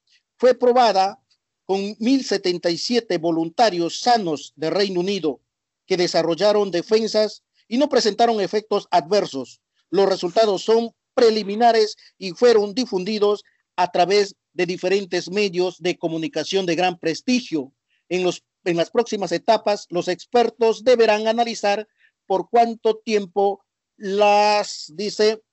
fue 0.42 0.56
probada 0.56 1.22
con 1.66 1.80
1.077 1.98 3.22
voluntarios 3.22 4.00
sanos 4.00 4.54
de 4.56 4.72
Reino 4.72 5.02
Unido 5.02 5.40
que 5.86 5.98
desarrollaron 5.98 6.72
defensas 6.72 7.44
y 7.68 7.78
no 7.78 7.90
presentaron 7.90 8.42
efectos 8.42 8.88
adversos. 8.90 9.62
Los 9.92 10.10
resultados 10.10 10.64
son 10.64 10.96
preliminares 11.14 11.96
y 12.18 12.32
fueron 12.32 12.74
difundidos 12.74 13.44
a 13.76 13.92
través 13.92 14.36
de 14.54 14.66
diferentes 14.66 15.30
medios 15.30 15.78
de 15.80 16.00
comunicación 16.00 16.66
de 16.66 16.74
gran 16.74 16.98
prestigio. 16.98 17.72
En, 18.10 18.24
los, 18.24 18.44
en 18.64 18.78
las 18.78 18.90
próximas 18.90 19.32
etapas, 19.32 19.86
los 19.92 20.08
expertos 20.08 20.84
deberán 20.84 21.28
analizar 21.28 21.88
por 22.26 22.50
cuánto 22.50 22.98
tiempo 22.98 23.64
las, 23.96 24.92
dice, 24.96 25.44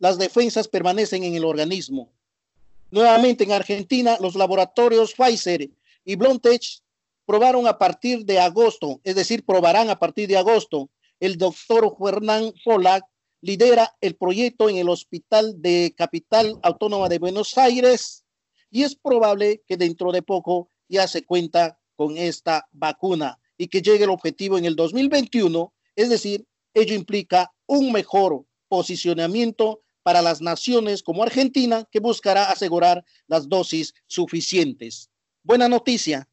las 0.00 0.18
defensas 0.18 0.66
permanecen 0.66 1.22
en 1.22 1.36
el 1.36 1.44
organismo. 1.44 2.12
Nuevamente 2.92 3.44
en 3.44 3.52
Argentina, 3.52 4.18
los 4.20 4.34
laboratorios 4.34 5.14
Pfizer 5.14 5.70
y 6.04 6.16
BioNTech 6.16 6.62
probaron 7.24 7.66
a 7.66 7.78
partir 7.78 8.26
de 8.26 8.38
agosto, 8.38 9.00
es 9.02 9.14
decir, 9.14 9.46
probarán 9.46 9.88
a 9.88 9.98
partir 9.98 10.28
de 10.28 10.36
agosto. 10.36 10.90
El 11.18 11.38
doctor 11.38 11.96
Fernán 11.98 12.52
Polak 12.62 13.02
lidera 13.40 13.96
el 14.02 14.14
proyecto 14.14 14.68
en 14.68 14.76
el 14.76 14.90
Hospital 14.90 15.54
de 15.62 15.94
Capital 15.96 16.60
Autónoma 16.62 17.08
de 17.08 17.18
Buenos 17.18 17.56
Aires 17.56 18.26
y 18.70 18.82
es 18.82 18.94
probable 18.94 19.62
que 19.66 19.78
dentro 19.78 20.12
de 20.12 20.20
poco 20.20 20.68
ya 20.86 21.08
se 21.08 21.24
cuenta 21.24 21.80
con 21.96 22.18
esta 22.18 22.68
vacuna 22.72 23.38
y 23.56 23.68
que 23.68 23.80
llegue 23.80 24.04
el 24.04 24.10
objetivo 24.10 24.58
en 24.58 24.66
el 24.66 24.76
2021, 24.76 25.72
es 25.96 26.10
decir, 26.10 26.44
ello 26.74 26.94
implica 26.94 27.54
un 27.64 27.90
mejor 27.90 28.44
posicionamiento 28.68 29.80
para 30.02 30.22
las 30.22 30.40
naciones 30.40 31.02
como 31.02 31.22
Argentina, 31.22 31.86
que 31.90 32.00
buscará 32.00 32.50
asegurar 32.50 33.04
las 33.26 33.48
dosis 33.48 33.94
suficientes. 34.06 35.10
Buena 35.42 35.68
noticia, 35.68 36.28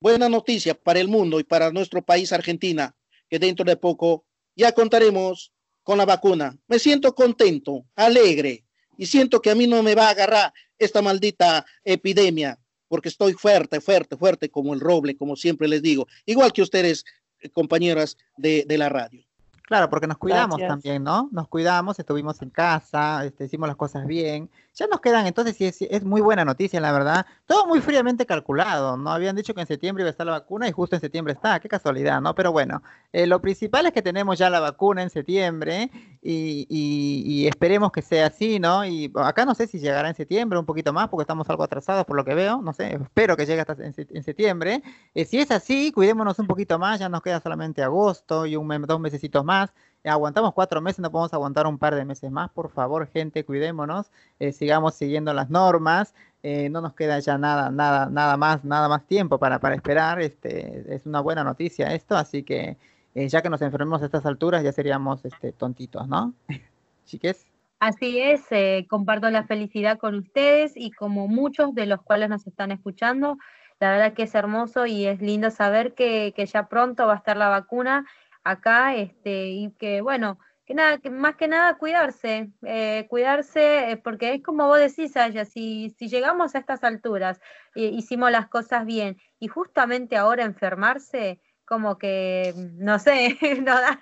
buena 0.00 0.28
noticia 0.28 0.74
para 0.74 1.00
el 1.00 1.08
mundo 1.08 1.40
y 1.40 1.44
para 1.44 1.70
nuestro 1.70 2.02
país 2.02 2.32
Argentina, 2.32 2.94
que 3.28 3.38
dentro 3.38 3.64
de 3.64 3.76
poco 3.76 4.24
ya 4.56 4.72
contaremos 4.72 5.52
con 5.82 5.98
la 5.98 6.04
vacuna. 6.04 6.58
Me 6.66 6.78
siento 6.78 7.14
contento, 7.14 7.84
alegre 7.94 8.64
y 8.96 9.06
siento 9.06 9.40
que 9.40 9.50
a 9.50 9.54
mí 9.54 9.66
no 9.66 9.82
me 9.82 9.94
va 9.94 10.06
a 10.08 10.10
agarrar 10.10 10.52
esta 10.78 11.02
maldita 11.02 11.64
epidemia, 11.84 12.58
porque 12.88 13.08
estoy 13.08 13.32
fuerte, 13.34 13.80
fuerte, 13.80 14.16
fuerte 14.16 14.48
como 14.48 14.74
el 14.74 14.80
roble, 14.80 15.16
como 15.16 15.36
siempre 15.36 15.68
les 15.68 15.82
digo, 15.82 16.06
igual 16.26 16.52
que 16.52 16.62
ustedes, 16.62 17.04
eh, 17.40 17.50
compañeras 17.50 18.16
de, 18.36 18.64
de 18.66 18.78
la 18.78 18.88
radio. 18.88 19.24
Claro, 19.66 19.88
porque 19.88 20.06
nos 20.06 20.18
cuidamos 20.18 20.60
también, 20.60 21.02
¿no? 21.02 21.28
Nos 21.32 21.48
cuidamos, 21.48 21.98
estuvimos 21.98 22.40
en 22.42 22.50
casa, 22.50 23.24
este, 23.24 23.46
hicimos 23.46 23.66
las 23.66 23.76
cosas 23.76 24.06
bien. 24.06 24.50
Ya 24.76 24.88
nos 24.88 25.00
quedan, 25.00 25.24
entonces 25.28 25.56
sí 25.56 25.86
es, 25.88 26.04
muy 26.04 26.20
buena 26.20 26.44
noticia, 26.44 26.80
la 26.80 26.90
verdad. 26.90 27.26
Todo 27.46 27.64
muy 27.66 27.80
fríamente 27.80 28.26
calculado, 28.26 28.96
¿no? 28.96 29.10
Habían 29.12 29.36
dicho 29.36 29.54
que 29.54 29.60
en 29.60 29.68
septiembre 29.68 30.02
iba 30.02 30.08
a 30.08 30.10
estar 30.10 30.26
la 30.26 30.32
vacuna 30.32 30.66
y 30.68 30.72
justo 30.72 30.96
en 30.96 31.00
septiembre 31.00 31.34
está, 31.34 31.60
qué 31.60 31.68
casualidad, 31.68 32.20
¿no? 32.20 32.34
Pero 32.34 32.50
bueno, 32.50 32.82
eh, 33.12 33.28
lo 33.28 33.40
principal 33.40 33.86
es 33.86 33.92
que 33.92 34.02
tenemos 34.02 34.36
ya 34.36 34.50
la 34.50 34.58
vacuna 34.58 35.04
en 35.04 35.10
septiembre 35.10 35.92
y, 36.20 37.46
esperemos 37.46 37.92
que 37.92 38.02
sea 38.02 38.26
así, 38.26 38.58
¿no? 38.58 38.84
Y 38.84 39.12
acá 39.14 39.44
no 39.44 39.54
sé 39.54 39.68
si 39.68 39.78
llegará 39.78 40.08
en 40.08 40.16
septiembre, 40.16 40.58
un 40.58 40.66
poquito 40.66 40.92
más, 40.92 41.08
porque 41.08 41.22
estamos 41.22 41.48
algo 41.50 41.62
atrasados 41.62 42.04
por 42.04 42.16
lo 42.16 42.24
que 42.24 42.34
veo, 42.34 42.60
no 42.60 42.72
sé, 42.72 42.96
espero 43.00 43.36
que 43.36 43.46
llegue 43.46 43.60
hasta 43.60 43.76
en, 43.78 44.24
septiembre. 44.24 44.82
Eh, 45.14 45.24
si 45.24 45.38
es 45.38 45.52
así, 45.52 45.92
cuidémonos 45.92 46.40
un 46.40 46.48
poquito 46.48 46.80
más, 46.80 46.98
ya 46.98 47.08
nos 47.08 47.22
queda 47.22 47.40
solamente 47.40 47.82
agosto 47.82 48.44
y 48.44 48.56
un 48.56 48.68
dos 48.88 48.98
mesecitos 48.98 49.44
más 49.44 49.72
aguantamos 50.10 50.52
cuatro 50.52 50.80
meses, 50.80 51.00
no 51.00 51.10
podemos 51.10 51.32
aguantar 51.32 51.66
un 51.66 51.78
par 51.78 51.94
de 51.94 52.04
meses 52.04 52.30
más. 52.30 52.50
Por 52.50 52.70
favor, 52.70 53.06
gente, 53.08 53.44
cuidémonos, 53.44 54.10
eh, 54.38 54.52
sigamos 54.52 54.94
siguiendo 54.94 55.32
las 55.32 55.50
normas. 55.50 56.14
Eh, 56.42 56.68
no 56.68 56.80
nos 56.82 56.94
queda 56.94 57.18
ya 57.20 57.38
nada, 57.38 57.70
nada, 57.70 58.06
nada 58.10 58.36
más, 58.36 58.64
nada 58.64 58.88
más 58.88 59.06
tiempo 59.06 59.38
para, 59.38 59.58
para 59.58 59.74
esperar. 59.74 60.20
Este, 60.20 60.94
es 60.94 61.06
una 61.06 61.20
buena 61.20 61.42
noticia 61.42 61.94
esto, 61.94 62.16
así 62.16 62.42
que 62.42 62.76
eh, 63.14 63.28
ya 63.28 63.40
que 63.40 63.48
nos 63.48 63.62
enfermemos 63.62 64.02
a 64.02 64.06
estas 64.06 64.26
alturas, 64.26 64.62
ya 64.62 64.72
seríamos 64.72 65.24
este, 65.24 65.52
tontitos, 65.52 66.06
¿no? 66.06 66.34
Chiques. 67.06 67.46
Así 67.80 68.18
es, 68.18 68.42
comparto 68.88 69.28
la 69.28 69.44
felicidad 69.44 69.98
con 69.98 70.14
ustedes 70.14 70.72
y 70.74 70.90
como 70.90 71.28
muchos 71.28 71.74
de 71.74 71.84
los 71.84 72.00
cuales 72.00 72.30
nos 72.30 72.46
están 72.46 72.70
escuchando, 72.70 73.36
la 73.78 73.90
verdad 73.90 74.14
que 74.14 74.22
es 74.22 74.34
hermoso 74.34 74.86
y 74.86 75.04
es 75.04 75.20
lindo 75.20 75.50
saber 75.50 75.92
que, 75.92 76.32
que 76.34 76.46
ya 76.46 76.68
pronto 76.68 77.06
va 77.06 77.14
a 77.14 77.16
estar 77.16 77.36
la 77.36 77.48
vacuna 77.48 78.06
acá, 78.44 78.94
este, 78.94 79.48
y 79.48 79.70
que 79.72 80.00
bueno, 80.00 80.38
que 80.66 80.74
nada, 80.74 80.98
que 80.98 81.10
más 81.10 81.36
que 81.36 81.48
nada 81.48 81.76
cuidarse, 81.76 82.50
eh, 82.62 83.06
cuidarse, 83.08 83.92
eh, 83.92 83.96
porque 83.98 84.34
es 84.34 84.42
como 84.42 84.66
vos 84.66 84.78
decís, 84.78 85.16
Aya, 85.16 85.44
si, 85.44 85.90
si 85.98 86.08
llegamos 86.08 86.54
a 86.54 86.58
estas 86.58 86.84
alturas, 86.84 87.40
eh, 87.74 87.90
hicimos 87.92 88.30
las 88.30 88.48
cosas 88.48 88.86
bien, 88.86 89.18
y 89.38 89.48
justamente 89.48 90.16
ahora 90.16 90.44
enfermarse, 90.44 91.40
como 91.66 91.98
que, 91.98 92.54
no 92.76 92.98
sé, 92.98 93.38
no 93.62 93.74
da, 93.74 93.98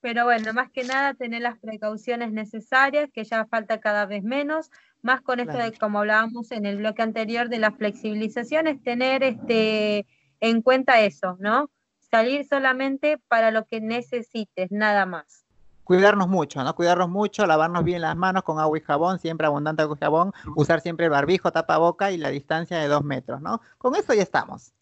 pero 0.00 0.24
bueno, 0.24 0.52
más 0.52 0.70
que 0.70 0.84
nada 0.84 1.14
tener 1.14 1.42
las 1.42 1.58
precauciones 1.58 2.32
necesarias, 2.32 3.10
que 3.12 3.24
ya 3.24 3.46
falta 3.46 3.80
cada 3.80 4.06
vez 4.06 4.22
menos, 4.22 4.70
más 5.02 5.20
con 5.20 5.40
esto 5.40 5.58
de 5.58 5.72
como 5.72 6.00
hablábamos 6.00 6.50
en 6.52 6.66
el 6.66 6.78
bloque 6.78 7.02
anterior 7.02 7.48
de 7.48 7.58
las 7.58 7.76
flexibilizaciones, 7.76 8.82
tener 8.82 9.22
este 9.22 10.06
en 10.40 10.62
cuenta 10.62 11.00
eso, 11.00 11.36
¿no? 11.40 11.70
Salir 12.10 12.46
solamente 12.46 13.18
para 13.28 13.50
lo 13.50 13.64
que 13.66 13.80
necesites, 13.80 14.70
nada 14.70 15.06
más. 15.06 15.44
cuidarnos 15.84 16.28
mucho, 16.28 16.62
¿no? 16.62 16.74
Cuidarnos 16.74 17.08
mucho, 17.08 17.46
lavarnos 17.46 17.82
bien 17.84 18.02
las 18.02 18.14
manos 18.16 18.42
con 18.42 18.58
agua 18.60 18.76
y 18.78 18.82
jabón, 18.82 19.18
siempre 19.18 19.46
abundante 19.46 19.82
agua 19.82 19.96
y 19.96 20.04
jabón, 20.04 20.32
usar 20.54 20.80
siempre 20.80 21.06
el 21.06 21.10
barbijo, 21.10 21.50
tapaboca 21.50 22.10
y 22.10 22.18
la 22.18 22.28
distancia 22.30 22.78
de 22.78 22.88
dos 22.88 23.02
metros, 23.04 23.40
¿no? 23.40 23.60
Con 23.78 23.94
eso 23.96 24.12
ya 24.14 24.22
estamos. 24.22 24.72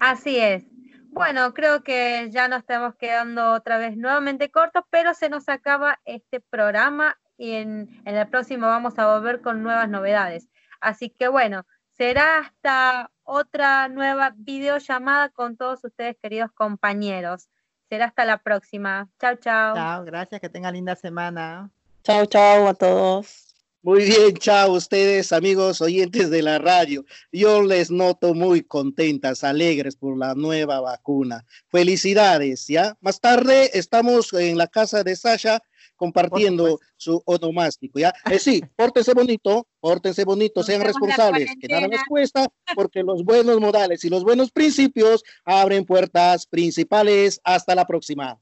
Así 0.00 0.38
es. 0.38 0.64
Bueno, 1.10 1.54
creo 1.54 1.82
que 1.82 2.28
ya 2.30 2.48
nos 2.48 2.60
estamos 2.60 2.94
quedando 2.96 3.52
otra 3.52 3.78
vez 3.78 3.96
nuevamente 3.96 4.50
cortos, 4.50 4.84
pero 4.90 5.14
se 5.14 5.28
nos 5.28 5.48
acaba 5.48 6.00
este 6.04 6.40
programa 6.40 7.16
y 7.36 7.52
en, 7.52 8.02
en 8.04 8.16
el 8.16 8.28
próximo 8.28 8.66
vamos 8.66 8.98
a 8.98 9.14
volver 9.14 9.40
con 9.40 9.62
nuevas 9.62 9.88
novedades. 9.88 10.48
Así 10.80 11.10
que 11.10 11.28
bueno, 11.28 11.64
será 11.92 12.38
hasta 12.38 13.10
otra 13.28 13.88
nueva 13.88 14.34
videollamada 14.34 15.28
con 15.28 15.58
todos 15.58 15.84
ustedes, 15.84 16.16
queridos 16.22 16.50
compañeros. 16.52 17.48
Será 17.90 18.06
hasta 18.06 18.24
la 18.24 18.38
próxima. 18.38 19.06
Chao, 19.20 19.34
chao. 19.36 19.74
Chao, 19.74 20.04
gracias, 20.04 20.40
que 20.40 20.48
tengan 20.48 20.72
linda 20.72 20.96
semana. 20.96 21.70
Chao, 22.02 22.24
chao 22.24 22.68
a 22.68 22.74
todos. 22.74 23.54
Muy 23.82 24.06
bien, 24.06 24.34
chao 24.34 24.72
ustedes, 24.72 25.32
amigos 25.32 25.82
oyentes 25.82 26.30
de 26.30 26.42
la 26.42 26.58
radio. 26.58 27.04
Yo 27.30 27.62
les 27.62 27.90
noto 27.90 28.32
muy 28.32 28.62
contentas, 28.62 29.44
alegres 29.44 29.94
por 29.94 30.18
la 30.18 30.34
nueva 30.34 30.80
vacuna. 30.80 31.44
Felicidades, 31.68 32.66
¿ya? 32.66 32.96
Más 33.02 33.20
tarde 33.20 33.70
estamos 33.74 34.32
en 34.32 34.56
la 34.56 34.68
casa 34.68 35.04
de 35.04 35.14
Sasha 35.14 35.62
compartiendo 35.98 36.78
su 36.96 37.20
onomástico, 37.26 37.98
¿ya? 37.98 38.14
Eh, 38.30 38.38
sí, 38.38 38.62
pórtense 38.76 39.12
bonito, 39.12 39.66
pórtense 39.80 40.24
bonito, 40.24 40.62
sean 40.62 40.80
responsables, 40.80 41.50
que 41.60 41.68
nada 41.68 41.88
les 41.88 42.02
cuesta, 42.08 42.46
porque 42.74 43.02
los 43.02 43.24
buenos 43.24 43.60
modales 43.60 44.04
y 44.04 44.08
los 44.08 44.24
buenos 44.24 44.50
principios 44.50 45.22
abren 45.44 45.84
puertas 45.84 46.46
principales. 46.46 47.40
Hasta 47.44 47.74
la 47.74 47.86
próxima. 47.86 48.38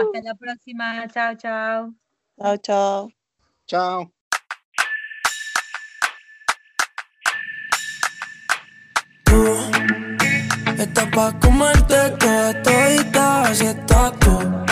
Hasta 0.00 0.22
la 0.22 0.34
próxima. 0.34 1.06
Chao, 1.08 1.36
chao. 1.36 1.94
Chao, 2.38 2.56
chao. 2.56 3.08
Chao. 3.66 4.12
Estás 10.78 11.08
pa' 11.14 11.38
comerte 11.38 12.10
toda 12.18 12.62
todita, 12.62 13.42
así 13.42 13.66
estás 13.66 14.18
tú. 14.18 14.71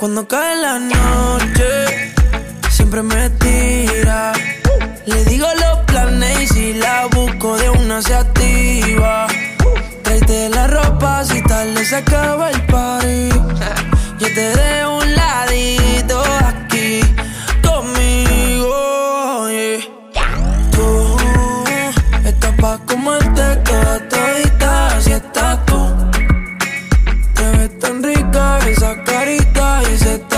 Cuando 0.00 0.26
cae 0.26 0.56
la 0.56 0.78
noche, 0.78 2.14
siempre 2.70 3.02
me 3.02 3.28
tira. 3.28 4.32
Le 5.04 5.24
digo 5.26 5.46
los 5.60 5.80
planes 5.80 6.40
y 6.40 6.46
si 6.46 6.72
la 6.72 7.06
busco 7.14 7.58
de 7.58 7.68
una 7.68 8.00
se 8.00 8.14
activa. 8.14 9.26
La 10.54 10.66
ropa 10.66 11.22
si 11.24 11.42
tarde 11.42 11.84
se 11.84 11.96
acaba 11.96 12.50
el 12.50 12.64
party. 12.64 13.28
Yo 14.20 14.26
te 14.34 14.56
dejo 14.56 14.99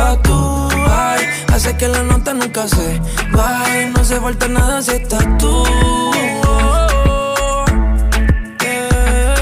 tatu. 0.03 0.69
Ay, 0.91 1.21
hace 1.53 1.77
que 1.77 1.87
la 1.89 2.03
nota 2.03 2.31
nunca 2.35 2.67
se 2.67 3.01
baje, 3.33 3.91
no 3.95 4.05
se 4.05 4.17
falta 4.21 4.47
nada 4.49 4.83
si 4.83 4.93
estás 5.01 5.27
tú. 5.39 5.55
Yeah. 8.65 9.35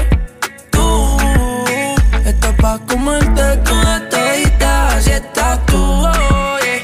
Tú 0.71 0.85
estás 2.29 2.53
pa' 2.61 2.79
comerte 2.89 3.45
toda 3.67 3.93
todita, 4.11 4.71
así 4.95 5.11
estás 5.21 5.57
tú. 5.69 5.83
yeah. 6.65 6.81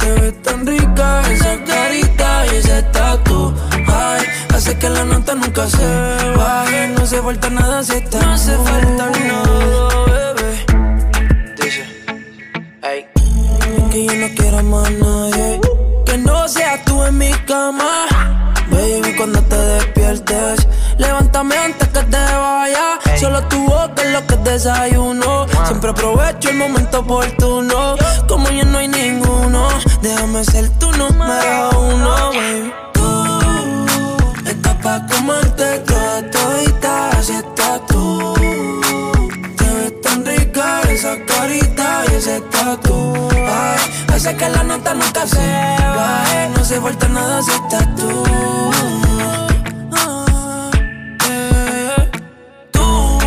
Te 0.00 0.08
ves 0.20 0.42
tan 0.42 0.66
rica 0.66 1.06
esa 1.34 1.52
carita 1.70 2.28
y 2.46 2.56
ese 2.60 2.82
tatu. 2.96 3.54
Ay, 3.86 4.22
hace 4.54 4.78
que 4.80 4.88
la 4.96 5.04
nota 5.04 5.34
nunca 5.34 5.66
se 5.76 5.88
baje. 6.36 6.88
No 6.96 7.06
se 7.06 7.18
falta 7.22 7.48
nada 7.50 7.82
si 7.82 7.94
está. 8.02 8.20
No 8.20 8.32
hace 8.32 8.54
falta 8.66 9.04
nada, 9.28 9.83
no 14.28 14.34
quiero 14.34 14.62
más 14.62 14.90
nadie. 14.90 15.60
Que 16.06 16.18
no 16.18 16.48
seas 16.48 16.84
tú 16.84 17.02
en 17.04 17.18
mi 17.18 17.30
cama. 17.46 18.06
Baby, 18.70 19.14
cuando 19.16 19.40
te 19.42 19.56
despiertes, 19.56 20.66
levántame 20.98 21.56
antes 21.56 21.88
que 21.88 22.00
te 22.00 22.16
vaya. 22.16 22.98
Solo 23.20 23.42
tu 23.48 23.58
boca 23.64 24.02
es 24.02 24.12
lo 24.12 24.26
que 24.26 24.36
desayuno. 24.36 25.46
Siempre 25.66 25.90
aprovecho 25.90 26.50
el 26.50 26.56
momento 26.56 27.00
oportuno. 27.00 27.96
Como 28.28 28.48
ya 28.50 28.64
no 28.64 28.78
hay 28.78 28.88
ninguno, 28.88 29.68
déjame 30.00 30.44
ser 30.44 30.68
tu 30.78 30.90
número 30.92 31.70
uno, 31.78 32.30
baby. 32.32 32.72
Tú 32.94 34.46
estás 34.46 34.76
pa' 34.82 35.06
comerte 35.06 35.82
todita, 36.32 36.83
ese 42.34 42.40
tatu. 42.50 43.28
Ay, 43.32 43.78
hace 44.12 44.36
que 44.36 44.48
la 44.48 44.62
nota 44.64 44.94
nunca 44.94 45.26
se 45.26 45.46
baje. 45.96 46.48
No 46.56 46.64
se 46.64 46.80
falta 46.80 47.08
nada 47.08 47.42
si 47.42 47.50
estás 47.52 47.94
tú. 47.96 48.24
Ah, 49.92 50.70
eh. 51.28 52.10
Tú 52.72 53.18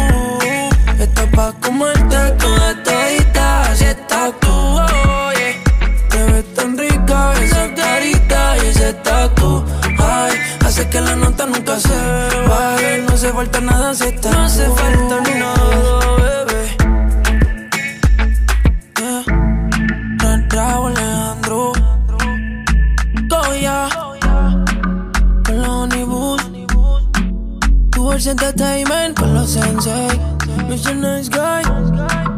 estás 1.00 1.28
pa' 1.36 1.54
comerte 1.62 2.18
toda 2.38 2.84
todita, 2.84 3.62
así 3.72 3.86
estás 3.86 4.32
tú. 4.42 4.50
oh, 4.50 5.32
yeah. 5.40 6.10
Te 6.10 6.24
ves 6.32 6.54
tan 6.54 6.78
rica 6.78 7.34
esa 7.42 7.74
carita 7.76 8.58
y 8.58 8.68
ese 8.68 8.94
tatu. 8.94 9.64
Ay, 10.00 10.34
hace 10.66 10.90
que 10.90 11.00
la 11.02 11.16
nota 11.16 11.46
nunca 11.46 11.80
se 11.80 11.98
baje. 12.50 13.04
No 13.08 13.16
se 13.18 13.32
falta 13.32 13.62
nada 13.62 13.94
si 13.94 14.06
estás 14.06 14.34
No 14.34 14.44
hace 14.44 14.66
falta 14.70 15.22
nada, 15.40 15.57
Tu 28.28 28.32
Entertainment 28.32 29.18
con 29.18 29.34
los 29.34 29.52
Sensei. 29.52 30.10
Eh? 30.10 30.64
Mr. 30.68 30.96
Nice 30.96 31.30
Guy. 31.30 32.37